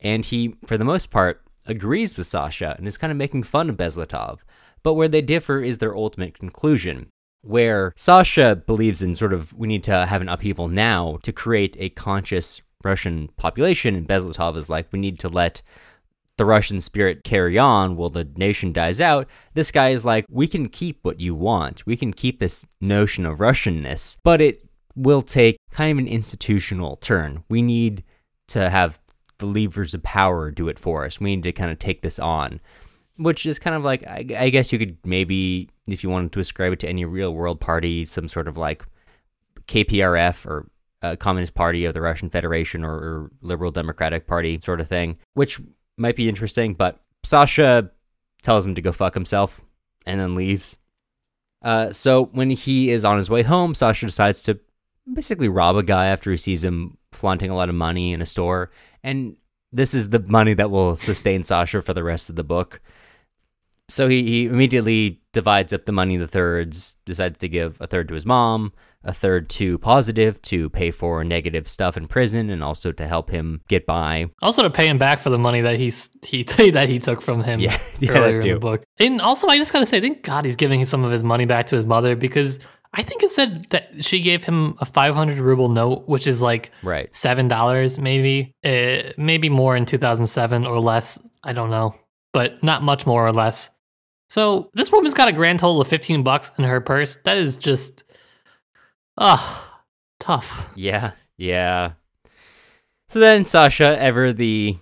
And 0.00 0.24
he, 0.24 0.56
for 0.66 0.76
the 0.76 0.84
most 0.84 1.10
part, 1.10 1.42
agrees 1.66 2.16
with 2.16 2.26
Sasha 2.26 2.74
and 2.76 2.88
is 2.88 2.98
kind 2.98 3.10
of 3.10 3.16
making 3.16 3.44
fun 3.44 3.70
of 3.70 3.76
Bezletov. 3.76 4.38
But 4.82 4.94
where 4.94 5.08
they 5.08 5.22
differ 5.22 5.60
is 5.60 5.78
their 5.78 5.96
ultimate 5.96 6.38
conclusion 6.38 7.08
where 7.42 7.92
Sasha 7.96 8.56
believes 8.66 9.02
in 9.02 9.14
sort 9.14 9.32
of 9.32 9.52
we 9.52 9.66
need 9.66 9.84
to 9.84 10.06
have 10.06 10.22
an 10.22 10.28
upheaval 10.28 10.68
now 10.68 11.18
to 11.22 11.32
create 11.32 11.76
a 11.78 11.90
conscious 11.90 12.62
Russian 12.84 13.28
population, 13.36 13.94
and 13.94 14.08
Bezletov 14.08 14.56
is 14.56 14.70
like 14.70 14.88
we 14.92 14.98
need 14.98 15.18
to 15.20 15.28
let 15.28 15.62
the 16.38 16.44
Russian 16.44 16.80
spirit 16.80 17.24
carry 17.24 17.58
on 17.58 17.96
while 17.96 18.10
the 18.10 18.28
nation 18.36 18.72
dies 18.72 19.00
out. 19.00 19.28
This 19.54 19.70
guy 19.70 19.90
is 19.90 20.04
like 20.04 20.24
we 20.30 20.48
can 20.48 20.68
keep 20.68 21.00
what 21.02 21.20
you 21.20 21.34
want, 21.34 21.84
we 21.86 21.96
can 21.96 22.12
keep 22.12 22.38
this 22.38 22.64
notion 22.80 23.26
of 23.26 23.38
Russianness, 23.38 24.16
but 24.24 24.40
it 24.40 24.64
will 24.94 25.22
take 25.22 25.58
kind 25.70 25.92
of 25.92 25.98
an 25.98 26.10
institutional 26.10 26.96
turn. 26.96 27.44
We 27.48 27.62
need 27.62 28.04
to 28.48 28.70
have 28.70 29.00
the 29.38 29.46
levers 29.46 29.94
of 29.94 30.02
power 30.02 30.50
do 30.50 30.68
it 30.68 30.78
for 30.78 31.04
us. 31.04 31.18
We 31.18 31.34
need 31.34 31.42
to 31.44 31.52
kind 31.52 31.70
of 31.70 31.78
take 31.78 32.02
this 32.02 32.18
on 32.18 32.60
which 33.22 33.46
is 33.46 33.58
kind 33.58 33.76
of 33.76 33.84
like 33.84 34.06
I, 34.06 34.26
I 34.36 34.50
guess 34.50 34.72
you 34.72 34.78
could 34.78 34.96
maybe 35.04 35.70
if 35.86 36.02
you 36.02 36.10
wanted 36.10 36.32
to 36.32 36.40
ascribe 36.40 36.72
it 36.72 36.80
to 36.80 36.88
any 36.88 37.04
real 37.04 37.34
world 37.34 37.60
party 37.60 38.04
some 38.04 38.28
sort 38.28 38.48
of 38.48 38.56
like 38.56 38.84
kprf 39.66 40.46
or 40.46 40.68
uh, 41.02 41.16
communist 41.16 41.54
party 41.54 41.84
of 41.84 41.94
the 41.94 42.00
russian 42.00 42.30
federation 42.30 42.84
or, 42.84 42.94
or 42.94 43.30
liberal 43.40 43.70
democratic 43.70 44.26
party 44.26 44.58
sort 44.60 44.80
of 44.80 44.88
thing 44.88 45.18
which 45.34 45.60
might 45.96 46.16
be 46.16 46.28
interesting 46.28 46.74
but 46.74 47.00
sasha 47.24 47.90
tells 48.42 48.64
him 48.64 48.74
to 48.74 48.82
go 48.82 48.92
fuck 48.92 49.14
himself 49.14 49.60
and 50.06 50.20
then 50.20 50.34
leaves 50.34 50.76
uh, 51.62 51.92
so 51.92 52.24
when 52.32 52.50
he 52.50 52.90
is 52.90 53.04
on 53.04 53.16
his 53.16 53.30
way 53.30 53.42
home 53.42 53.74
sasha 53.74 54.06
decides 54.06 54.42
to 54.42 54.58
basically 55.12 55.48
rob 55.48 55.76
a 55.76 55.82
guy 55.82 56.06
after 56.06 56.30
he 56.30 56.36
sees 56.36 56.62
him 56.64 56.96
flaunting 57.12 57.50
a 57.50 57.56
lot 57.56 57.68
of 57.68 57.74
money 57.74 58.12
in 58.12 58.22
a 58.22 58.26
store 58.26 58.70
and 59.02 59.36
this 59.72 59.94
is 59.94 60.10
the 60.10 60.20
money 60.20 60.54
that 60.54 60.70
will 60.70 60.96
sustain 60.96 61.42
Sasha 61.42 61.82
for 61.82 61.94
the 61.94 62.04
rest 62.04 62.28
of 62.28 62.36
the 62.36 62.44
book. 62.44 62.80
So 63.88 64.08
he, 64.08 64.22
he 64.22 64.44
immediately 64.46 65.20
divides 65.32 65.72
up 65.72 65.84
the 65.84 65.92
money 65.92 66.14
into 66.14 66.26
thirds, 66.26 66.96
decides 67.04 67.38
to 67.38 67.48
give 67.48 67.76
a 67.80 67.86
third 67.86 68.08
to 68.08 68.14
his 68.14 68.24
mom, 68.24 68.72
a 69.04 69.12
third 69.12 69.50
to 69.50 69.76
positive 69.78 70.40
to 70.42 70.70
pay 70.70 70.90
for 70.90 71.24
negative 71.24 71.66
stuff 71.68 71.96
in 71.96 72.06
prison 72.06 72.48
and 72.50 72.62
also 72.62 72.92
to 72.92 73.06
help 73.06 73.30
him 73.30 73.60
get 73.68 73.84
by. 73.84 74.26
Also 74.40 74.62
to 74.62 74.70
pay 74.70 74.86
him 74.88 74.96
back 74.98 75.18
for 75.18 75.28
the 75.30 75.38
money 75.38 75.60
that 75.60 75.76
he's 75.78 76.08
he 76.24 76.42
that 76.70 76.88
he 76.88 76.98
took 76.98 77.20
from 77.20 77.42
him 77.42 77.60
Yeah, 77.60 77.78
yeah, 78.00 78.10
earlier 78.12 78.38
in 78.40 78.48
the 78.54 78.58
book. 78.60 78.84
And 78.98 79.20
also, 79.20 79.48
I 79.48 79.56
just 79.58 79.72
gotta 79.72 79.86
say, 79.86 80.00
thank 80.00 80.22
God 80.22 80.44
he's 80.44 80.56
giving 80.56 80.84
some 80.84 81.04
of 81.04 81.10
his 81.10 81.24
money 81.24 81.44
back 81.46 81.66
to 81.66 81.74
his 81.76 81.84
mother 81.84 82.14
because 82.16 82.60
I 82.94 83.02
think 83.02 83.22
it 83.22 83.30
said 83.30 83.66
that 83.70 84.04
she 84.04 84.20
gave 84.20 84.44
him 84.44 84.76
a 84.78 84.84
500 84.84 85.38
ruble 85.38 85.68
note, 85.70 86.06
which 86.08 86.26
is 86.26 86.40
like 86.42 86.70
Right. 86.82 87.12
seven 87.14 87.48
dollars, 87.48 87.98
maybe, 87.98 88.54
uh, 88.64 89.12
maybe 89.16 89.48
more 89.48 89.76
in 89.76 89.86
2007 89.86 90.66
or 90.66 90.78
less. 90.80 91.18
I 91.42 91.52
don't 91.54 91.70
know, 91.70 91.94
but 92.32 92.62
not 92.62 92.82
much 92.82 93.06
more 93.06 93.26
or 93.26 93.32
less. 93.32 93.70
So 94.30 94.70
this 94.74 94.90
woman's 94.90 95.14
got 95.14 95.28
a 95.28 95.32
grand 95.32 95.58
total 95.58 95.80
of 95.80 95.88
15 95.88 96.22
bucks 96.22 96.52
in 96.58 96.64
her 96.64 96.80
purse. 96.80 97.18
That 97.24 97.36
is 97.36 97.58
just, 97.58 98.04
ah, 99.18 99.82
tough. 100.18 100.70
Yeah, 100.74 101.12
yeah. 101.36 101.92
So 103.08 103.18
then 103.18 103.44
Sasha, 103.44 104.00
ever 104.00 104.32
the 104.32 104.78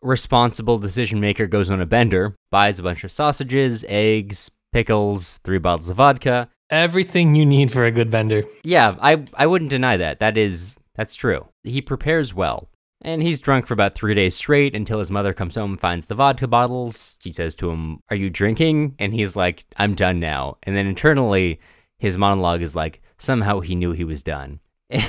responsible 0.00 0.78
decision 0.78 1.20
maker, 1.20 1.46
goes 1.46 1.70
on 1.70 1.80
a 1.80 1.86
bender, 1.86 2.34
buys 2.50 2.78
a 2.78 2.82
bunch 2.82 3.04
of 3.04 3.12
sausages, 3.12 3.84
eggs, 3.88 4.50
pickles, 4.72 5.38
three 5.44 5.58
bottles 5.58 5.90
of 5.90 5.96
vodka, 5.96 6.48
Everything 6.70 7.34
you 7.34 7.44
need 7.44 7.72
for 7.72 7.84
a 7.84 7.90
good 7.90 8.12
bender. 8.12 8.44
Yeah, 8.62 8.94
I 9.00 9.24
I 9.34 9.48
wouldn't 9.48 9.70
deny 9.70 9.96
that. 9.96 10.20
That 10.20 10.38
is 10.38 10.76
that's 10.94 11.16
true. 11.16 11.48
He 11.64 11.82
prepares 11.82 12.32
well. 12.32 12.68
And 13.02 13.22
he's 13.22 13.40
drunk 13.40 13.66
for 13.66 13.74
about 13.74 13.94
three 13.94 14.14
days 14.14 14.34
straight 14.34 14.76
until 14.76 14.98
his 14.98 15.10
mother 15.10 15.32
comes 15.32 15.54
home 15.54 15.72
and 15.72 15.80
finds 15.80 16.06
the 16.06 16.14
vodka 16.14 16.46
bottles. 16.46 17.16
She 17.20 17.32
says 17.32 17.56
to 17.56 17.70
him, 17.70 18.02
Are 18.10 18.16
you 18.16 18.28
drinking? 18.28 18.94
And 18.98 19.14
he's 19.14 19.36
like, 19.36 19.64
I'm 19.76 19.94
done 19.94 20.20
now. 20.20 20.58
And 20.64 20.76
then 20.76 20.86
internally, 20.86 21.60
his 21.98 22.18
monologue 22.18 22.62
is 22.62 22.76
like, 22.76 23.00
Somehow 23.16 23.60
he 23.60 23.74
knew 23.74 23.92
he 23.92 24.04
was 24.04 24.22
done. 24.22 24.60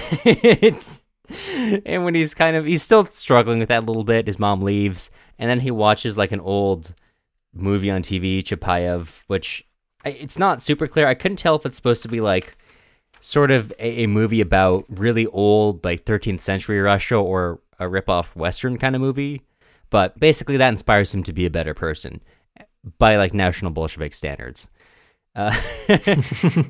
And 1.86 2.04
when 2.04 2.16
he's 2.16 2.34
kind 2.34 2.56
of, 2.56 2.66
he's 2.66 2.84
still 2.84 3.06
struggling 3.06 3.60
with 3.60 3.70
that 3.70 3.84
a 3.84 3.86
little 3.86 4.04
bit, 4.04 4.28
his 4.28 4.40
mom 4.40 4.62
leaves. 4.62 5.12
And 5.40 5.50
then 5.50 5.62
he 5.62 5.72
watches 5.72 6.18
like 6.18 6.32
an 6.32 6.42
old 6.42 6.94
movie 7.54 7.90
on 7.90 8.02
TV, 8.02 8.44
Chapayev, 8.44 9.22
which 9.28 9.66
it's 10.04 10.38
not 10.38 10.62
super 10.62 10.88
clear. 10.88 11.08
I 11.08 11.14
couldn't 11.14 11.38
tell 11.38 11.56
if 11.56 11.66
it's 11.66 11.76
supposed 11.76 12.04
to 12.04 12.10
be 12.10 12.22
like 12.22 12.58
sort 13.20 13.52
of 13.52 13.72
a, 13.80 14.04
a 14.04 14.08
movie 14.08 14.42
about 14.42 14.86
really 14.90 15.28
old, 15.28 15.84
like 15.84 16.04
13th 16.04 16.42
century 16.42 16.80
Russia 16.80 17.16
or 17.16 17.60
a 17.82 17.90
ripoff 17.90 18.36
Western 18.36 18.78
kind 18.78 18.96
of 18.96 19.02
movie. 19.02 19.42
But 19.90 20.18
basically, 20.20 20.58
that 20.58 20.70
inspires 20.70 21.14
him 21.14 21.24
to 21.24 21.34
be 21.34 21.46
a 21.46 21.50
better 21.50 21.74
person 21.74 22.22
by 22.98 23.18
like 23.18 23.34
national 23.34 23.72
Bolshevik 23.72 24.14
standards. 24.14 24.70
Uh, 25.36 25.54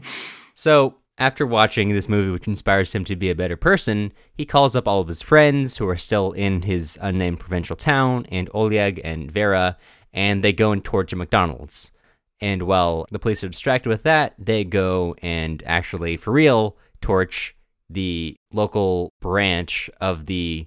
so 0.53 0.95
after 1.17 1.45
watching 1.45 1.89
this 1.89 2.09
movie, 2.09 2.31
which 2.31 2.47
inspires 2.47 2.93
him 2.93 3.03
to 3.05 3.15
be 3.15 3.29
a 3.29 3.35
better 3.35 3.57
person, 3.57 4.11
he 4.33 4.45
calls 4.45 4.75
up 4.75 4.87
all 4.87 5.01
of 5.01 5.07
his 5.07 5.21
friends 5.21 5.77
who 5.77 5.87
are 5.87 5.97
still 5.97 6.31
in 6.31 6.63
his 6.63 6.97
unnamed 7.01 7.39
provincial 7.39 7.75
town, 7.75 8.25
and 8.29 8.49
Oleg 8.53 8.99
and 9.03 9.31
Vera, 9.31 9.77
and 10.13 10.43
they 10.43 10.53
go 10.53 10.71
and 10.71 10.83
torch 10.83 11.13
a 11.13 11.15
McDonald's. 11.15 11.91
And 12.39 12.63
while 12.63 13.05
the 13.11 13.19
police 13.19 13.43
are 13.43 13.49
distracted 13.49 13.89
with 13.89 14.03
that, 14.03 14.33
they 14.39 14.63
go 14.63 15.15
and 15.21 15.61
actually, 15.65 16.17
for 16.17 16.31
real, 16.31 16.75
torch 17.01 17.55
the 17.87 18.35
local 18.51 19.13
branch 19.21 19.89
of 19.99 20.25
the 20.25 20.65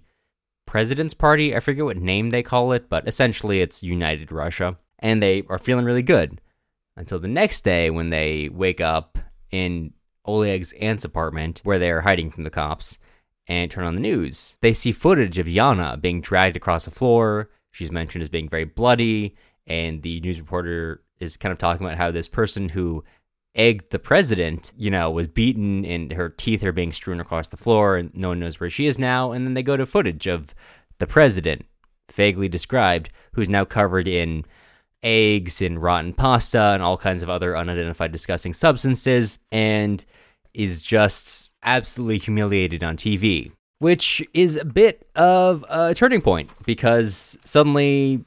President's 0.74 1.14
Party. 1.14 1.54
I 1.54 1.60
forget 1.60 1.84
what 1.84 1.98
name 1.98 2.30
they 2.30 2.42
call 2.42 2.72
it, 2.72 2.88
but 2.88 3.06
essentially 3.06 3.60
it's 3.60 3.84
United 3.84 4.32
Russia. 4.32 4.76
And 4.98 5.22
they 5.22 5.44
are 5.48 5.56
feeling 5.56 5.84
really 5.84 6.02
good 6.02 6.40
until 6.96 7.20
the 7.20 7.28
next 7.28 7.62
day 7.62 7.90
when 7.90 8.10
they 8.10 8.48
wake 8.52 8.80
up 8.80 9.16
in 9.52 9.92
Oleg's 10.24 10.72
aunt's 10.80 11.04
apartment 11.04 11.60
where 11.62 11.78
they're 11.78 12.00
hiding 12.00 12.28
from 12.28 12.42
the 12.42 12.50
cops 12.50 12.98
and 13.46 13.70
turn 13.70 13.84
on 13.84 13.94
the 13.94 14.00
news. 14.00 14.58
They 14.62 14.72
see 14.72 14.90
footage 14.90 15.38
of 15.38 15.46
Yana 15.46 16.00
being 16.00 16.20
dragged 16.20 16.56
across 16.56 16.86
the 16.86 16.90
floor. 16.90 17.50
She's 17.70 17.92
mentioned 17.92 18.22
as 18.22 18.28
being 18.28 18.48
very 18.48 18.64
bloody, 18.64 19.36
and 19.68 20.02
the 20.02 20.20
news 20.22 20.40
reporter 20.40 21.04
is 21.20 21.36
kind 21.36 21.52
of 21.52 21.58
talking 21.58 21.86
about 21.86 21.98
how 21.98 22.10
this 22.10 22.26
person 22.26 22.68
who 22.68 23.04
egged 23.54 23.90
the 23.90 23.98
president, 23.98 24.72
you 24.76 24.90
know, 24.90 25.10
was 25.10 25.28
beaten 25.28 25.84
and 25.84 26.12
her 26.12 26.28
teeth 26.28 26.64
are 26.64 26.72
being 26.72 26.92
strewn 26.92 27.20
across 27.20 27.48
the 27.48 27.56
floor 27.56 27.96
and 27.96 28.10
no 28.14 28.28
one 28.28 28.40
knows 28.40 28.58
where 28.58 28.70
she 28.70 28.86
is 28.86 28.98
now. 28.98 29.32
And 29.32 29.46
then 29.46 29.54
they 29.54 29.62
go 29.62 29.76
to 29.76 29.86
footage 29.86 30.26
of 30.26 30.54
the 30.98 31.06
president, 31.06 31.64
vaguely 32.12 32.48
described, 32.48 33.10
who's 33.32 33.48
now 33.48 33.64
covered 33.64 34.08
in 34.08 34.44
eggs 35.02 35.60
and 35.60 35.80
rotten 35.82 36.12
pasta 36.12 36.58
and 36.58 36.82
all 36.82 36.96
kinds 36.96 37.22
of 37.22 37.28
other 37.30 37.56
unidentified 37.56 38.10
disgusting 38.10 38.52
substances 38.52 39.38
and 39.52 40.04
is 40.54 40.82
just 40.82 41.50
absolutely 41.62 42.18
humiliated 42.18 42.82
on 42.82 42.96
TV, 42.96 43.52
which 43.78 44.22
is 44.32 44.56
a 44.56 44.64
bit 44.64 45.06
of 45.14 45.64
a 45.68 45.94
turning 45.94 46.20
point 46.20 46.50
because 46.64 47.36
suddenly 47.44 48.24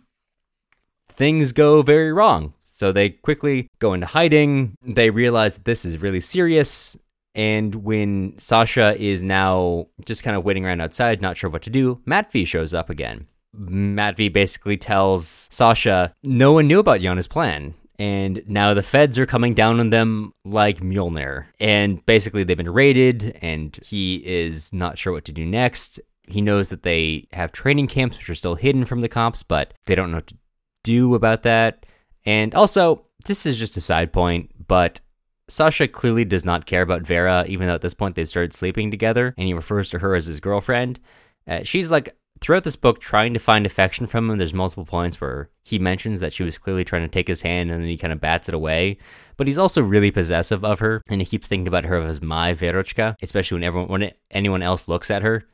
things 1.10 1.52
go 1.52 1.82
very 1.82 2.14
wrong. 2.14 2.54
So 2.78 2.92
they 2.92 3.10
quickly 3.10 3.72
go 3.80 3.94
into 3.94 4.06
hiding. 4.06 4.78
They 4.84 5.10
realize 5.10 5.56
that 5.56 5.66
this 5.66 5.84
is 5.84 6.00
really 6.00 6.20
serious. 6.20 6.96
And 7.34 7.74
when 7.74 8.38
Sasha 8.38 8.96
is 9.02 9.24
now 9.24 9.88
just 10.06 10.22
kind 10.22 10.38
of 10.38 10.46
waiting 10.46 10.64
around 10.64 10.82
outside, 10.82 11.20
not 11.20 11.38
sure 11.38 11.50
what 11.50 11.64
to 11.64 11.72
do, 11.72 12.00
Matvey 12.06 12.46
shows 12.46 12.76
up 12.76 12.92
again. 12.92 13.26
Matvey 13.58 14.30
basically 14.32 14.78
tells 14.78 15.48
Sasha 15.52 16.14
no 16.22 16.52
one 16.52 16.68
knew 16.68 16.78
about 16.78 17.02
Yana's 17.02 17.28
plan. 17.28 17.74
And 17.98 18.44
now 18.46 18.76
the 18.76 18.84
feds 18.84 19.18
are 19.18 19.26
coming 19.26 19.56
down 19.56 19.80
on 19.80 19.90
them 19.90 20.34
like 20.46 20.82
Mjolnir. 20.82 21.46
And 21.60 22.06
basically, 22.06 22.44
they've 22.44 22.56
been 22.56 22.70
raided, 22.70 23.40
and 23.42 23.76
he 23.84 24.18
is 24.18 24.72
not 24.72 25.00
sure 25.00 25.14
what 25.14 25.26
to 25.26 25.32
do 25.32 25.48
next. 25.48 26.00
He 26.28 26.42
knows 26.42 26.70
that 26.70 26.84
they 26.84 27.28
have 27.34 27.52
training 27.52 27.88
camps, 27.88 28.18
which 28.18 28.30
are 28.30 28.36
still 28.36 28.54
hidden 28.54 28.86
from 28.86 29.02
the 29.02 29.10
cops, 29.10 29.42
but 29.42 29.74
they 29.88 29.96
don't 29.96 30.12
know 30.12 30.18
what 30.18 30.28
to 30.28 30.38
do 30.84 31.16
about 31.16 31.42
that. 31.42 31.87
And 32.28 32.54
also, 32.54 33.06
this 33.26 33.46
is 33.46 33.58
just 33.58 33.78
a 33.78 33.82
side 33.82 34.12
point, 34.14 34.52
but 34.68 35.00
Sasha 35.48 35.88
clearly 35.88 36.26
does 36.26 36.44
not 36.44 36.66
care 36.66 36.82
about 36.82 37.04
Vera, 37.04 37.46
even 37.48 37.68
though 37.68 37.74
at 37.76 37.82
this 37.82 37.94
point 37.94 38.16
they've 38.16 38.28
started 38.28 38.54
sleeping 38.54 38.92
together, 38.92 39.34
and 39.38 39.48
he 39.48 39.54
refers 39.54 39.90
to 39.92 40.00
her 40.00 40.14
as 40.14 40.26
his 40.26 40.42
girlfriend. 40.42 41.00
Uh, 41.48 41.62
she's 41.64 41.90
like, 41.90 42.16
throughout 42.42 42.66
this 42.66 42.76
book, 42.76 43.00
trying 43.00 43.34
to 43.34 43.40
find 43.40 43.66
affection 43.66 44.06
from 44.08 44.30
him. 44.30 44.38
There's 44.38 44.54
multiple 44.54 44.86
points 44.86 45.22
where 45.22 45.50
he 45.64 45.80
mentions 45.80 46.20
that 46.20 46.34
she 46.34 46.44
was 46.44 46.58
clearly 46.58 46.84
trying 46.84 47.04
to 47.04 47.08
take 47.08 47.30
his 47.30 47.42
hand, 47.42 47.72
and 47.72 47.82
then 47.82 47.88
he 47.90 47.98
kind 47.98 48.12
of 48.12 48.20
bats 48.20 48.50
it 48.50 48.54
away. 48.54 48.98
But 49.38 49.48
he's 49.48 49.58
also 49.58 49.82
really 49.82 50.12
possessive 50.12 50.66
of 50.66 50.80
her, 50.80 51.02
and 51.10 51.22
he 51.22 51.26
keeps 51.26 51.48
thinking 51.48 51.68
about 51.70 51.86
her 51.86 52.02
as 52.02 52.22
my 52.22 52.54
Verochka, 52.54 53.16
especially 53.22 53.56
when 53.56 53.64
everyone, 53.64 53.88
when 53.90 54.12
anyone 54.32 54.62
else 54.62 54.90
looks 54.90 55.10
at 55.10 55.22
her. 55.24 55.46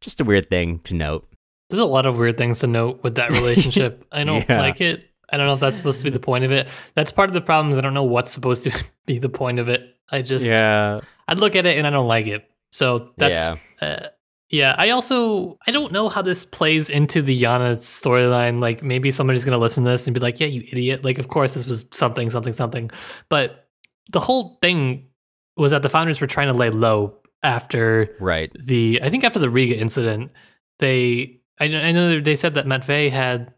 Just 0.00 0.20
a 0.20 0.24
weird 0.24 0.48
thing 0.48 0.78
to 0.80 0.94
note. 0.94 1.28
There's 1.68 1.80
a 1.80 1.84
lot 1.84 2.06
of 2.06 2.18
weird 2.18 2.38
things 2.38 2.60
to 2.60 2.66
note 2.66 3.02
with 3.02 3.16
that 3.16 3.30
relationship. 3.32 4.06
I 4.10 4.24
don't 4.24 4.48
Yeah. 4.48 4.60
like 4.60 4.80
it. 4.80 5.04
I 5.30 5.36
don't 5.36 5.46
know 5.46 5.54
if 5.54 5.60
that's 5.60 5.76
supposed 5.76 6.00
to 6.00 6.04
be 6.04 6.10
the 6.10 6.20
point 6.20 6.44
of 6.44 6.52
it. 6.52 6.68
That's 6.94 7.10
part 7.10 7.30
of 7.30 7.34
the 7.34 7.40
problem 7.40 7.72
is 7.72 7.78
I 7.78 7.80
don't 7.80 7.94
know 7.94 8.04
what's 8.04 8.30
supposed 8.30 8.64
to 8.64 8.84
be 9.06 9.18
the 9.18 9.28
point 9.28 9.58
of 9.58 9.68
it. 9.68 9.94
I 10.10 10.22
just 10.22 10.46
yeah, 10.46 11.00
I'd 11.28 11.40
look 11.40 11.56
at 11.56 11.66
it 11.66 11.78
and 11.78 11.86
I 11.86 11.90
don't 11.90 12.08
like 12.08 12.26
it. 12.26 12.48
So 12.72 13.12
that's 13.16 13.38
yeah, 13.38 13.56
uh, 13.80 14.08
yeah. 14.50 14.74
I 14.76 14.90
also 14.90 15.58
I 15.66 15.70
don't 15.70 15.92
know 15.92 16.08
how 16.08 16.22
this 16.22 16.44
plays 16.44 16.90
into 16.90 17.22
the 17.22 17.42
Yana 17.42 17.76
storyline. 17.76 18.60
Like 18.60 18.82
maybe 18.82 19.10
somebody's 19.10 19.44
gonna 19.44 19.58
listen 19.58 19.84
to 19.84 19.90
this 19.90 20.06
and 20.06 20.14
be 20.14 20.20
like, 20.20 20.40
"Yeah, 20.40 20.48
you 20.48 20.62
idiot!" 20.70 21.04
Like 21.04 21.18
of 21.18 21.28
course 21.28 21.54
this 21.54 21.66
was 21.66 21.86
something, 21.92 22.30
something, 22.30 22.52
something. 22.52 22.90
But 23.28 23.68
the 24.12 24.20
whole 24.20 24.58
thing 24.60 25.08
was 25.56 25.70
that 25.70 25.82
the 25.82 25.88
founders 25.88 26.20
were 26.20 26.26
trying 26.26 26.48
to 26.48 26.54
lay 26.54 26.68
low 26.68 27.16
after 27.42 28.16
right. 28.20 28.50
the 28.58 29.00
I 29.02 29.10
think 29.10 29.24
after 29.24 29.38
the 29.38 29.50
Riga 29.50 29.76
incident, 29.76 30.32
they 30.78 31.40
I, 31.60 31.68
know- 31.68 31.80
I 31.80 31.92
know 31.92 32.20
they 32.20 32.36
said 32.36 32.54
that 32.54 32.66
Matvey 32.66 33.10
had 33.10 33.52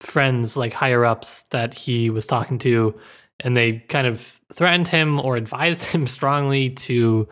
friends 0.00 0.56
like 0.56 0.72
higher 0.72 1.04
ups 1.04 1.44
that 1.50 1.74
he 1.74 2.10
was 2.10 2.26
talking 2.26 2.58
to, 2.58 2.98
and 3.40 3.56
they 3.56 3.78
kind 3.88 4.06
of 4.06 4.40
threatened 4.52 4.88
him 4.88 5.20
or 5.20 5.36
advised 5.36 5.84
him 5.92 6.06
strongly 6.06 6.70
to 6.70 7.28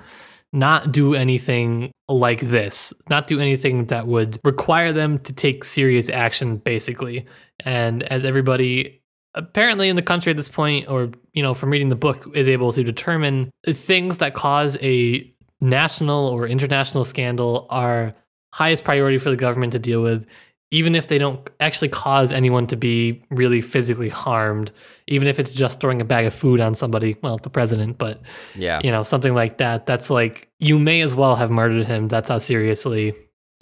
not 0.52 0.92
do 0.92 1.14
anything 1.14 1.92
like 2.08 2.40
this, 2.40 2.94
not 3.10 3.26
do 3.26 3.38
anything 3.38 3.86
that 3.86 4.06
would 4.06 4.40
require 4.44 4.92
them 4.92 5.18
to 5.20 5.32
take 5.32 5.62
serious 5.62 6.08
action, 6.08 6.56
basically. 6.56 7.26
And 7.60 8.02
as 8.04 8.24
everybody 8.24 9.02
apparently 9.34 9.88
in 9.88 9.96
the 9.96 10.02
country 10.02 10.30
at 10.30 10.36
this 10.36 10.48
point, 10.48 10.88
or 10.88 11.10
you 11.32 11.42
know, 11.42 11.54
from 11.54 11.70
reading 11.70 11.88
the 11.88 11.96
book, 11.96 12.30
is 12.34 12.48
able 12.48 12.72
to 12.72 12.82
determine 12.82 13.50
things 13.66 14.18
that 14.18 14.34
cause 14.34 14.76
a 14.80 15.32
national 15.60 16.26
or 16.26 16.46
international 16.46 17.04
scandal 17.04 17.66
are 17.70 18.14
highest 18.52 18.84
priority 18.84 19.18
for 19.18 19.30
the 19.30 19.36
government 19.36 19.72
to 19.72 19.78
deal 19.78 20.02
with, 20.02 20.26
even 20.70 20.94
if 20.94 21.08
they 21.08 21.18
don't 21.18 21.48
actually 21.60 21.88
cause 21.88 22.30
anyone 22.30 22.66
to 22.66 22.76
be 22.76 23.22
really 23.30 23.60
physically 23.60 24.08
harmed, 24.08 24.70
even 25.06 25.26
if 25.26 25.38
it's 25.38 25.54
just 25.54 25.80
throwing 25.80 26.00
a 26.00 26.04
bag 26.04 26.26
of 26.26 26.34
food 26.34 26.60
on 26.60 26.74
somebody, 26.74 27.16
well, 27.22 27.38
the 27.38 27.50
president, 27.50 27.96
but 27.96 28.20
Yeah, 28.54 28.80
you 28.84 28.90
know, 28.90 29.02
something 29.02 29.34
like 29.34 29.58
that. 29.58 29.86
That's 29.86 30.10
like 30.10 30.48
you 30.58 30.78
may 30.78 31.00
as 31.00 31.14
well 31.14 31.36
have 31.36 31.50
murdered 31.50 31.86
him. 31.86 32.08
That's 32.08 32.28
how 32.28 32.38
seriously 32.38 33.14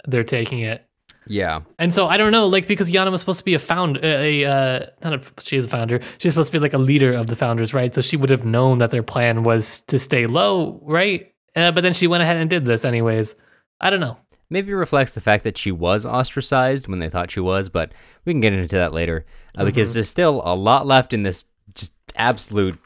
they're 0.05 0.23
taking 0.23 0.59
it. 0.59 0.83
yeah, 1.29 1.61
And 1.79 1.93
so 1.93 2.07
I 2.07 2.17
don't 2.17 2.31
know, 2.31 2.47
like 2.47 2.67
because 2.67 2.91
Yana 2.91 3.11
was 3.11 3.21
supposed 3.21 3.39
to 3.39 3.45
be 3.45 3.53
a 3.53 3.59
found, 3.59 3.97
a, 3.97 4.43
a 4.43 4.49
uh, 4.49 4.85
not 5.03 5.13
a, 5.13 5.41
she 5.41 5.57
is 5.57 5.65
a 5.65 5.69
founder. 5.69 5.99
She's 6.17 6.33
supposed 6.33 6.51
to 6.51 6.57
be 6.57 6.61
like 6.61 6.73
a 6.73 6.77
leader 6.77 7.13
of 7.13 7.27
the 7.27 7.35
founders, 7.35 7.73
right? 7.73 7.93
So 7.93 8.01
she 8.01 8.17
would 8.17 8.29
have 8.29 8.45
known 8.45 8.77
that 8.79 8.91
their 8.91 9.03
plan 9.03 9.43
was 9.43 9.81
to 9.87 9.99
stay 9.99 10.27
low, 10.27 10.79
right? 10.83 11.33
Uh, 11.55 11.71
but 11.71 11.81
then 11.81 11.93
she 11.93 12.07
went 12.07 12.23
ahead 12.23 12.37
and 12.37 12.49
did 12.49 12.65
this 12.65 12.85
anyways. 12.85 13.35
I 13.81 13.89
don't 13.89 13.99
know. 13.99 14.17
Maybe 14.49 14.73
reflects 14.73 15.11
the 15.11 15.21
fact 15.21 15.43
that 15.43 15.57
she 15.57 15.71
was 15.71 16.05
ostracized 16.05 16.87
when 16.87 16.99
they 16.99 17.09
thought 17.09 17.31
she 17.31 17.39
was, 17.39 17.69
but 17.69 17.91
we 18.25 18.33
can 18.33 18.41
get 18.41 18.53
into 18.53 18.75
that 18.75 18.93
later 18.93 19.25
uh, 19.57 19.65
because 19.65 19.93
there's 19.93 20.09
still 20.09 20.41
a 20.45 20.55
lot 20.55 20.87
left 20.87 21.13
in 21.13 21.23
this 21.23 21.43
just 21.73 21.93
absolute, 22.15 22.77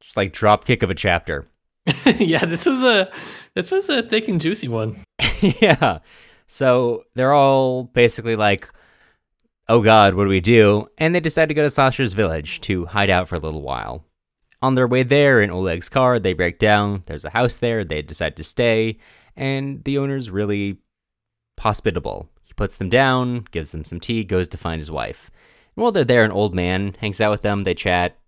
just 0.00 0.16
like 0.16 0.32
drop 0.32 0.64
kick 0.64 0.82
of 0.82 0.90
a 0.90 0.94
chapter. 0.94 1.46
yeah, 2.18 2.44
this 2.44 2.66
was 2.66 2.82
a 2.82 3.10
this 3.54 3.70
was 3.70 3.88
a 3.88 4.02
thick 4.02 4.28
and 4.28 4.40
juicy 4.40 4.68
one. 4.68 5.02
yeah. 5.40 5.98
So 6.46 7.04
they're 7.14 7.32
all 7.32 7.84
basically 7.84 8.36
like, 8.36 8.68
oh 9.68 9.80
God, 9.80 10.14
what 10.14 10.24
do 10.24 10.30
we 10.30 10.40
do? 10.40 10.88
And 10.98 11.14
they 11.14 11.20
decide 11.20 11.48
to 11.48 11.54
go 11.54 11.62
to 11.62 11.70
Sasha's 11.70 12.12
village 12.12 12.60
to 12.62 12.86
hide 12.86 13.10
out 13.10 13.28
for 13.28 13.36
a 13.36 13.40
little 13.40 13.62
while. 13.62 14.04
On 14.62 14.74
their 14.74 14.88
way 14.88 15.02
there, 15.02 15.40
in 15.40 15.50
Oleg's 15.50 15.88
car, 15.88 16.18
they 16.18 16.34
break 16.34 16.58
down. 16.58 17.02
There's 17.06 17.24
a 17.24 17.30
house 17.30 17.56
there. 17.56 17.82
They 17.82 18.02
decide 18.02 18.36
to 18.36 18.44
stay. 18.44 18.98
And 19.36 19.84
the 19.84 19.98
owner's 19.98 20.30
really 20.30 20.78
hospitable. 21.58 22.28
He 22.44 22.52
puts 22.54 22.76
them 22.76 22.88
down, 22.88 23.46
gives 23.50 23.70
them 23.70 23.84
some 23.84 24.00
tea, 24.00 24.24
goes 24.24 24.48
to 24.48 24.58
find 24.58 24.80
his 24.80 24.90
wife. 24.90 25.30
And 25.76 25.82
while 25.82 25.92
they're 25.92 26.04
there, 26.04 26.24
an 26.24 26.32
old 26.32 26.54
man 26.54 26.96
hangs 27.00 27.20
out 27.20 27.30
with 27.30 27.42
them. 27.42 27.64
They 27.64 27.74
chat. 27.74 28.18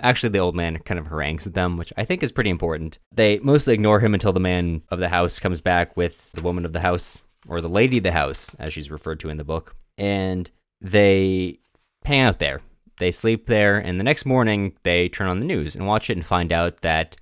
Actually, 0.00 0.30
the 0.30 0.38
old 0.38 0.56
man 0.56 0.78
kind 0.78 0.98
of 0.98 1.06
harangues 1.06 1.44
them, 1.44 1.76
which 1.76 1.92
I 1.96 2.04
think 2.04 2.22
is 2.22 2.32
pretty 2.32 2.50
important. 2.50 2.98
They 3.14 3.38
mostly 3.40 3.74
ignore 3.74 4.00
him 4.00 4.14
until 4.14 4.32
the 4.32 4.40
man 4.40 4.82
of 4.90 4.98
the 4.98 5.10
house 5.10 5.38
comes 5.38 5.60
back 5.60 5.96
with 5.96 6.32
the 6.32 6.42
woman 6.42 6.64
of 6.64 6.72
the 6.72 6.80
house, 6.80 7.20
or 7.46 7.60
the 7.60 7.68
lady 7.68 7.98
of 7.98 8.02
the 8.02 8.12
house, 8.12 8.54
as 8.58 8.72
she's 8.72 8.90
referred 8.90 9.20
to 9.20 9.28
in 9.28 9.36
the 9.36 9.44
book. 9.44 9.76
And 9.98 10.50
they 10.80 11.58
hang 12.04 12.20
out 12.20 12.38
there. 12.38 12.62
They 12.98 13.10
sleep 13.10 13.46
there, 13.46 13.78
and 13.78 13.98
the 13.98 14.04
next 14.04 14.24
morning 14.24 14.76
they 14.84 15.08
turn 15.08 15.28
on 15.28 15.40
the 15.40 15.46
news 15.46 15.76
and 15.76 15.86
watch 15.86 16.08
it 16.08 16.16
and 16.16 16.24
find 16.24 16.52
out 16.52 16.80
that 16.80 17.16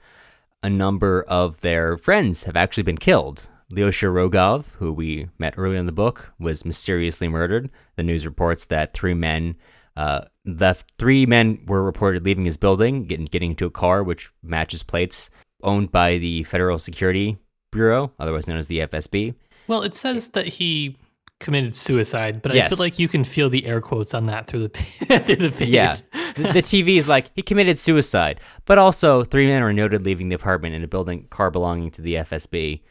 a 0.62 0.70
number 0.70 1.22
of 1.22 1.60
their 1.60 1.96
friends 1.96 2.44
have 2.44 2.56
actually 2.56 2.82
been 2.82 2.98
killed. 2.98 3.48
Lyosha 3.72 4.08
Rogov, 4.12 4.66
who 4.78 4.92
we 4.92 5.28
met 5.38 5.54
earlier 5.56 5.78
in 5.78 5.86
the 5.86 5.92
book, 5.92 6.32
was 6.38 6.64
mysteriously 6.64 7.28
murdered. 7.28 7.70
The 7.96 8.02
news 8.02 8.26
reports 8.26 8.64
that 8.66 8.92
three 8.92 9.14
men, 9.14 9.54
uh, 9.96 10.22
the 10.44 10.76
three 10.98 11.24
men 11.24 11.60
were 11.66 11.82
reported 11.82 12.24
leaving 12.24 12.44
his 12.44 12.56
building, 12.56 13.04
getting 13.04 13.26
getting 13.26 13.50
into 13.50 13.66
a 13.66 13.70
car 13.70 14.02
which 14.02 14.32
matches 14.42 14.82
plates 14.82 15.30
owned 15.62 15.92
by 15.92 16.18
the 16.18 16.42
Federal 16.44 16.78
Security 16.78 17.38
Bureau, 17.70 18.12
otherwise 18.18 18.48
known 18.48 18.58
as 18.58 18.66
the 18.66 18.80
FSB. 18.80 19.34
Well, 19.68 19.82
it 19.82 19.94
says 19.94 20.30
that 20.30 20.48
he 20.48 20.96
committed 21.38 21.76
suicide, 21.76 22.42
but 22.42 22.54
I 22.54 22.68
feel 22.68 22.78
like 22.78 22.98
you 22.98 23.08
can 23.08 23.22
feel 23.22 23.48
the 23.50 23.66
air 23.66 23.80
quotes 23.80 24.14
on 24.14 24.26
that 24.26 24.48
through 24.48 24.66
the 24.66 24.68
through 25.20 25.36
the 25.36 25.52
page. 25.52 25.68
Yeah. 25.68 25.94
The, 26.34 26.62
TV 26.62 26.96
is 26.96 27.08
like 27.08 27.30
he 27.34 27.42
committed 27.42 27.78
suicide, 27.78 28.40
but 28.64 28.78
also 28.78 29.24
three 29.24 29.46
men 29.46 29.62
are 29.62 29.72
noted 29.72 30.02
leaving 30.02 30.28
the 30.28 30.36
apartment 30.36 30.74
in 30.74 30.84
a 30.84 30.88
building 30.88 31.26
car 31.30 31.50
belonging 31.50 31.90
to 31.92 32.02
the 32.02 32.14
FSB, 32.14 32.82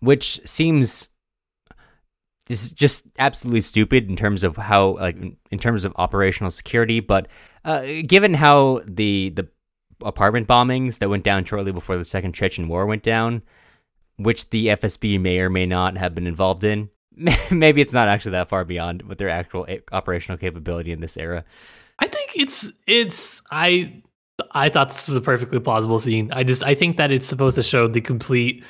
which 0.00 0.40
seems 0.44 1.08
is 2.48 2.72
just 2.72 3.06
absolutely 3.18 3.60
stupid 3.60 4.08
in 4.08 4.16
terms 4.16 4.42
of 4.42 4.56
how 4.56 4.96
like 4.98 5.16
in 5.50 5.58
terms 5.58 5.84
of 5.84 5.92
operational 5.96 6.50
security. 6.50 7.00
But 7.00 7.28
uh, 7.64 7.82
given 8.06 8.34
how 8.34 8.82
the 8.86 9.30
the 9.30 9.48
apartment 10.02 10.48
bombings 10.48 10.98
that 10.98 11.10
went 11.10 11.24
down 11.24 11.44
shortly 11.44 11.72
before 11.72 11.96
the 11.96 12.04
Second 12.04 12.34
Chechen 12.34 12.68
War 12.68 12.86
went 12.86 13.02
down, 13.02 13.42
which 14.16 14.50
the 14.50 14.68
FSB 14.68 15.20
may 15.20 15.38
or 15.38 15.50
may 15.50 15.66
not 15.66 15.96
have 15.96 16.14
been 16.14 16.26
involved 16.26 16.64
in, 16.64 16.90
maybe 17.50 17.80
it's 17.80 17.92
not 17.92 18.08
actually 18.08 18.32
that 18.32 18.48
far 18.48 18.64
beyond 18.64 19.02
what 19.02 19.18
their 19.18 19.28
actual 19.28 19.66
operational 19.92 20.38
capability 20.38 20.92
in 20.92 21.00
this 21.00 21.16
era. 21.16 21.44
I 22.00 22.06
think 22.06 22.32
it's 22.36 22.72
it's 22.86 23.42
I 23.50 24.02
I 24.52 24.68
thought 24.68 24.88
this 24.88 25.08
was 25.08 25.16
a 25.16 25.20
perfectly 25.20 25.60
plausible 25.60 25.98
scene. 25.98 26.30
I 26.32 26.42
just 26.42 26.62
I 26.62 26.74
think 26.74 26.96
that 26.96 27.10
it's 27.10 27.26
supposed 27.26 27.56
to 27.56 27.62
show 27.62 27.86
the 27.86 28.00
complete 28.00 28.64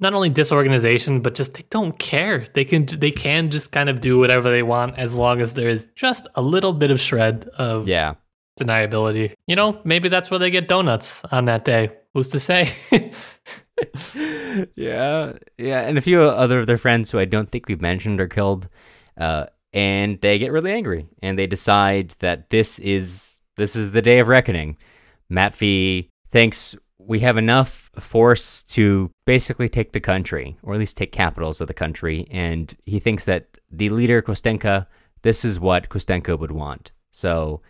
not 0.00 0.14
only 0.14 0.28
disorganization 0.28 1.20
but 1.20 1.34
just 1.34 1.54
they 1.54 1.64
don't 1.70 1.98
care. 1.98 2.44
They 2.54 2.64
can 2.64 2.86
they 2.86 3.10
can 3.10 3.50
just 3.50 3.72
kind 3.72 3.88
of 3.88 4.00
do 4.00 4.18
whatever 4.18 4.50
they 4.50 4.62
want 4.62 4.98
as 4.98 5.14
long 5.14 5.40
as 5.40 5.54
there 5.54 5.68
is 5.68 5.88
just 5.94 6.26
a 6.34 6.42
little 6.42 6.72
bit 6.72 6.90
of 6.90 7.00
shred 7.00 7.48
of 7.58 7.86
yeah 7.86 8.14
deniability. 8.58 9.34
You 9.46 9.56
know, 9.56 9.80
maybe 9.84 10.08
that's 10.08 10.30
where 10.30 10.38
they 10.38 10.50
get 10.50 10.68
donuts 10.68 11.24
on 11.30 11.46
that 11.46 11.64
day. 11.64 11.92
Who's 12.14 12.28
to 12.28 12.40
say? 12.40 12.72
yeah, 14.76 15.32
yeah, 15.58 15.80
and 15.80 15.98
a 15.98 16.00
few 16.00 16.22
other 16.22 16.60
of 16.60 16.66
their 16.66 16.78
friends 16.78 17.10
who 17.10 17.18
I 17.18 17.24
don't 17.24 17.50
think 17.50 17.66
we've 17.68 17.80
mentioned 17.80 18.20
are 18.20 18.28
killed, 18.28 18.68
uh, 19.18 19.46
and 19.74 20.20
they 20.20 20.38
get 20.38 20.52
really 20.52 20.72
angry 20.72 21.06
and 21.20 21.36
they 21.36 21.48
decide 21.48 22.14
that 22.20 22.48
this 22.48 22.78
is 22.78 23.40
this 23.56 23.76
is 23.76 23.90
the 23.90 24.02
day 24.02 24.20
of 24.20 24.28
reckoning. 24.28 24.76
Matvey 25.28 26.08
thinks 26.30 26.74
we 26.98 27.20
have 27.20 27.36
enough 27.36 27.90
force 27.98 28.62
to 28.62 29.10
basically 29.26 29.68
take 29.68 29.92
the 29.92 30.00
country, 30.00 30.56
or 30.62 30.74
at 30.74 30.80
least 30.80 30.96
take 30.96 31.12
capitals 31.12 31.60
of 31.60 31.68
the 31.68 31.74
country, 31.74 32.26
and 32.30 32.74
he 32.86 32.98
thinks 32.98 33.24
that 33.24 33.58
the 33.70 33.90
leader 33.90 34.22
Kostenko, 34.22 34.86
this 35.22 35.44
is 35.44 35.60
what 35.60 35.88
Kostenko 35.88 36.38
would 36.38 36.50
want. 36.50 36.92
So 37.10 37.60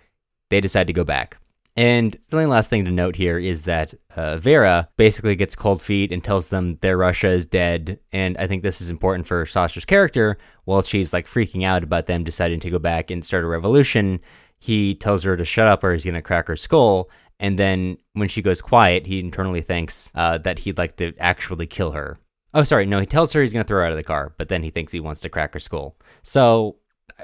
they 0.50 0.60
decide 0.60 0.86
to 0.86 0.92
go 0.92 1.04
back. 1.04 1.38
And 1.76 2.16
the 2.28 2.36
only 2.36 2.46
last 2.46 2.70
thing 2.70 2.84
to 2.84 2.90
note 2.90 3.16
here 3.16 3.38
is 3.38 3.62
that 3.62 3.94
uh, 4.14 4.36
Vera 4.36 4.88
basically 4.96 5.34
gets 5.34 5.56
cold 5.56 5.82
feet 5.82 6.12
and 6.12 6.22
tells 6.22 6.48
them 6.48 6.78
their 6.82 6.96
Russia 6.96 7.28
is 7.28 7.46
dead. 7.46 7.98
And 8.12 8.36
I 8.38 8.46
think 8.46 8.62
this 8.62 8.80
is 8.80 8.90
important 8.90 9.26
for 9.26 9.44
Sasha's 9.44 9.84
character. 9.84 10.38
While 10.64 10.82
she's 10.82 11.12
like 11.12 11.26
freaking 11.26 11.64
out 11.64 11.82
about 11.82 12.06
them 12.06 12.22
deciding 12.22 12.60
to 12.60 12.70
go 12.70 12.78
back 12.78 13.10
and 13.10 13.24
start 13.24 13.44
a 13.44 13.48
revolution, 13.48 14.20
he 14.58 14.94
tells 14.94 15.24
her 15.24 15.36
to 15.36 15.44
shut 15.44 15.66
up 15.66 15.82
or 15.82 15.92
he's 15.92 16.04
going 16.04 16.14
to 16.14 16.22
crack 16.22 16.46
her 16.46 16.56
skull. 16.56 17.10
And 17.40 17.58
then 17.58 17.98
when 18.12 18.28
she 18.28 18.40
goes 18.40 18.60
quiet, 18.60 19.06
he 19.06 19.18
internally 19.18 19.62
thinks 19.62 20.12
uh, 20.14 20.38
that 20.38 20.60
he'd 20.60 20.78
like 20.78 20.96
to 20.96 21.12
actually 21.18 21.66
kill 21.66 21.90
her. 21.90 22.18
Oh, 22.54 22.62
sorry, 22.62 22.86
no, 22.86 23.00
he 23.00 23.06
tells 23.06 23.32
her 23.32 23.42
he's 23.42 23.52
going 23.52 23.64
to 23.64 23.66
throw 23.66 23.80
her 23.80 23.84
out 23.84 23.90
of 23.90 23.98
the 23.98 24.04
car, 24.04 24.32
but 24.38 24.48
then 24.48 24.62
he 24.62 24.70
thinks 24.70 24.92
he 24.92 25.00
wants 25.00 25.20
to 25.22 25.28
crack 25.28 25.54
her 25.54 25.58
skull. 25.58 25.96
So 26.22 26.76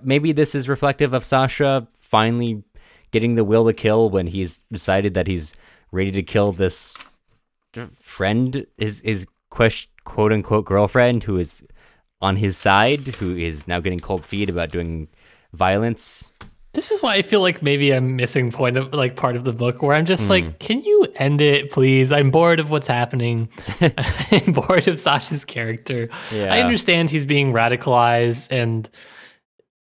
maybe 0.02 0.32
this 0.32 0.56
is 0.56 0.68
reflective 0.68 1.12
of 1.12 1.24
Sasha 1.24 1.86
finally 1.94 2.64
getting 3.10 3.34
the 3.34 3.44
will 3.44 3.66
to 3.66 3.72
kill 3.72 4.10
when 4.10 4.26
he's 4.26 4.60
decided 4.70 5.14
that 5.14 5.26
he's 5.26 5.52
ready 5.92 6.12
to 6.12 6.22
kill 6.22 6.52
this 6.52 6.94
friend, 8.00 8.66
his 8.78 9.00
his 9.04 9.26
quote 9.50 10.32
unquote 10.32 10.64
girlfriend 10.64 11.24
who 11.24 11.38
is 11.38 11.62
on 12.20 12.36
his 12.36 12.56
side, 12.56 13.00
who 13.16 13.36
is 13.36 13.66
now 13.66 13.80
getting 13.80 14.00
cold 14.00 14.24
feet 14.24 14.50
about 14.50 14.70
doing 14.70 15.08
violence. 15.52 16.28
This 16.72 16.92
is 16.92 17.02
why 17.02 17.14
I 17.14 17.22
feel 17.22 17.40
like 17.40 17.62
maybe 17.62 17.92
I'm 17.92 18.14
missing 18.14 18.52
point 18.52 18.76
of 18.76 18.92
like 18.94 19.16
part 19.16 19.34
of 19.34 19.42
the 19.42 19.52
book 19.52 19.82
where 19.82 19.96
I'm 19.96 20.06
just 20.06 20.26
mm. 20.26 20.30
like, 20.30 20.60
can 20.60 20.82
you 20.82 21.08
end 21.16 21.40
it, 21.40 21.72
please? 21.72 22.12
I'm 22.12 22.30
bored 22.30 22.60
of 22.60 22.70
what's 22.70 22.86
happening. 22.86 23.48
I'm 24.30 24.52
bored 24.52 24.86
of 24.86 25.00
Sasha's 25.00 25.44
character. 25.44 26.08
Yeah. 26.30 26.54
I 26.54 26.60
understand 26.60 27.10
he's 27.10 27.24
being 27.24 27.52
radicalized 27.52 28.52
and 28.52 28.88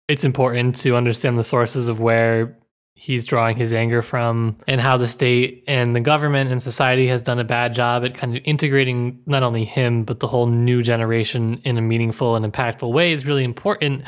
it's 0.08 0.24
important 0.24 0.76
to 0.78 0.96
understand 0.96 1.38
the 1.38 1.44
sources 1.44 1.90
of 1.90 2.00
where 2.00 2.57
he's 2.98 3.26
drawing 3.26 3.56
his 3.56 3.74
anger 3.74 4.02
from 4.02 4.58
and 4.68 4.82
how 4.82 4.98
the 4.98 5.08
state 5.08 5.64
and 5.68 5.96
the 5.96 6.00
government 6.00 6.52
and 6.52 6.62
society 6.62 7.08
has 7.08 7.22
done 7.22 7.40
a 7.40 7.44
bad 7.44 7.74
job 7.74 8.04
at 8.04 8.16
kind 8.16 8.36
of 8.36 8.42
integrating 8.44 9.22
not 9.28 9.44
only 9.44 9.64
him 9.64 10.04
but 10.04 10.20
the 10.20 10.28
whole 10.28 10.48
new 10.48 10.82
generation 10.82 11.62
in 11.64 11.78
a 11.78 11.82
meaningful 11.82 12.36
and 12.36 12.52
impactful 12.52 12.92
way 12.92 13.12
is 13.12 13.26
really 13.26 13.44
important 13.44 14.04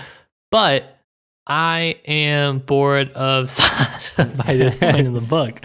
but 0.50 0.96
I 1.46 2.00
am 2.06 2.60
bored 2.60 3.12
of 3.14 3.50
Sasha 3.50 4.26
by 4.26 4.56
this 4.56 4.76
point 4.76 5.08
in 5.08 5.14
the 5.14 5.22
book. 5.38 5.60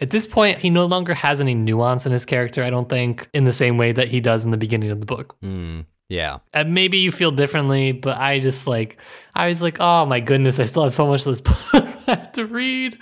At 0.00 0.10
this 0.10 0.26
point, 0.26 0.58
he 0.58 0.68
no 0.68 0.86
longer 0.86 1.14
has 1.14 1.40
any 1.40 1.54
nuance 1.54 2.06
in 2.06 2.12
his 2.12 2.24
character, 2.24 2.64
I 2.64 2.70
don't 2.70 2.88
think, 2.88 3.28
in 3.32 3.44
the 3.44 3.52
same 3.52 3.78
way 3.78 3.92
that 3.92 4.08
he 4.08 4.20
does 4.20 4.44
in 4.44 4.50
the 4.50 4.56
beginning 4.56 4.90
of 4.90 4.98
the 4.98 5.06
book. 5.06 5.36
Mm. 5.40 5.84
Yeah. 6.08 6.38
And 6.52 6.74
maybe 6.74 6.98
you 6.98 7.12
feel 7.12 7.30
differently, 7.30 7.92
but 7.92 8.18
I 8.18 8.40
just 8.40 8.66
like 8.66 8.96
I 9.34 9.48
was 9.48 9.62
like, 9.62 9.78
oh 9.78 10.06
my 10.06 10.20
goodness, 10.20 10.58
I 10.58 10.64
still 10.64 10.82
have 10.82 10.94
so 10.94 11.06
much 11.06 11.24
of 11.24 11.36
this 11.36 11.40
book 11.72 11.97
have 12.14 12.32
to 12.32 12.46
read. 12.46 12.98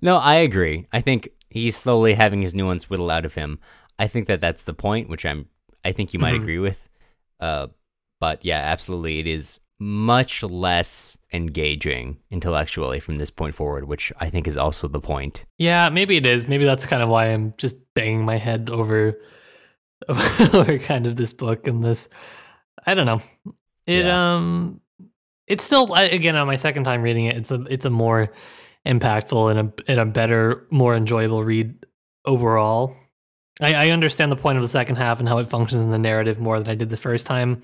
No, 0.00 0.18
I 0.18 0.36
agree. 0.36 0.86
I 0.92 1.00
think 1.00 1.30
he's 1.50 1.76
slowly 1.76 2.14
having 2.14 2.42
his 2.42 2.54
nuance 2.54 2.88
whittle 2.88 3.10
out 3.10 3.24
of 3.24 3.34
him. 3.34 3.58
I 3.98 4.06
think 4.06 4.26
that 4.28 4.40
that's 4.40 4.62
the 4.62 4.74
point, 4.74 5.08
which 5.08 5.26
I'm 5.26 5.46
I 5.84 5.92
think 5.92 6.12
you 6.12 6.20
might 6.20 6.34
mm-hmm. 6.34 6.42
agree 6.42 6.58
with. 6.58 6.88
Uh, 7.40 7.68
but 8.20 8.44
yeah, 8.44 8.58
absolutely, 8.58 9.18
it 9.20 9.26
is 9.26 9.60
much 9.80 10.42
less 10.42 11.16
engaging 11.32 12.18
intellectually 12.30 13.00
from 13.00 13.14
this 13.14 13.30
point 13.30 13.54
forward, 13.54 13.84
which 13.84 14.12
I 14.18 14.28
think 14.28 14.48
is 14.48 14.56
also 14.56 14.88
the 14.88 15.00
point. 15.00 15.44
Yeah, 15.56 15.88
maybe 15.88 16.16
it 16.16 16.26
is. 16.26 16.48
Maybe 16.48 16.64
that's 16.64 16.86
kind 16.86 17.02
of 17.02 17.08
why 17.08 17.26
I'm 17.26 17.54
just 17.58 17.76
banging 17.94 18.24
my 18.24 18.36
head 18.36 18.70
over 18.70 19.18
or 20.54 20.78
kind 20.78 21.06
of 21.06 21.16
this 21.16 21.32
book 21.32 21.66
and 21.66 21.82
this 21.84 22.08
I 22.86 22.94
don't 22.94 23.06
know. 23.06 23.22
It 23.86 24.04
yeah. 24.04 24.36
um 24.36 24.80
it's 25.48 25.64
still 25.64 25.92
again 25.94 26.36
on 26.36 26.46
my 26.46 26.56
second 26.56 26.84
time 26.84 27.02
reading 27.02 27.24
it 27.24 27.36
it's 27.36 27.50
a 27.50 27.62
it's 27.70 27.84
a 27.84 27.90
more 27.90 28.30
impactful 28.86 29.50
and 29.50 29.60
a 29.60 29.90
and 29.90 30.00
a 30.00 30.06
better 30.06 30.66
more 30.70 30.96
enjoyable 30.96 31.44
read 31.44 31.74
overall. 32.24 32.96
I, 33.60 33.74
I 33.74 33.90
understand 33.90 34.30
the 34.30 34.36
point 34.36 34.56
of 34.56 34.62
the 34.62 34.68
second 34.68 34.96
half 34.96 35.20
and 35.20 35.28
how 35.28 35.38
it 35.38 35.48
functions 35.48 35.84
in 35.84 35.90
the 35.90 35.98
narrative 35.98 36.38
more 36.38 36.58
than 36.58 36.68
I 36.68 36.74
did 36.74 36.90
the 36.90 36.96
first 36.96 37.26
time. 37.26 37.62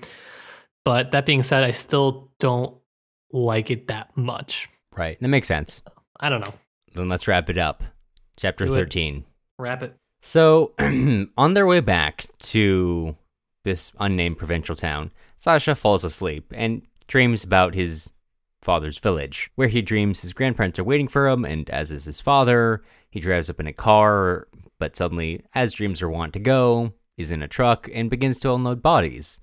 But 0.83 1.11
that 1.11 1.25
being 1.25 1.43
said, 1.43 1.63
I 1.63 1.71
still 1.71 2.29
don't 2.39 2.75
like 3.31 3.71
it 3.71 3.87
that 3.87 4.15
much. 4.15 4.69
Right. 4.95 5.19
That 5.19 5.27
makes 5.29 5.47
sense. 5.47 5.81
I 6.19 6.29
don't 6.29 6.41
know. 6.41 6.53
Then 6.93 7.09
let's 7.09 7.27
wrap 7.27 7.49
it 7.49 7.57
up. 7.57 7.83
Chapter 8.37 8.65
Do 8.65 8.73
13. 8.73 9.17
It. 9.17 9.23
Wrap 9.57 9.83
it. 9.83 9.95
So, 10.21 10.73
on 10.79 11.53
their 11.53 11.65
way 11.65 11.79
back 11.79 12.25
to 12.39 13.15
this 13.63 13.91
unnamed 13.99 14.37
provincial 14.37 14.75
town, 14.75 15.11
Sasha 15.37 15.75
falls 15.75 16.03
asleep 16.03 16.51
and 16.55 16.81
dreams 17.07 17.43
about 17.43 17.75
his 17.75 18.09
father's 18.61 18.97
village, 18.97 19.51
where 19.55 19.67
he 19.67 19.81
dreams 19.81 20.21
his 20.21 20.33
grandparents 20.33 20.79
are 20.79 20.83
waiting 20.83 21.07
for 21.07 21.27
him, 21.27 21.45
and 21.45 21.69
as 21.69 21.91
is 21.91 22.05
his 22.05 22.19
father, 22.19 22.83
he 23.11 23.19
drives 23.19 23.49
up 23.49 23.59
in 23.59 23.67
a 23.67 23.73
car, 23.73 24.47
but 24.79 24.95
suddenly, 24.95 25.43
as 25.53 25.73
dreams 25.73 26.01
are 26.01 26.09
wont 26.09 26.33
to 26.33 26.39
go, 26.39 26.93
is 27.17 27.31
in 27.31 27.41
a 27.41 27.47
truck 27.47 27.89
and 27.93 28.09
begins 28.09 28.39
to 28.39 28.53
unload 28.53 28.81
bodies. 28.81 29.39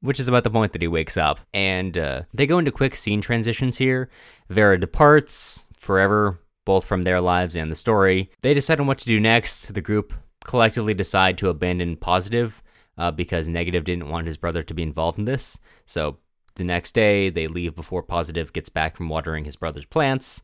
Which 0.00 0.20
is 0.20 0.28
about 0.28 0.44
the 0.44 0.50
point 0.50 0.72
that 0.72 0.82
he 0.82 0.88
wakes 0.88 1.16
up. 1.16 1.40
And 1.54 1.96
uh, 1.96 2.22
they 2.34 2.46
go 2.46 2.58
into 2.58 2.70
quick 2.70 2.94
scene 2.94 3.20
transitions 3.20 3.78
here. 3.78 4.10
Vera 4.50 4.78
departs 4.78 5.66
forever, 5.78 6.38
both 6.64 6.84
from 6.84 7.02
their 7.02 7.20
lives 7.20 7.56
and 7.56 7.70
the 7.70 7.76
story. 7.76 8.30
They 8.42 8.54
decide 8.54 8.78
on 8.78 8.86
what 8.86 8.98
to 8.98 9.06
do 9.06 9.18
next. 9.18 9.72
The 9.72 9.80
group 9.80 10.12
collectively 10.44 10.94
decide 10.94 11.38
to 11.38 11.48
abandon 11.48 11.96
Positive 11.96 12.62
uh, 12.98 13.10
because 13.10 13.48
Negative 13.48 13.84
didn't 13.84 14.08
want 14.08 14.26
his 14.26 14.36
brother 14.36 14.62
to 14.64 14.74
be 14.74 14.82
involved 14.82 15.18
in 15.18 15.24
this. 15.24 15.58
So 15.86 16.18
the 16.56 16.64
next 16.64 16.92
day, 16.92 17.30
they 17.30 17.46
leave 17.46 17.74
before 17.74 18.02
Positive 18.02 18.52
gets 18.52 18.68
back 18.68 18.96
from 18.96 19.08
watering 19.08 19.44
his 19.44 19.56
brother's 19.56 19.86
plants. 19.86 20.42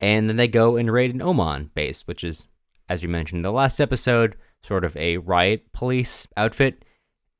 And 0.00 0.28
then 0.28 0.36
they 0.36 0.48
go 0.48 0.76
and 0.76 0.90
raid 0.90 1.12
an 1.12 1.20
OMON 1.20 1.70
base, 1.74 2.06
which 2.06 2.24
is, 2.24 2.46
as 2.88 3.02
we 3.02 3.08
mentioned 3.08 3.38
in 3.38 3.42
the 3.42 3.52
last 3.52 3.80
episode, 3.80 4.36
sort 4.62 4.84
of 4.84 4.96
a 4.96 5.18
riot 5.18 5.72
police 5.72 6.28
outfit. 6.36 6.84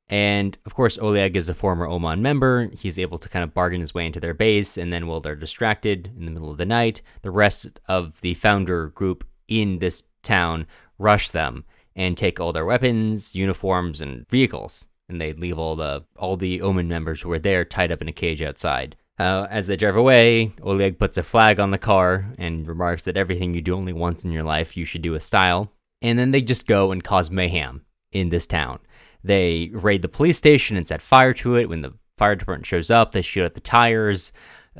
And 0.09 0.57
of 0.65 0.73
course, 0.73 0.97
Oleg 0.97 1.37
is 1.37 1.49
a 1.49 1.53
former 1.53 1.87
OMON 1.87 2.19
member. 2.19 2.69
He's 2.73 2.99
able 2.99 3.17
to 3.19 3.29
kind 3.29 3.43
of 3.43 3.53
bargain 3.53 3.81
his 3.81 3.93
way 3.93 4.05
into 4.05 4.19
their 4.19 4.33
base, 4.33 4.77
and 4.77 4.91
then 4.91 5.07
while 5.07 5.21
they're 5.21 5.35
distracted 5.35 6.11
in 6.17 6.25
the 6.25 6.31
middle 6.31 6.51
of 6.51 6.57
the 6.57 6.65
night, 6.65 7.01
the 7.21 7.31
rest 7.31 7.79
of 7.87 8.19
the 8.21 8.33
founder 8.33 8.87
group 8.89 9.25
in 9.47 9.79
this 9.79 10.03
town 10.23 10.67
rush 10.97 11.29
them 11.29 11.63
and 11.95 12.17
take 12.17 12.39
all 12.39 12.51
their 12.51 12.65
weapons, 12.65 13.35
uniforms, 13.35 14.01
and 14.01 14.27
vehicles. 14.29 14.87
And 15.09 15.19
they 15.19 15.33
leave 15.33 15.57
all 15.57 15.75
the 15.75 16.05
all 16.15 16.37
the 16.37 16.59
OMON 16.59 16.87
members 16.87 17.21
who 17.21 17.29
were 17.29 17.39
there 17.39 17.65
tied 17.65 17.91
up 17.91 18.01
in 18.01 18.07
a 18.07 18.13
cage 18.13 18.41
outside. 18.41 18.95
Uh, 19.17 19.47
as 19.49 19.67
they 19.67 19.75
drive 19.75 19.97
away, 19.97 20.53
Oleg 20.61 20.97
puts 20.97 21.17
a 21.17 21.23
flag 21.23 21.59
on 21.59 21.71
the 21.71 21.77
car 21.77 22.31
and 22.37 22.65
remarks 22.65 23.03
that 23.03 23.17
everything 23.17 23.53
you 23.53 23.61
do 23.61 23.75
only 23.75 23.91
once 23.91 24.23
in 24.23 24.31
your 24.31 24.43
life, 24.43 24.77
you 24.77 24.85
should 24.85 25.01
do 25.01 25.11
with 25.11 25.23
style. 25.23 25.73
And 26.01 26.17
then 26.17 26.31
they 26.31 26.41
just 26.41 26.65
go 26.65 26.93
and 26.93 27.03
cause 27.03 27.29
mayhem 27.29 27.83
in 28.13 28.29
this 28.29 28.47
town. 28.47 28.79
They 29.21 29.71
raid 29.73 30.01
the 30.01 30.07
police 30.07 30.37
station 30.37 30.77
and 30.77 30.87
set 30.87 31.01
fire 31.01 31.33
to 31.33 31.57
it. 31.57 31.67
When 31.67 31.81
the 31.81 31.93
fire 32.17 32.35
department 32.35 32.65
shows 32.65 32.89
up, 32.89 33.11
they 33.11 33.21
shoot 33.21 33.43
at 33.43 33.55
the 33.55 33.61
tires. 33.61 34.31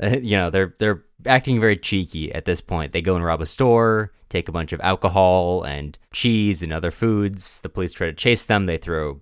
Uh, 0.02 0.16
you 0.16 0.36
know, 0.36 0.48
they're 0.48 0.74
they're 0.78 1.04
acting 1.26 1.60
very 1.60 1.76
cheeky 1.76 2.32
at 2.32 2.46
this 2.46 2.62
point. 2.62 2.92
They 2.92 3.02
go 3.02 3.16
and 3.16 3.24
rob 3.24 3.42
a 3.42 3.46
store, 3.46 4.12
take 4.30 4.48
a 4.48 4.52
bunch 4.52 4.72
of 4.72 4.80
alcohol 4.80 5.64
and 5.64 5.98
cheese 6.12 6.62
and 6.62 6.72
other 6.72 6.90
foods. 6.90 7.60
The 7.60 7.68
police 7.68 7.92
try 7.92 8.06
to 8.06 8.14
chase 8.14 8.42
them. 8.42 8.64
They 8.64 8.78
throw 8.78 9.20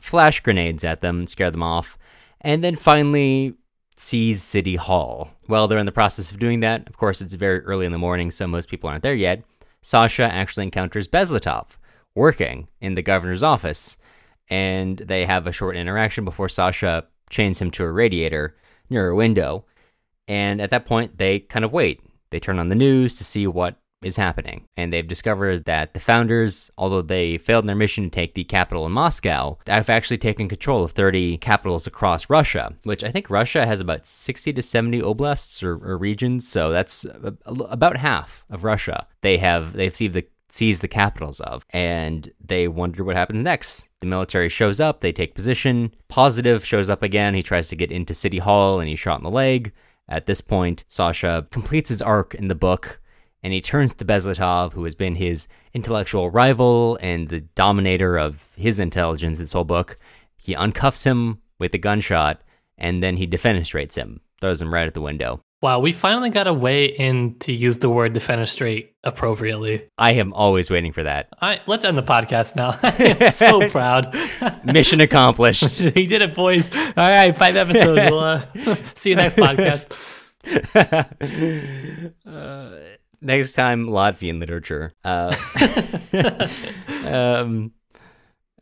flash 0.00 0.40
grenades 0.40 0.84
at 0.84 1.00
them, 1.00 1.26
scare 1.26 1.50
them 1.50 1.62
off, 1.62 1.98
and 2.40 2.64
then 2.64 2.76
finally 2.76 3.54
seize 3.96 4.42
City 4.42 4.76
Hall. 4.76 5.30
While 5.46 5.68
they're 5.68 5.78
in 5.78 5.86
the 5.86 5.92
process 5.92 6.30
of 6.30 6.38
doing 6.38 6.60
that, 6.60 6.88
of 6.88 6.96
course, 6.96 7.20
it's 7.20 7.34
very 7.34 7.60
early 7.60 7.86
in 7.86 7.92
the 7.92 7.98
morning, 7.98 8.30
so 8.30 8.46
most 8.46 8.68
people 8.68 8.88
aren't 8.88 9.02
there 9.02 9.14
yet. 9.14 9.44
Sasha 9.82 10.24
actually 10.24 10.64
encounters 10.64 11.08
Bezletov 11.08 11.76
working 12.14 12.68
in 12.80 12.94
the 12.94 13.02
governor's 13.02 13.42
office, 13.42 13.98
and 14.48 14.98
they 14.98 15.26
have 15.26 15.46
a 15.46 15.52
short 15.52 15.76
interaction 15.76 16.24
before 16.24 16.48
Sasha 16.48 17.06
chains 17.28 17.60
him 17.60 17.70
to 17.72 17.84
a 17.84 17.92
radiator 17.92 18.56
near 18.88 19.08
a 19.08 19.16
window. 19.16 19.64
And 20.26 20.60
at 20.60 20.70
that 20.70 20.86
point, 20.86 21.18
they 21.18 21.40
kind 21.40 21.64
of 21.64 21.72
wait. 21.72 22.00
They 22.30 22.40
turn 22.40 22.58
on 22.58 22.68
the 22.68 22.74
news 22.74 23.18
to 23.18 23.24
see 23.24 23.46
what 23.46 23.79
is 24.02 24.16
happening. 24.16 24.64
And 24.76 24.92
they've 24.92 25.06
discovered 25.06 25.64
that 25.66 25.94
the 25.94 26.00
founders, 26.00 26.70
although 26.78 27.02
they 27.02 27.38
failed 27.38 27.64
in 27.64 27.66
their 27.66 27.76
mission 27.76 28.04
to 28.04 28.10
take 28.10 28.34
the 28.34 28.44
capital 28.44 28.86
in 28.86 28.92
Moscow, 28.92 29.58
have 29.66 29.90
actually 29.90 30.18
taken 30.18 30.48
control 30.48 30.82
of 30.82 30.92
30 30.92 31.38
capitals 31.38 31.86
across 31.86 32.30
Russia, 32.30 32.74
which 32.84 33.04
I 33.04 33.10
think 33.10 33.28
Russia 33.28 33.66
has 33.66 33.80
about 33.80 34.06
60 34.06 34.52
to 34.54 34.62
70 34.62 35.00
oblasts 35.02 35.62
or, 35.62 35.72
or 35.72 35.98
regions. 35.98 36.48
So 36.48 36.70
that's 36.70 37.06
about 37.44 37.96
half 37.96 38.44
of 38.50 38.64
Russia. 38.64 39.06
They 39.20 39.38
have, 39.38 39.74
they've 39.74 39.94
seized 39.94 40.14
the, 40.14 40.26
seized 40.48 40.82
the 40.82 40.88
capitals 40.88 41.40
of, 41.40 41.64
and 41.70 42.32
they 42.44 42.68
wonder 42.68 43.04
what 43.04 43.16
happens 43.16 43.42
next. 43.42 43.88
The 44.00 44.06
military 44.06 44.48
shows 44.48 44.80
up, 44.80 45.00
they 45.00 45.12
take 45.12 45.34
position. 45.34 45.94
Positive 46.08 46.64
shows 46.64 46.88
up 46.88 47.02
again. 47.02 47.34
He 47.34 47.42
tries 47.42 47.68
to 47.68 47.76
get 47.76 47.92
into 47.92 48.14
City 48.14 48.38
Hall 48.38 48.80
and 48.80 48.88
he's 48.88 48.98
shot 48.98 49.20
in 49.20 49.24
the 49.24 49.30
leg. 49.30 49.72
At 50.08 50.26
this 50.26 50.40
point, 50.40 50.84
Sasha 50.88 51.46
completes 51.52 51.90
his 51.90 52.02
arc 52.02 52.34
in 52.34 52.48
the 52.48 52.54
book 52.56 53.00
and 53.42 53.52
he 53.52 53.60
turns 53.60 53.94
to 53.94 54.04
Bezletov, 54.04 54.72
who 54.72 54.84
has 54.84 54.94
been 54.94 55.14
his 55.14 55.48
intellectual 55.74 56.30
rival 56.30 56.98
and 57.00 57.28
the 57.28 57.40
dominator 57.40 58.18
of 58.18 58.46
his 58.56 58.78
intelligence 58.78 59.38
this 59.38 59.52
whole 59.52 59.64
book. 59.64 59.96
He 60.36 60.54
uncuffs 60.54 61.04
him 61.04 61.40
with 61.58 61.74
a 61.74 61.78
gunshot, 61.78 62.40
and 62.78 63.02
then 63.02 63.16
he 63.16 63.26
defenestrates 63.26 63.94
him, 63.94 64.20
throws 64.40 64.60
him 64.60 64.72
right 64.72 64.86
at 64.86 64.94
the 64.94 65.00
window. 65.00 65.40
Wow, 65.62 65.80
we 65.80 65.92
finally 65.92 66.30
got 66.30 66.46
a 66.46 66.54
way 66.54 66.86
in 66.86 67.38
to 67.40 67.52
use 67.52 67.76
the 67.76 67.90
word 67.90 68.14
defenestrate 68.14 68.88
appropriately. 69.04 69.86
I 69.98 70.12
am 70.14 70.32
always 70.32 70.70
waiting 70.70 70.90
for 70.92 71.02
that. 71.02 71.28
I, 71.42 71.60
let's 71.66 71.84
end 71.84 71.98
the 71.98 72.02
podcast 72.02 72.56
now. 72.56 72.78
I'm 72.82 73.30
so 73.32 73.68
proud. 73.68 74.14
Mission 74.64 75.02
accomplished. 75.02 75.64
he 75.80 76.06
did 76.06 76.22
it, 76.22 76.34
boys. 76.34 76.74
All 76.74 76.92
right, 76.96 77.36
five 77.36 77.56
episodes. 77.56 78.10
We'll 78.10 78.20
uh, 78.20 78.46
see 78.94 79.10
you 79.10 79.16
next 79.16 79.36
podcast. 79.36 80.30
uh, 82.26 82.89
next 83.20 83.52
time 83.52 83.86
Latvian 83.86 84.40
literature. 84.40 84.92
Uh, 85.04 85.34
um, 87.06 87.72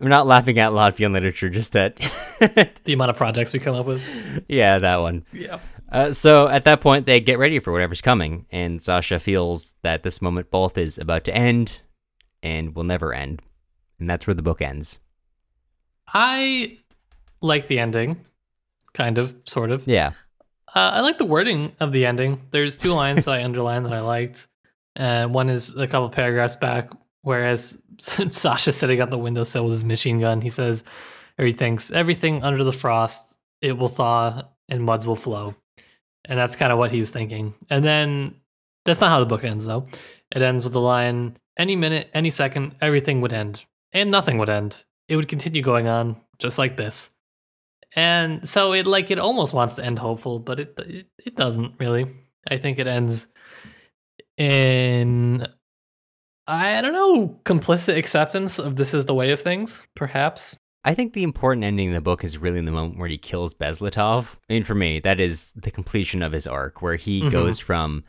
I'm 0.01 0.09
not 0.09 0.27
laughing 0.27 0.59
at 0.59 0.73
Latvian 0.73 1.13
literature, 1.13 1.49
just 1.49 1.75
at 1.75 1.97
the 2.85 2.93
amount 2.93 3.11
of 3.11 3.17
projects 3.17 3.53
we 3.53 3.59
come 3.59 3.75
up 3.75 3.87
with. 3.87 4.03
Yeah, 4.49 4.79
that 4.79 4.97
one. 5.01 5.25
Yeah. 5.33 5.59
Uh, 5.91 6.13
so 6.13 6.47
at 6.49 6.65
that 6.65 6.81
point, 6.81 7.07
they 7.07 7.19
get 7.19 7.39
ready 7.39 7.59
for 7.59 7.73
whatever's 7.73 8.01
coming, 8.03 8.47
and 8.51 8.81
Sasha 8.81 9.19
feels 9.19 9.75
that 9.83 10.03
this 10.03 10.21
moment 10.23 10.51
both 10.51 10.77
is 10.77 10.99
about 10.99 11.25
to 11.25 11.35
end 11.35 11.83
and 12.43 12.77
will 12.77 12.85
never 12.85 13.13
end, 13.13 13.43
and 13.99 14.09
that's 14.09 14.27
where 14.27 14.35
the 14.35 14.43
book 14.43 14.61
ends. 14.63 15.01
I 16.13 16.79
like 17.41 17.69
the 17.69 17.79
ending, 17.79 18.25
kind 18.93 19.19
of, 19.19 19.35
sort 19.47 19.71
of. 19.71 19.87
Yeah. 19.87 20.13
Uh, 20.79 20.93
I 20.93 21.01
like 21.01 21.19
the 21.19 21.25
wording 21.25 21.73
of 21.81 21.91
the 21.91 22.07
ending. 22.07 22.41
There's 22.53 22.77
two 22.77 22.93
lines 22.93 23.25
that 23.25 23.33
I 23.33 23.43
underlined 23.43 23.85
that 23.87 23.93
I 23.93 23.99
liked. 23.99 24.47
Uh, 24.95 25.27
one 25.27 25.51
is 25.51 25.75
a 25.75 25.89
couple 25.89 26.09
paragraphs 26.09 26.55
back, 26.55 26.93
whereas 27.23 27.83
Sasha 27.99 28.71
sitting 28.71 29.01
at 29.01 29.11
the 29.11 29.19
windowsill 29.19 29.65
with 29.65 29.73
his 29.73 29.85
machine 29.85 30.21
gun, 30.21 30.41
he 30.41 30.51
says, 30.51 30.85
or 31.37 31.47
he 31.47 31.51
thinks, 31.51 31.91
everything 31.91 32.45
under 32.45 32.63
the 32.63 32.73
frost, 32.73 33.39
it 33.61 33.77
will 33.77 33.89
thaw 33.89 34.43
and 34.69 34.85
muds 34.85 35.05
will 35.05 35.17
flow. 35.17 35.57
And 36.27 36.39
that's 36.39 36.55
kind 36.55 36.71
of 36.71 36.79
what 36.79 36.93
he 36.93 37.01
was 37.01 37.11
thinking. 37.11 37.55
And 37.69 37.83
then 37.83 38.37
that's 38.85 39.01
not 39.01 39.11
how 39.11 39.19
the 39.19 39.27
book 39.27 39.43
ends, 39.43 39.65
though. 39.65 39.89
It 40.31 40.43
ends 40.43 40.63
with 40.63 40.75
the 40.75 40.81
line, 40.81 41.39
any 41.57 41.75
minute, 41.75 42.09
any 42.15 42.31
second, 42.31 42.77
everything 42.81 43.21
would 43.21 43.33
end. 43.33 43.65
And 43.91 44.13
nothing 44.13 44.39
would 44.39 44.49
end. 44.49 44.85
It 45.09 45.17
would 45.17 45.27
continue 45.27 45.61
going 45.61 45.89
on, 45.89 46.21
just 46.39 46.57
like 46.57 46.77
this 46.77 47.11
and 47.95 48.47
so 48.49 48.73
it 48.73 48.87
like 48.87 49.11
it 49.11 49.19
almost 49.19 49.55
wants 49.55 49.75
to 49.75 49.85
end 49.85 49.99
hopeful, 49.99 50.39
but 50.39 50.61
it 50.61 50.75
it, 50.79 51.07
it 51.25 51.37
doesn't 51.37 51.75
really. 51.79 52.07
I 52.51 52.57
think 52.57 52.79
it 52.79 52.87
ends 52.87 53.29
in 54.37 55.47
I 56.47 56.81
don't 56.81 56.93
know 56.93 57.41
complicit 57.45 57.97
acceptance 57.97 58.59
of 58.59 58.77
this 58.77 58.95
is 58.95 59.07
the 59.07 59.15
way 59.15 59.33
of 59.33 59.41
things, 59.41 59.83
perhaps. 59.95 60.57
I 60.85 60.95
think 60.95 61.13
the 61.13 61.25
important 61.25 61.65
ending 61.65 61.89
in 61.89 61.95
the 61.95 62.01
book 62.01 62.25
is 62.25 62.39
really 62.39 62.61
the 62.61 62.73
moment 62.73 62.99
where 62.99 63.09
he 63.09 63.19
kills 63.19 63.53
Bezletov. 63.53 64.37
I 64.49 64.55
mean, 64.55 64.65
for 64.65 64.75
me, 64.75 65.01
that 65.01 65.21
is 65.21 65.53
the 65.55 65.71
completion 65.71 66.23
of 66.23 66.33
his 66.33 66.47
arc, 66.47 66.81
where 66.81 66.97
he 66.97 67.21
mm-hmm. 67.21 67.31
goes 67.31 67.59
from 67.59 68.05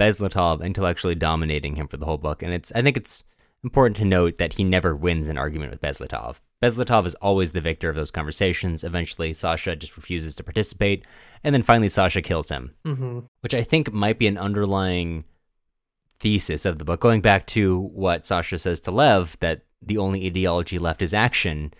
Bezletov 0.00 0.64
intellectually 0.64 1.14
dominating 1.14 1.76
him 1.76 1.86
for 1.86 1.96
the 1.96 2.06
whole 2.06 2.18
book, 2.18 2.42
and 2.42 2.52
it's 2.52 2.72
I 2.74 2.82
think 2.82 2.96
it's 2.96 3.22
important 3.64 3.96
to 3.96 4.04
note 4.04 4.38
that 4.38 4.52
he 4.52 4.64
never 4.64 4.94
wins 4.94 5.28
an 5.28 5.38
argument 5.38 5.72
with 5.72 5.80
Bezletov. 5.80 6.36
Bezletov 6.62 7.06
is 7.06 7.14
always 7.16 7.52
the 7.52 7.60
victor 7.60 7.88
of 7.90 7.96
those 7.96 8.10
conversations. 8.10 8.84
Eventually, 8.84 9.32
Sasha 9.32 9.74
just 9.74 9.96
refuses 9.96 10.36
to 10.36 10.44
participate, 10.44 11.06
and 11.42 11.54
then 11.54 11.62
finally, 11.62 11.88
Sasha 11.88 12.22
kills 12.22 12.48
him, 12.48 12.74
mm-hmm. 12.86 13.20
which 13.40 13.54
I 13.54 13.62
think 13.62 13.92
might 13.92 14.18
be 14.18 14.26
an 14.26 14.38
underlying 14.38 15.24
thesis 16.20 16.64
of 16.64 16.78
the 16.78 16.84
book. 16.84 17.00
Going 17.00 17.20
back 17.20 17.46
to 17.48 17.80
what 17.80 18.24
Sasha 18.24 18.58
says 18.58 18.80
to 18.80 18.90
Lev, 18.90 19.36
that 19.40 19.62
the 19.82 19.98
only 19.98 20.26
ideology 20.26 20.78
left 20.78 21.02
is 21.02 21.12
action. 21.12 21.74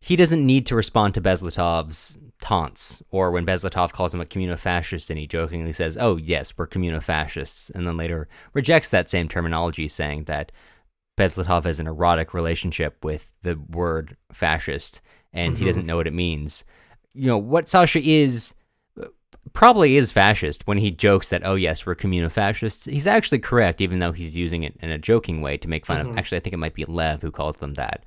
He 0.00 0.16
doesn't 0.16 0.44
need 0.44 0.66
to 0.66 0.74
respond 0.74 1.14
to 1.14 1.20
Bezletov's 1.20 2.18
taunts, 2.40 3.02
or 3.10 3.30
when 3.30 3.46
Bezletov 3.46 3.92
calls 3.92 4.12
him 4.12 4.20
a 4.20 4.26
communofascist 4.26 5.10
and 5.10 5.18
he 5.18 5.26
jokingly 5.26 5.72
says, 5.72 5.96
Oh, 5.98 6.16
yes, 6.16 6.56
we're 6.58 6.66
communofascists, 6.66 7.70
and 7.70 7.86
then 7.86 7.96
later 7.96 8.28
rejects 8.52 8.88
that 8.88 9.08
same 9.08 9.28
terminology, 9.28 9.88
saying 9.88 10.24
that 10.24 10.52
Bezletov 11.16 11.64
has 11.64 11.80
an 11.80 11.86
erotic 11.86 12.34
relationship 12.34 13.04
with 13.04 13.32
the 13.42 13.56
word 13.70 14.16
fascist 14.32 15.00
and 15.32 15.52
mm-hmm. 15.52 15.60
he 15.60 15.66
doesn't 15.66 15.86
know 15.86 15.96
what 15.96 16.06
it 16.06 16.14
means. 16.14 16.64
You 17.12 17.28
know, 17.28 17.38
what 17.38 17.68
Sasha 17.68 18.00
is 18.00 18.54
probably 19.52 19.96
is 19.96 20.10
fascist 20.10 20.66
when 20.66 20.78
he 20.78 20.90
jokes 20.90 21.28
that, 21.28 21.46
oh, 21.46 21.54
yes, 21.54 21.86
we're 21.86 21.94
communofascists. 21.94 22.90
He's 22.90 23.06
actually 23.06 23.38
correct, 23.38 23.80
even 23.80 23.98
though 23.98 24.12
he's 24.12 24.36
using 24.36 24.62
it 24.62 24.76
in 24.80 24.90
a 24.90 24.98
joking 24.98 25.40
way 25.40 25.56
to 25.58 25.68
make 25.68 25.86
fun 25.86 26.00
mm-hmm. 26.00 26.10
of. 26.10 26.18
Actually, 26.18 26.38
I 26.38 26.40
think 26.40 26.54
it 26.54 26.58
might 26.58 26.74
be 26.74 26.84
Lev 26.84 27.22
who 27.22 27.30
calls 27.30 27.58
them 27.58 27.74
that. 27.74 28.04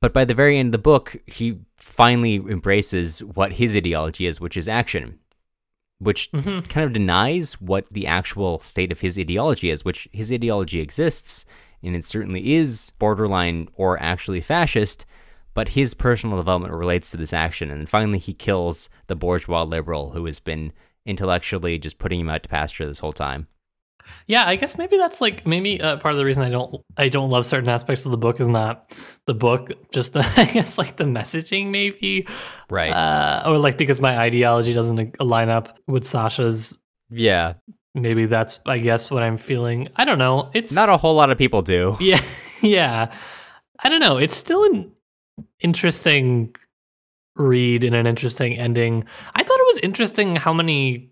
But 0.00 0.12
by 0.12 0.24
the 0.24 0.34
very 0.34 0.58
end 0.58 0.68
of 0.68 0.72
the 0.72 0.78
book, 0.78 1.16
he 1.26 1.58
finally 1.76 2.36
embraces 2.36 3.22
what 3.22 3.52
his 3.52 3.76
ideology 3.76 4.26
is, 4.26 4.40
which 4.40 4.56
is 4.56 4.68
action, 4.68 5.18
which 5.98 6.30
mm-hmm. 6.32 6.60
kind 6.60 6.86
of 6.86 6.92
denies 6.92 7.60
what 7.60 7.86
the 7.90 8.06
actual 8.06 8.58
state 8.60 8.92
of 8.92 9.00
his 9.00 9.18
ideology 9.18 9.70
is, 9.70 9.84
which 9.84 10.08
his 10.12 10.32
ideology 10.32 10.80
exists 10.80 11.44
and 11.82 11.94
it 11.94 12.04
certainly 12.04 12.54
is 12.54 12.90
borderline 12.98 13.68
or 13.74 14.00
actually 14.02 14.40
fascist, 14.40 15.06
but 15.54 15.70
his 15.70 15.94
personal 15.94 16.36
development 16.36 16.72
relates 16.72 17.10
to 17.10 17.16
this 17.16 17.32
action. 17.32 17.70
And 17.70 17.88
finally, 17.88 18.18
he 18.18 18.34
kills 18.34 18.88
the 19.06 19.16
bourgeois 19.16 19.62
liberal 19.64 20.10
who 20.10 20.24
has 20.26 20.40
been 20.40 20.72
intellectually 21.06 21.78
just 21.78 21.98
putting 21.98 22.20
him 22.20 22.28
out 22.28 22.42
to 22.42 22.48
pasture 22.48 22.86
this 22.86 22.98
whole 22.98 23.12
time. 23.12 23.48
Yeah, 24.26 24.44
I 24.46 24.56
guess 24.56 24.78
maybe 24.78 24.96
that's 24.96 25.20
like 25.20 25.46
maybe 25.46 25.80
uh, 25.80 25.96
part 25.98 26.12
of 26.12 26.18
the 26.18 26.24
reason 26.24 26.42
I 26.42 26.50
don't 26.50 26.82
I 26.96 27.08
don't 27.08 27.30
love 27.30 27.46
certain 27.46 27.68
aspects 27.68 28.04
of 28.04 28.10
the 28.10 28.18
book 28.18 28.40
is 28.40 28.48
not 28.48 28.96
the 29.26 29.34
book, 29.34 29.70
just 29.92 30.14
the, 30.14 30.20
I 30.36 30.44
guess 30.46 30.78
like 30.78 30.96
the 30.96 31.04
messaging 31.04 31.68
maybe, 31.70 32.26
right? 32.70 32.90
Uh, 32.92 33.42
or 33.46 33.58
like 33.58 33.76
because 33.76 34.00
my 34.00 34.18
ideology 34.18 34.72
doesn't 34.72 35.16
align 35.20 35.48
up 35.48 35.78
with 35.86 36.04
Sasha's. 36.04 36.76
Yeah, 37.10 37.54
maybe 37.94 38.26
that's 38.26 38.60
I 38.66 38.78
guess 38.78 39.10
what 39.10 39.22
I'm 39.22 39.36
feeling. 39.36 39.88
I 39.96 40.04
don't 40.04 40.18
know. 40.18 40.50
It's 40.54 40.72
not 40.72 40.88
a 40.88 40.96
whole 40.96 41.14
lot 41.14 41.30
of 41.30 41.38
people 41.38 41.62
do. 41.62 41.96
Yeah, 42.00 42.22
yeah. 42.62 43.12
I 43.80 43.88
don't 43.88 44.00
know. 44.00 44.18
It's 44.18 44.34
still 44.34 44.64
an 44.64 44.90
interesting 45.60 46.54
read 47.36 47.84
and 47.84 47.94
an 47.94 48.06
interesting 48.06 48.58
ending. 48.58 49.04
I 49.34 49.42
thought 49.42 49.60
it 49.60 49.66
was 49.66 49.78
interesting 49.78 50.36
how 50.36 50.52
many 50.52 51.10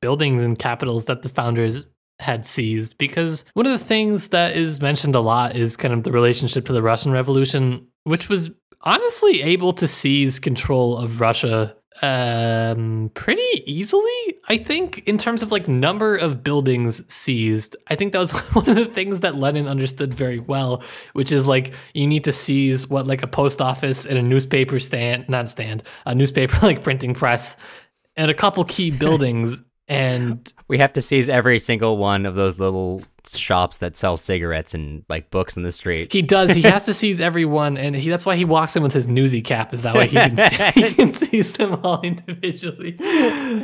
buildings 0.00 0.44
and 0.44 0.58
capitals 0.58 1.06
that 1.06 1.22
the 1.22 1.28
founders 1.28 1.86
had 2.18 2.46
seized 2.46 2.98
because 2.98 3.44
one 3.54 3.66
of 3.66 3.72
the 3.72 3.84
things 3.84 4.28
that 4.28 4.56
is 4.56 4.80
mentioned 4.80 5.14
a 5.14 5.20
lot 5.20 5.56
is 5.56 5.76
kind 5.76 5.92
of 5.94 6.04
the 6.04 6.12
relationship 6.12 6.66
to 6.66 6.72
the 6.72 6.82
Russian 6.82 7.12
Revolution, 7.12 7.86
which 8.04 8.28
was 8.28 8.50
honestly 8.82 9.42
able 9.42 9.72
to 9.72 9.88
seize 9.88 10.38
control 10.38 10.98
of 10.98 11.20
Russia 11.20 11.74
um 12.00 13.10
pretty 13.14 13.62
easily 13.66 14.34
i 14.48 14.56
think 14.56 15.06
in 15.06 15.18
terms 15.18 15.42
of 15.42 15.52
like 15.52 15.68
number 15.68 16.16
of 16.16 16.42
buildings 16.42 17.04
seized. 17.12 17.76
I 17.88 17.96
think 17.96 18.12
that 18.12 18.18
was 18.18 18.30
one 18.54 18.68
of 18.68 18.76
the 18.76 18.86
things 18.86 19.20
that 19.20 19.36
lenin 19.36 19.68
understood 19.68 20.14
very 20.14 20.38
well 20.38 20.82
which 21.12 21.32
is 21.32 21.46
like 21.46 21.72
you 21.92 22.06
need 22.06 22.24
to 22.24 22.32
seize 22.32 22.88
what 22.88 23.06
like 23.06 23.22
a 23.22 23.26
post 23.26 23.60
office 23.60 24.06
and 24.06 24.18
a 24.18 24.22
newspaper 24.22 24.80
stand 24.80 25.28
not 25.28 25.50
stand 25.50 25.82
a 26.06 26.14
newspaper 26.14 26.58
like 26.66 26.82
printing 26.82 27.14
press 27.14 27.56
and 28.16 28.30
a 28.30 28.34
couple 28.34 28.64
key 28.64 28.90
buildings 29.04 29.62
and 29.92 30.52
we 30.68 30.78
have 30.78 30.92
to 30.94 31.02
seize 31.02 31.28
every 31.28 31.58
single 31.58 31.96
one 31.96 32.26
of 32.26 32.34
those 32.34 32.58
little 32.58 33.02
shops 33.32 33.78
that 33.78 33.96
sell 33.96 34.16
cigarettes 34.16 34.74
and 34.74 35.04
like 35.08 35.30
books 35.30 35.56
in 35.56 35.62
the 35.62 35.72
street. 35.72 36.12
He 36.12 36.22
does. 36.22 36.52
He 36.52 36.62
has 36.62 36.84
to 36.86 36.94
seize 37.02 37.20
everyone, 37.20 37.76
and 37.76 37.94
he, 37.94 38.08
that's 38.08 38.26
why 38.26 38.36
he 38.36 38.44
walks 38.44 38.76
in 38.76 38.82
with 38.82 38.92
his 38.92 39.06
newsy 39.06 39.42
cap. 39.42 39.74
Is 39.74 39.82
that 39.82 39.94
way 39.94 40.06
he 40.06 40.16
can, 40.16 40.36
see, 40.36 40.80
he 40.80 40.94
can 40.94 41.12
seize 41.12 41.52
them 41.54 41.80
all 41.84 42.00
individually. 42.02 42.98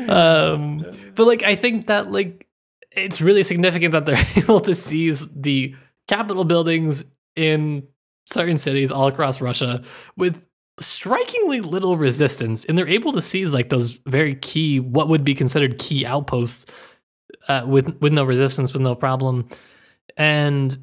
Um, 0.09 0.85
but 1.15 1.27
like, 1.27 1.43
I 1.45 1.55
think 1.55 1.87
that 1.87 2.13
like 2.13 2.47
it's 2.93 3.21
really 3.21 3.43
significant 3.43 3.93
that 3.93 4.07
they're 4.07 4.27
able 4.37 4.61
to 4.61 4.75
seize 4.75 5.29
the 5.29 5.75
capital 6.07 6.45
buildings 6.45 7.05
in 7.37 7.87
certain 8.27 8.57
cities 8.57 8.91
all 8.91 9.07
across 9.07 9.41
Russia 9.41 9.83
with 10.17 10.48
strikingly 10.81 11.61
little 11.61 11.97
resistance, 11.97 12.65
and 12.65 12.77
they're 12.77 12.89
able 12.89 13.13
to 13.13 13.23
seize 13.23 13.55
like 13.55 13.69
those 13.69 13.99
very 14.07 14.35
key, 14.37 14.81
what 14.81 15.09
would 15.09 15.25
be 15.25 15.35
considered 15.35 15.79
key 15.79 16.07
outposts, 16.07 16.67
uh, 17.49 17.65
with 17.67 17.97
with 18.01 18.13
no 18.13 18.25
resistance, 18.25 18.73
with 18.73 18.83
no 18.83 18.95
problem, 18.95 19.49
and 20.17 20.77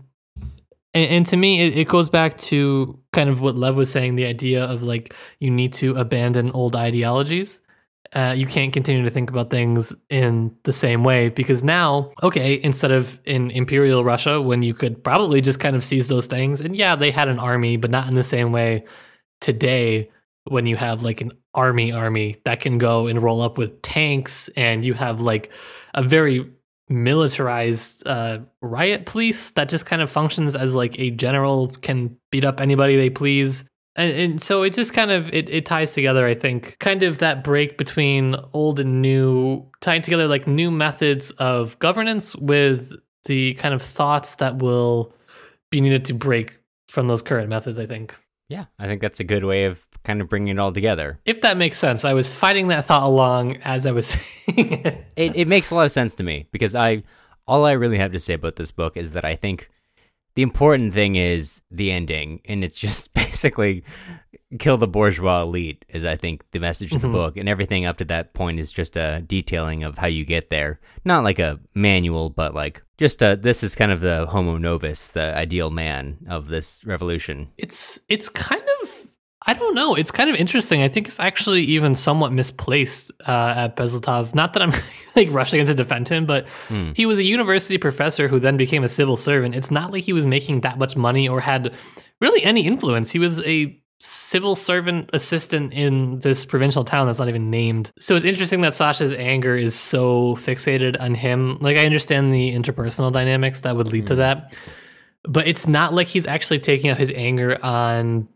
and, 0.96 1.10
and 1.12 1.26
to 1.28 1.38
me, 1.38 1.62
it, 1.62 1.78
it 1.78 1.88
goes 1.88 2.10
back 2.10 2.38
to 2.38 2.98
kind 3.14 3.30
of 3.30 3.42
what 3.42 3.56
Lev 3.56 3.76
was 3.76 3.92
saying, 3.92 4.16
the 4.16 4.26
idea 4.26 4.64
of 4.64 4.82
like 4.82 5.14
you 5.40 5.52
need 5.52 5.74
to 5.74 5.96
abandon 5.96 6.52
old 6.52 6.76
ideologies. 6.76 7.62
Uh, 8.14 8.34
you 8.36 8.46
can't 8.46 8.72
continue 8.72 9.04
to 9.04 9.10
think 9.10 9.30
about 9.30 9.50
things 9.50 9.94
in 10.10 10.56
the 10.64 10.72
same 10.72 11.04
way 11.04 11.28
because 11.28 11.66
now, 11.66 12.12
okay, 12.24 12.62
instead 12.64 12.92
of 12.92 13.20
in 13.26 13.52
Imperial 13.52 14.06
Russia, 14.06 14.42
when 14.42 14.62
you 14.62 14.74
could 14.74 15.04
probably 15.04 15.42
just 15.42 15.60
kind 15.60 15.76
of 15.76 15.84
seize 15.84 16.08
those 16.08 16.28
things, 16.28 16.62
and 16.62 16.76
yeah, 16.78 16.96
they 16.96 17.12
had 17.12 17.28
an 17.28 17.40
army, 17.40 17.76
but 17.76 17.92
not 17.92 18.08
in 18.08 18.14
the 18.14 18.24
same 18.24 18.54
way 18.54 18.86
today 19.42 20.10
when 20.46 20.66
you 20.66 20.76
have 20.76 21.02
like 21.02 21.22
an 21.22 21.32
army 21.54 21.92
army 21.92 22.38
that 22.44 22.62
can 22.62 22.78
go 22.78 23.08
and 23.08 23.22
roll 23.22 23.42
up 23.42 23.58
with 23.58 23.82
tanks 23.82 24.50
and 24.56 24.86
you 24.86 24.94
have 24.94 25.22
like 25.22 25.52
a 25.94 26.04
very 26.04 26.46
militarized 26.88 28.06
uh, 28.08 28.40
riot 28.62 29.06
police 29.06 29.52
that 29.52 29.70
just 29.70 29.86
kind 29.86 30.02
of 30.02 30.10
functions 30.10 30.56
as 30.56 30.76
like 30.76 31.00
a 31.00 31.10
general 31.12 31.70
can 31.82 32.16
beat 32.32 32.46
up 32.46 32.62
anybody 32.62 32.96
they 32.96 33.10
please. 33.10 33.64
And, 33.96 34.16
and 34.16 34.42
so 34.42 34.62
it 34.62 34.74
just 34.74 34.94
kind 34.94 35.10
of 35.10 35.34
it, 35.34 35.50
it 35.50 35.66
ties 35.66 35.94
together 35.94 36.28
i 36.28 36.34
think 36.34 36.78
kind 36.80 37.02
of 37.02 37.20
that 37.20 37.46
break 37.46 37.78
between 37.78 38.36
old 38.52 38.82
and 38.82 39.02
new 39.02 39.66
tying 39.80 40.02
together 40.02 40.28
like 40.28 40.48
new 40.48 40.70
methods 40.70 41.32
of 41.32 41.80
governance 41.80 42.36
with 42.36 42.92
the 43.24 43.54
kind 43.54 43.74
of 43.74 43.82
thoughts 43.82 44.36
that 44.36 44.58
will 44.58 45.14
be 45.72 45.80
needed 45.80 46.04
to 46.06 46.14
break 46.14 46.60
from 46.90 47.08
those 47.08 47.22
current 47.22 47.48
methods 47.48 47.80
i 47.80 47.86
think 47.86 48.14
Yeah, 48.50 48.66
I 48.78 48.86
think 48.86 49.02
that's 49.02 49.20
a 49.20 49.24
good 49.24 49.44
way 49.44 49.66
of 49.66 49.86
kind 50.04 50.22
of 50.22 50.30
bringing 50.30 50.56
it 50.56 50.60
all 50.60 50.72
together. 50.72 51.20
if 51.26 51.42
that 51.42 51.58
makes 51.58 51.80
sense 51.80 52.06
i 52.06 52.14
was 52.14 52.32
fighting 52.32 52.68
that 52.68 52.86
thought 52.86 53.02
along 53.02 53.56
as 53.64 53.88
i 53.88 53.92
was 53.92 54.06
saying 54.46 54.72
it 54.86 55.06
It 55.16 55.36
it 55.36 55.48
makes 55.48 55.72
a 55.72 55.76
lot 55.76 55.86
of 55.88 55.92
sense 55.92 56.14
to 56.16 56.24
me 56.24 56.48
because 56.52 56.76
I 56.76 57.02
all 57.48 57.66
I 57.66 57.72
really 57.72 57.98
have 57.98 58.12
to 58.12 58.20
say 58.20 58.36
about 58.36 58.56
this 58.56 58.70
book 58.72 58.98
is 58.98 59.12
that 59.12 59.26
I 59.26 59.36
think 59.36 59.70
the 60.36 60.42
important 60.42 60.94
thing 60.94 61.16
is 61.16 61.62
the 61.72 61.92
ending, 61.92 62.42
and 62.46 62.64
it's 62.64 62.78
just 62.78 63.14
basically 63.14 63.84
kill 64.60 64.78
the 64.78 64.88
bourgeois 64.88 65.42
elite 65.42 65.84
is 65.90 66.06
I 66.06 66.16
think 66.16 66.44
the 66.52 66.60
message 66.60 66.94
of 66.94 67.02
the 67.02 67.08
Mhm. 67.08 67.14
book, 67.14 67.38
and 67.38 67.50
everything 67.50 67.86
up 67.86 67.98
to 67.98 68.06
that 68.06 68.34
point 68.34 68.60
is 68.60 68.72
just 68.72 68.96
a 68.96 69.24
detailing 69.26 69.84
of 69.84 69.98
how 69.98 70.08
you 70.08 70.24
get 70.24 70.50
there. 70.50 70.80
Not 71.04 71.24
like 71.24 71.40
a 71.40 71.60
manual, 71.74 72.30
but 72.30 72.54
like 72.54 72.82
just 72.98 73.22
a 73.22 73.36
this 73.36 73.64
is 73.64 73.76
kind 73.76 73.92
of 73.92 74.02
the 74.02 74.28
homo 74.28 74.58
novus, 74.58 75.08
the 75.10 75.36
ideal 75.36 75.72
man 75.72 76.18
of 76.30 76.48
this 76.48 76.82
revolution. 76.86 77.48
it's 77.58 78.00
it's 78.08 78.30
kind 78.30 78.62
of 78.82 79.08
I 79.48 79.54
don't 79.54 79.76
know. 79.76 79.94
It's 79.94 80.10
kind 80.12 80.30
of 80.30 80.36
interesting. 80.36 80.82
I 80.82 80.88
think 80.88 81.08
it's 81.08 81.20
actually 81.20 81.62
even 81.64 81.94
somewhat 81.94 82.32
misplaced 82.34 83.12
uh, 83.28 83.54
at 83.56 83.76
Bezletov. 83.76 84.34
Not 84.34 84.54
that 84.54 84.64
I'm 84.64 84.74
like 85.16 85.32
rushing 85.32 85.60
in 85.60 85.68
to 85.68 85.76
defend 85.76 86.08
him, 86.10 86.26
but 86.26 86.48
Hmm. 86.68 86.92
he 86.96 87.06
was 87.06 87.20
a 87.20 87.24
university 87.24 87.78
professor 87.78 88.28
who 88.28 88.40
then 88.40 88.58
became 88.58 88.84
a 88.84 88.90
civil 88.90 89.18
servant. 89.18 89.54
It's 89.56 89.70
not 89.70 89.92
like 89.92 90.04
he 90.04 90.14
was 90.14 90.26
making 90.26 90.62
that 90.62 90.80
much 90.80 90.96
money 90.96 91.28
or 91.30 91.40
had 91.42 91.76
really 92.22 92.44
any 92.44 92.66
influence. 92.66 93.12
He 93.12 93.20
was 93.20 93.40
a 93.44 93.80
civil 94.00 94.56
servant 94.56 95.10
assistant 95.14 95.74
in 95.74 96.20
this 96.20 96.44
provincial 96.44 96.84
town 96.84 97.06
that's 97.06 97.20
not 97.20 97.30
even 97.30 97.50
named. 97.50 97.92
So 98.00 98.16
it's 98.16 98.26
interesting 98.26 98.62
that 98.62 98.74
Sasha's 98.76 99.14
anger 99.14 99.56
is 99.56 99.74
so 99.76 100.36
fixated 100.38 101.00
on 101.00 101.14
him. 101.14 101.58
Like 101.62 101.78
I 101.78 101.86
understand 101.86 102.32
the 102.34 102.52
interpersonal 102.54 103.12
dynamics 103.12 103.62
that 103.62 103.76
would 103.76 103.92
lead 103.92 104.08
to 104.08 104.14
Hmm. 104.16 104.20
that, 104.20 104.58
but 105.24 105.48
it's 105.48 105.68
not 105.68 105.94
like 105.94 106.08
he's 106.08 106.26
actually 106.26 106.60
taking 106.60 106.90
out 106.90 106.98
his 106.98 107.12
anger 107.16 107.58
on 107.64 108.28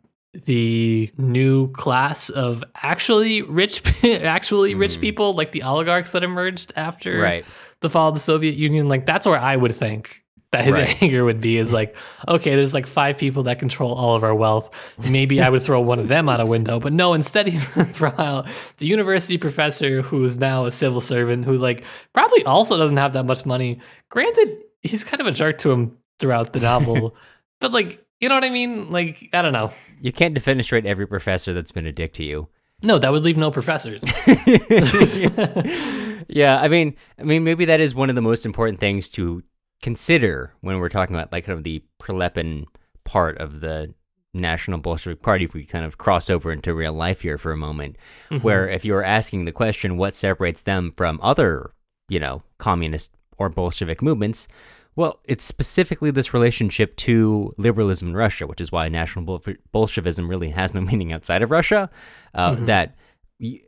the 0.46 1.12
new 1.18 1.72
class 1.72 2.30
of 2.30 2.64
actually 2.84 3.42
rich 3.42 3.82
actually 4.04 4.76
rich 4.76 4.96
Hmm. 4.96 5.02
people 5.02 5.34
like 5.34 5.52
the 5.52 5.64
oligarchs 5.64 6.12
that 6.14 6.24
emerged 6.24 6.74
after 6.76 7.20
Right. 7.20 7.46
the 7.82 7.90
fall 7.90 8.10
of 8.10 8.14
the 8.14 8.20
Soviet 8.20 8.56
Union 8.56 8.88
like 8.88 9.06
that's 9.06 9.26
where 9.26 9.40
I 9.40 9.56
would 9.56 9.76
think 9.76 10.24
that 10.52 10.66
his 10.66 10.74
Right. 10.74 11.02
anger 11.04 11.24
would 11.26 11.42
be 11.42 11.58
is 11.58 11.72
like 11.72 11.96
okay 12.28 12.56
there's 12.56 12.74
like 12.74 12.88
five 12.88 13.18
people 13.20 13.44
that 13.44 13.60
control 13.60 13.94
all 13.94 14.16
of 14.16 14.24
our 14.24 14.34
wealth 14.34 14.72
maybe 15.08 15.42
I 15.42 15.50
would 15.50 15.62
throw 15.62 15.80
one 15.80 16.00
of 16.00 16.08
them 16.08 16.28
out 16.28 16.40
a 16.40 16.46
window 16.46 16.80
but 16.80 16.92
no 16.94 17.14
instead 17.14 17.46
he's 17.48 17.66
throw 17.94 18.14
out 18.18 18.48
the 18.78 18.88
university 18.88 19.38
professor 19.38 20.02
who 20.02 20.24
is 20.26 20.38
now 20.38 20.66
a 20.66 20.72
civil 20.72 21.02
servant 21.02 21.46
who 21.46 21.54
like 21.56 21.84
probably 22.14 22.44
also 22.46 22.78
doesn't 22.78 22.98
have 22.98 23.14
that 23.14 23.26
much 23.26 23.46
money 23.46 23.80
granted 24.10 24.58
he's 24.82 25.04
kind 25.04 25.22
of 25.22 25.28
a 25.28 25.32
jerk 25.32 25.60
to 25.60 25.72
him 25.72 25.96
throughout 26.18 26.52
the 26.54 26.60
novel 26.60 27.16
but 27.62 27.72
like 27.72 28.04
you 28.20 28.30
know 28.30 28.36
what 28.36 28.44
I 28.44 28.50
mean 28.50 28.92
like 28.92 29.30
I 29.34 29.42
don't 29.42 29.54
know 29.54 29.72
You 30.02 30.12
can't 30.12 30.36
defenestrate 30.38 30.86
every 30.86 31.08
professor 31.08 31.54
that's 31.54 31.72
been 31.72 31.86
a 31.86 31.92
dick 31.92 32.14
to 32.14 32.24
you. 32.24 32.48
no 32.82 33.00
that 33.00 33.12
would 33.12 33.24
leave 33.24 33.38
no 33.38 33.52
professors 33.52 34.04
yeah, 36.30 36.60
I 36.62 36.68
mean, 36.68 36.96
I 37.20 37.24
mean, 37.24 37.44
maybe 37.44 37.66
that 37.66 37.80
is 37.80 37.96
one 37.96 38.10
of 38.10 38.16
the 38.16 38.22
most 38.22 38.46
important 38.46 38.80
things 38.80 39.10
to 39.10 39.44
consider 39.82 40.54
when 40.62 40.78
we're 40.80 40.90
talking 40.90 41.16
about 41.16 41.32
like 41.32 41.46
kind 41.46 41.58
of 41.58 41.64
the 41.64 41.84
Prilepin 42.00 42.66
part 43.04 43.38
of 43.40 43.62
the 43.62 43.94
National 44.34 44.78
Bolshevik 44.78 45.24
Party. 45.24 45.46
If 45.46 45.54
we 45.54 45.66
kind 45.66 45.86
of 45.86 45.98
cross 45.98 46.30
over 46.30 46.52
into 46.52 46.74
real 46.74 46.94
life 46.94 47.22
here 47.22 47.40
for 47.40 47.52
a 47.52 47.58
moment, 47.58 47.98
mm-hmm. 48.30 48.44
where 48.44 48.70
if 48.70 48.86
you're 48.86 49.04
asking 49.04 49.46
the 49.46 49.52
question, 49.52 49.98
what 49.98 50.14
separates 50.14 50.62
them 50.62 50.94
from 50.96 51.20
other, 51.24 51.72
you 52.08 52.20
know, 52.20 52.44
communist 52.60 53.12
or 53.38 53.50
Bolshevik 53.50 54.02
movements? 54.02 54.48
Well, 54.96 55.20
it's 55.24 55.46
specifically 55.46 56.12
this 56.12 56.34
relationship 56.34 56.96
to 56.98 57.54
liberalism 57.58 58.10
in 58.10 58.16
Russia, 58.16 58.48
which 58.48 58.60
is 58.60 58.72
why 58.72 58.90
National 58.90 59.24
Bol- 59.24 59.44
Bolshevism 59.72 60.28
really 60.28 60.50
has 60.50 60.74
no 60.74 60.82
meaning 60.90 61.14
outside 61.14 61.42
of 61.42 61.52
Russia. 61.52 61.90
Uh, 62.34 62.56
That 62.56 62.96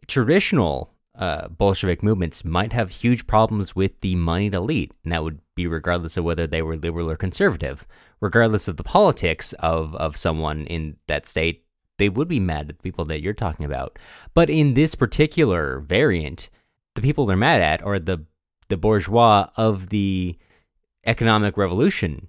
traditional 0.08 0.94
uh, 1.16 1.48
Bolshevik 1.50 2.04
movements 2.04 2.44
might 2.44 2.74
have 2.74 2.90
huge 2.92 3.28
problems 3.28 3.76
with 3.76 4.00
the 4.02 4.16
moneyed 4.16 4.54
elite, 4.54 4.92
and 5.04 5.14
that 5.14 5.24
would 5.24 5.40
be 5.56 5.68
regardless 5.68 6.18
of 6.18 6.24
whether 6.24 6.48
they 6.48 6.62
were 6.62 6.76
liberal 6.76 7.10
or 7.10 7.16
conservative. 7.16 7.86
Regardless 8.20 8.68
of 8.68 8.78
the 8.78 8.84
politics 8.84 9.54
of, 9.60 9.96
of 9.96 10.18
someone 10.18 10.66
in 10.68 10.98
that 11.08 11.28
state, 11.28 11.66
they 11.98 12.10
would 12.10 12.28
be 12.28 12.40
mad 12.40 12.70
at 12.70 12.78
the 12.78 12.84
people 12.84 13.06
that 13.06 13.22
you're 13.22 13.34
talking 13.34 13.66
about. 13.66 13.98
But 14.34 14.50
in 14.50 14.74
this 14.74 14.96
particular 14.96 15.80
variant, 15.80 16.50
the 16.96 17.02
people 17.02 17.26
they're 17.26 17.38
mad 17.38 17.62
at 17.62 17.82
are 17.84 18.00
the 18.00 18.26
the 18.70 18.78
bourgeois 18.78 19.50
of 19.58 19.90
the 19.90 20.38
economic 21.06 21.58
revolution. 21.58 22.28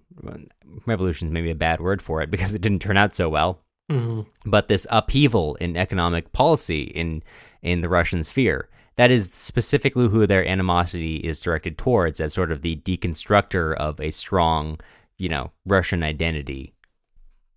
Revolution 0.86 1.28
is 1.28 1.32
maybe 1.32 1.50
a 1.50 1.54
bad 1.54 1.80
word 1.80 2.00
for 2.02 2.22
it 2.22 2.30
because 2.30 2.54
it 2.54 2.60
didn't 2.62 2.80
turn 2.82 2.96
out 2.96 3.14
so 3.14 3.28
well 3.28 3.60
Mhm. 3.90 4.26
but 4.46 4.68
this 4.68 4.86
upheaval 4.90 5.56
in 5.56 5.76
economic 5.76 6.32
policy 6.32 6.82
in 6.84 7.22
in 7.62 7.80
the 7.80 7.88
Russian 7.88 8.24
sphere. 8.24 8.68
That 8.96 9.10
is 9.10 9.30
specifically 9.32 10.08
who 10.08 10.26
their 10.26 10.46
animosity 10.46 11.16
is 11.16 11.40
directed 11.40 11.78
towards 11.78 12.20
as 12.20 12.32
sort 12.32 12.50
of 12.52 12.62
the 12.62 12.76
deconstructor 12.76 13.74
of 13.76 14.00
a 14.00 14.10
strong, 14.10 14.78
you 15.18 15.28
know, 15.28 15.50
Russian 15.66 16.02
identity. 16.02 16.74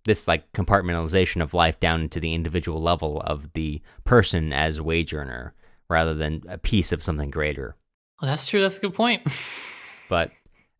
This 0.04 0.28
like 0.28 0.52
compartmentalization 0.52 1.42
of 1.42 1.54
life 1.54 1.80
down 1.80 2.08
to 2.10 2.20
the 2.20 2.34
individual 2.34 2.80
level 2.80 3.20
of 3.22 3.52
the 3.54 3.80
person 4.04 4.52
as 4.52 4.80
wage 4.80 5.12
earner 5.12 5.54
rather 5.88 6.14
than 6.14 6.42
a 6.48 6.58
piece 6.58 6.92
of 6.92 7.02
something 7.02 7.30
greater. 7.30 7.76
Well, 8.20 8.30
that's 8.30 8.46
true 8.46 8.60
that's 8.60 8.78
a 8.78 8.80
good 8.82 8.94
point 8.94 9.22
But 10.08 10.30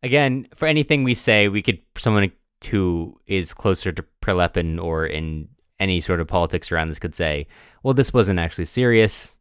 again, 0.07 0.49
for 0.55 0.67
anything 0.67 1.05
we 1.05 1.15
say, 1.15 1.49
we 1.49 1.63
could 1.63 1.81
someone 1.97 2.33
who 2.71 3.21
is 3.27 3.53
closer 3.53 3.93
to 3.93 4.05
Prilepin 4.23 4.83
or 4.83 5.07
in 5.07 5.49
any 5.79 6.01
sort 6.01 6.21
of 6.21 6.27
politics 6.27 6.73
around 6.73 6.89
this 6.89 6.99
could 6.99 7.15
say, 7.15 7.47
"Well, 7.83 7.95
this 7.95 8.15
wasn't 8.15 8.39
actually 8.39 8.65
serious. 8.65 9.37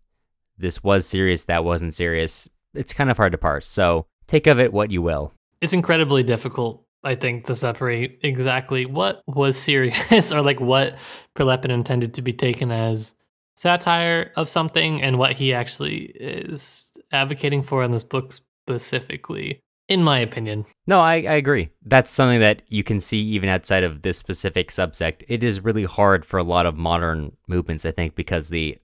This 0.58 0.84
was 0.84 1.06
serious. 1.06 1.44
That 1.46 1.64
wasn't 1.64 1.94
serious." 1.94 2.50
It's 2.74 2.94
kind 2.94 3.10
of 3.10 3.18
hard 3.18 3.32
to 3.32 3.38
parse. 3.38 3.68
So 3.68 4.06
take 4.28 4.48
of 4.48 4.60
it 4.60 4.74
what 4.74 4.92
you 4.92 5.02
will. 5.02 5.32
it's 5.62 5.74
incredibly 5.74 6.22
difficult 6.24 6.84
i 7.04 7.16
think 7.16 7.46
to 7.46 7.56
separate 7.56 8.20
exactly 8.24 8.86
what 8.86 9.22
was 9.26 9.58
serious 9.58 10.32
or 10.34 10.42
like 10.42 10.60
what 10.60 10.98
Prilepin 11.36 11.72
intended 11.72 12.14
to 12.16 12.22
be 12.22 12.34
taken 12.34 12.72
as 12.72 13.16
satire 13.56 14.32
of 14.36 14.50
something 14.50 15.02
and 15.02 15.18
what 15.18 15.32
he 15.32 15.54
actually 15.54 16.12
is 16.20 16.92
advocating 17.12 17.64
for 17.64 17.84
in 17.84 17.92
this 17.92 18.04
book 18.04 18.34
specifically 18.34 19.60
in 19.88 20.04
my 20.04 20.20
opinion 20.20 20.66
No, 20.88 21.00
I, 21.02 21.16
I 21.16 21.36
agree. 21.36 21.70
That's 21.84 22.12
something 22.12 22.40
that 22.40 22.62
you 22.70 22.84
can 22.84 23.00
see 23.00 23.20
even 23.20 23.50
outside 23.50 23.84
of 23.84 24.02
this 24.02 24.18
specific 24.18 24.72
subsect. 24.72 25.24
It 25.28 25.44
is 25.44 25.64
really 25.64 25.86
hard 25.86 26.26
for 26.26 26.38
a 26.38 26.44
lot 26.44 26.66
of 26.66 26.76
modern 26.76 27.36
movements, 27.48 27.86
I 27.86 27.92
think, 27.92 28.16
because 28.16 28.48
the 28.48 28.78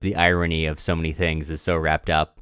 the 0.00 0.16
irony 0.16 0.66
of 0.66 0.80
so 0.80 0.94
many 0.94 1.12
things 1.12 1.48
is 1.48 1.62
so 1.62 1.76
wrapped 1.76 2.10
up 2.10 2.40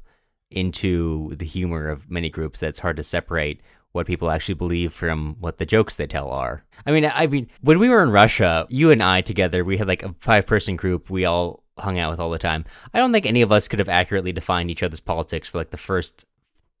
into 0.51 1.33
the 1.35 1.45
humor 1.45 1.89
of 1.89 2.11
many 2.11 2.29
groups 2.29 2.59
that 2.59 2.67
it's 2.67 2.79
hard 2.79 2.97
to 2.97 3.03
separate 3.03 3.61
what 3.93 4.07
people 4.07 4.29
actually 4.29 4.55
believe 4.55 4.91
from 4.91 5.35
what 5.39 5.59
the 5.59 5.65
jokes 5.65 5.95
they 5.95 6.07
tell 6.07 6.29
are. 6.29 6.65
I 6.85 6.91
mean, 6.91 7.09
I 7.13 7.27
mean, 7.27 7.47
when 7.61 7.79
we 7.79 7.89
were 7.89 8.03
in 8.03 8.09
Russia, 8.09 8.65
you 8.69 8.91
and 8.91 9.01
I 9.01 9.21
together, 9.21 9.63
we 9.63 9.77
had 9.77 9.87
like 9.87 10.03
a 10.03 10.13
five 10.19 10.45
person 10.45 10.75
group 10.75 11.09
we 11.09 11.25
all 11.25 11.63
hung 11.77 11.97
out 11.97 12.11
with 12.11 12.19
all 12.19 12.29
the 12.29 12.39
time. 12.39 12.65
I 12.93 12.99
don't 12.99 13.11
think 13.11 13.25
any 13.25 13.41
of 13.41 13.51
us 13.51 13.67
could 13.67 13.79
have 13.79 13.89
accurately 13.89 14.31
defined 14.31 14.69
each 14.69 14.83
other's 14.83 14.99
politics 14.99 15.47
for 15.47 15.59
like 15.59 15.71
the 15.71 15.77
first 15.77 16.25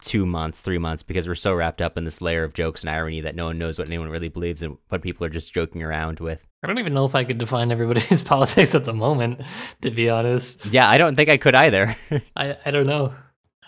two 0.03 0.25
months, 0.25 0.61
three 0.61 0.77
months, 0.77 1.01
because 1.03 1.27
we're 1.27 1.35
so 1.35 1.53
wrapped 1.53 1.81
up 1.81 1.97
in 1.97 2.03
this 2.05 2.21
layer 2.21 2.43
of 2.43 2.53
jokes 2.53 2.81
and 2.81 2.89
irony 2.89 3.21
that 3.21 3.35
no 3.35 3.45
one 3.45 3.57
knows 3.57 3.79
what 3.79 3.87
anyone 3.87 4.09
really 4.09 4.29
believes 4.29 4.61
and 4.61 4.77
what 4.89 5.01
people 5.01 5.25
are 5.25 5.29
just 5.29 5.53
joking 5.53 5.81
around 5.81 6.19
with. 6.19 6.45
I 6.63 6.67
don't 6.67 6.79
even 6.79 6.93
know 6.93 7.05
if 7.05 7.15
I 7.15 7.23
could 7.23 7.37
define 7.37 7.71
everybody's 7.71 8.21
politics 8.33 8.75
at 8.75 8.83
the 8.85 8.93
moment, 8.93 9.41
to 9.81 9.89
be 9.91 10.09
honest. 10.09 10.65
Yeah, 10.67 10.89
I 10.89 10.97
don't 10.97 11.15
think 11.15 11.29
I 11.29 11.37
could 11.37 11.55
either. 11.55 11.95
I, 12.35 12.57
I 12.65 12.71
don't 12.71 12.85
know. 12.87 13.13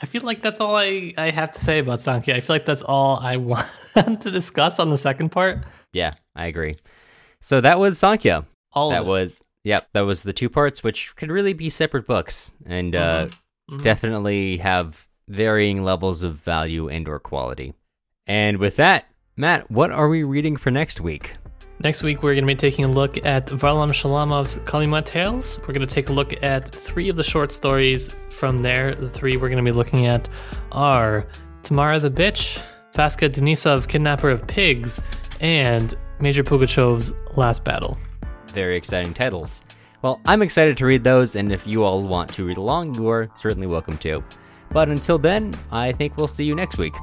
I 0.02 0.06
feel 0.06 0.24
like 0.24 0.42
that's 0.42 0.60
all 0.60 0.76
I, 0.76 1.14
I 1.18 1.30
have 1.32 1.52
to 1.52 1.60
say 1.62 1.80
about 1.80 2.00
Sankya. 2.00 2.34
I 2.36 2.42
feel 2.42 2.54
like 2.56 2.66
that's 2.66 2.84
all 2.84 3.18
I 3.18 3.38
want 3.38 3.66
to 4.22 4.30
discuss 4.32 4.80
on 4.80 4.90
the 4.90 4.98
second 4.98 5.30
part. 5.30 5.64
yeah, 5.94 6.12
I 6.36 6.48
agree. 6.48 6.76
So 7.42 7.62
that 7.62 7.80
was 7.80 7.98
Sankya. 7.98 8.46
All 8.74 8.90
that 8.90 9.06
was 9.06 9.42
yep, 9.64 9.88
that 9.94 10.02
was 10.02 10.24
the 10.24 10.34
two 10.34 10.50
parts, 10.50 10.84
which 10.84 11.16
could 11.16 11.32
really 11.32 11.54
be 11.54 11.70
separate 11.70 12.06
books 12.06 12.56
and 12.66 12.94
uh, 12.96 13.28
Mhm. 13.72 13.82
definitely 13.82 14.58
have 14.58 15.05
varying 15.28 15.84
levels 15.84 16.24
of 16.24 16.36
value 16.36 16.90
and 16.90 17.08
or 17.08 17.20
quality. 17.20 17.74
And 18.28 18.58
with 18.58 18.76
that, 18.78 19.06
Matt, 19.38 19.70
what 19.70 19.92
are 19.92 20.08
we 20.08 20.24
reading 20.24 20.56
for 20.56 20.72
next 20.72 21.02
week? 21.02 21.34
Next 21.80 22.04
week, 22.04 22.24
we're 22.24 22.34
going 22.34 22.48
to 22.48 22.48
be 22.48 22.56
taking 22.56 22.86
a 22.86 22.90
look 22.90 23.18
at 23.26 23.48
Varlam 23.48 23.92
Shalamov's 23.92 24.60
Kolyma 24.60 25.04
Tales. 25.04 25.60
We're 25.60 25.74
going 25.74 25.86
to 25.86 25.88
take 25.88 26.08
a 26.10 26.14
look 26.14 26.42
at 26.42 26.70
three 26.70 27.10
of 27.10 27.18
the 27.18 27.24
short 27.24 27.52
stories 27.52 28.16
from 28.30 28.60
there. 28.60 28.96
The 28.96 29.10
three 29.10 29.36
we're 29.36 29.50
going 29.50 29.64
to 29.64 29.72
be 29.72 29.76
looking 29.76 30.06
at 30.06 30.30
are 30.72 31.28
Tamara 31.64 32.00
the 32.00 32.10
Bitch, 32.10 32.64
Vaska 32.94 33.30
Denisov, 33.30 33.90
Kidnapper 33.90 34.30
of 34.30 34.48
Pigs, 34.48 35.02
and 35.42 35.94
Major 36.22 36.44
Pugachev's 36.44 37.12
Last 37.36 37.66
Battle. 37.66 37.98
Very 38.48 38.78
exciting 38.78 39.14
titles. 39.14 39.62
Well, 40.02 40.22
I'm 40.26 40.42
excited 40.42 40.78
to 40.78 40.86
read 40.86 41.04
those, 41.04 41.36
and 41.36 41.52
if 41.52 41.68
you 41.68 41.84
all 41.84 42.02
want 42.08 42.34
to 42.36 42.46
read 42.46 42.58
along, 42.58 42.96
you 42.96 43.10
are 43.10 43.30
certainly 43.36 43.68
welcome 43.68 43.98
to. 43.98 44.24
But 44.72 44.90
until 44.90 45.18
then, 45.18 45.54
I 45.72 45.94
think 45.94 46.18
we'll 46.18 46.28
see 46.28 46.46
you 46.46 46.56
next 46.56 46.78
week. 46.78 46.94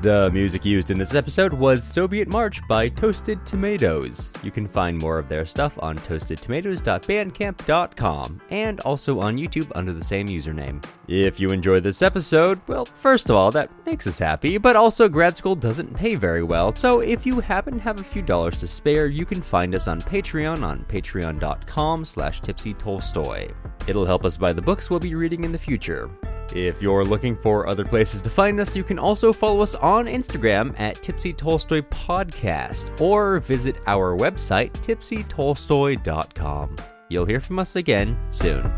The 0.00 0.30
music 0.32 0.64
used 0.64 0.92
in 0.92 0.98
this 0.98 1.14
episode 1.14 1.52
was 1.52 1.82
Soviet 1.82 2.28
March 2.28 2.60
by 2.68 2.88
Toasted 2.88 3.44
Tomatoes. 3.44 4.30
You 4.44 4.52
can 4.52 4.68
find 4.68 4.96
more 4.96 5.18
of 5.18 5.28
their 5.28 5.44
stuff 5.44 5.76
on 5.82 5.98
toastedtomatoes.bandcamp.com 5.98 8.40
and 8.50 8.78
also 8.80 9.18
on 9.18 9.36
YouTube 9.36 9.72
under 9.74 9.92
the 9.92 10.04
same 10.04 10.28
username. 10.28 10.80
If 11.08 11.40
you 11.40 11.48
enjoyed 11.48 11.84
this 11.84 12.02
episode, 12.02 12.60
well, 12.66 12.84
first 12.84 13.30
of 13.30 13.36
all, 13.36 13.50
that 13.52 13.70
makes 13.86 14.06
us 14.06 14.18
happy, 14.18 14.58
but 14.58 14.76
also 14.76 15.08
grad 15.08 15.38
school 15.38 15.56
doesn't 15.56 15.94
pay 15.94 16.16
very 16.16 16.42
well, 16.42 16.74
so 16.74 17.00
if 17.00 17.24
you 17.24 17.40
happen 17.40 17.74
to 17.74 17.80
have 17.80 17.98
a 17.98 18.04
few 18.04 18.20
dollars 18.20 18.60
to 18.60 18.66
spare, 18.66 19.06
you 19.06 19.24
can 19.24 19.40
find 19.40 19.74
us 19.74 19.88
on 19.88 20.02
Patreon 20.02 20.62
on 20.62 20.84
patreon.com 20.84 22.04
slash 22.04 22.42
tipsytolstoy. 22.42 23.54
It'll 23.86 24.04
help 24.04 24.26
us 24.26 24.36
buy 24.36 24.52
the 24.52 24.60
books 24.60 24.90
we'll 24.90 25.00
be 25.00 25.14
reading 25.14 25.44
in 25.44 25.52
the 25.52 25.58
future. 25.58 26.10
If 26.54 26.82
you're 26.82 27.06
looking 27.06 27.36
for 27.36 27.66
other 27.66 27.86
places 27.86 28.20
to 28.22 28.30
find 28.30 28.60
us, 28.60 28.76
you 28.76 28.84
can 28.84 28.98
also 28.98 29.32
follow 29.32 29.62
us 29.62 29.74
on 29.76 30.04
Instagram 30.04 30.78
at 30.78 30.96
Tipsy 30.96 31.32
Tolstoy 31.32 31.80
Podcast 31.80 33.00
or 33.00 33.40
visit 33.40 33.76
our 33.86 34.14
website, 34.14 34.72
tipsytolstoy.com. 34.72 36.76
You'll 37.08 37.26
hear 37.26 37.40
from 37.40 37.58
us 37.58 37.76
again 37.76 38.18
soon. 38.30 38.70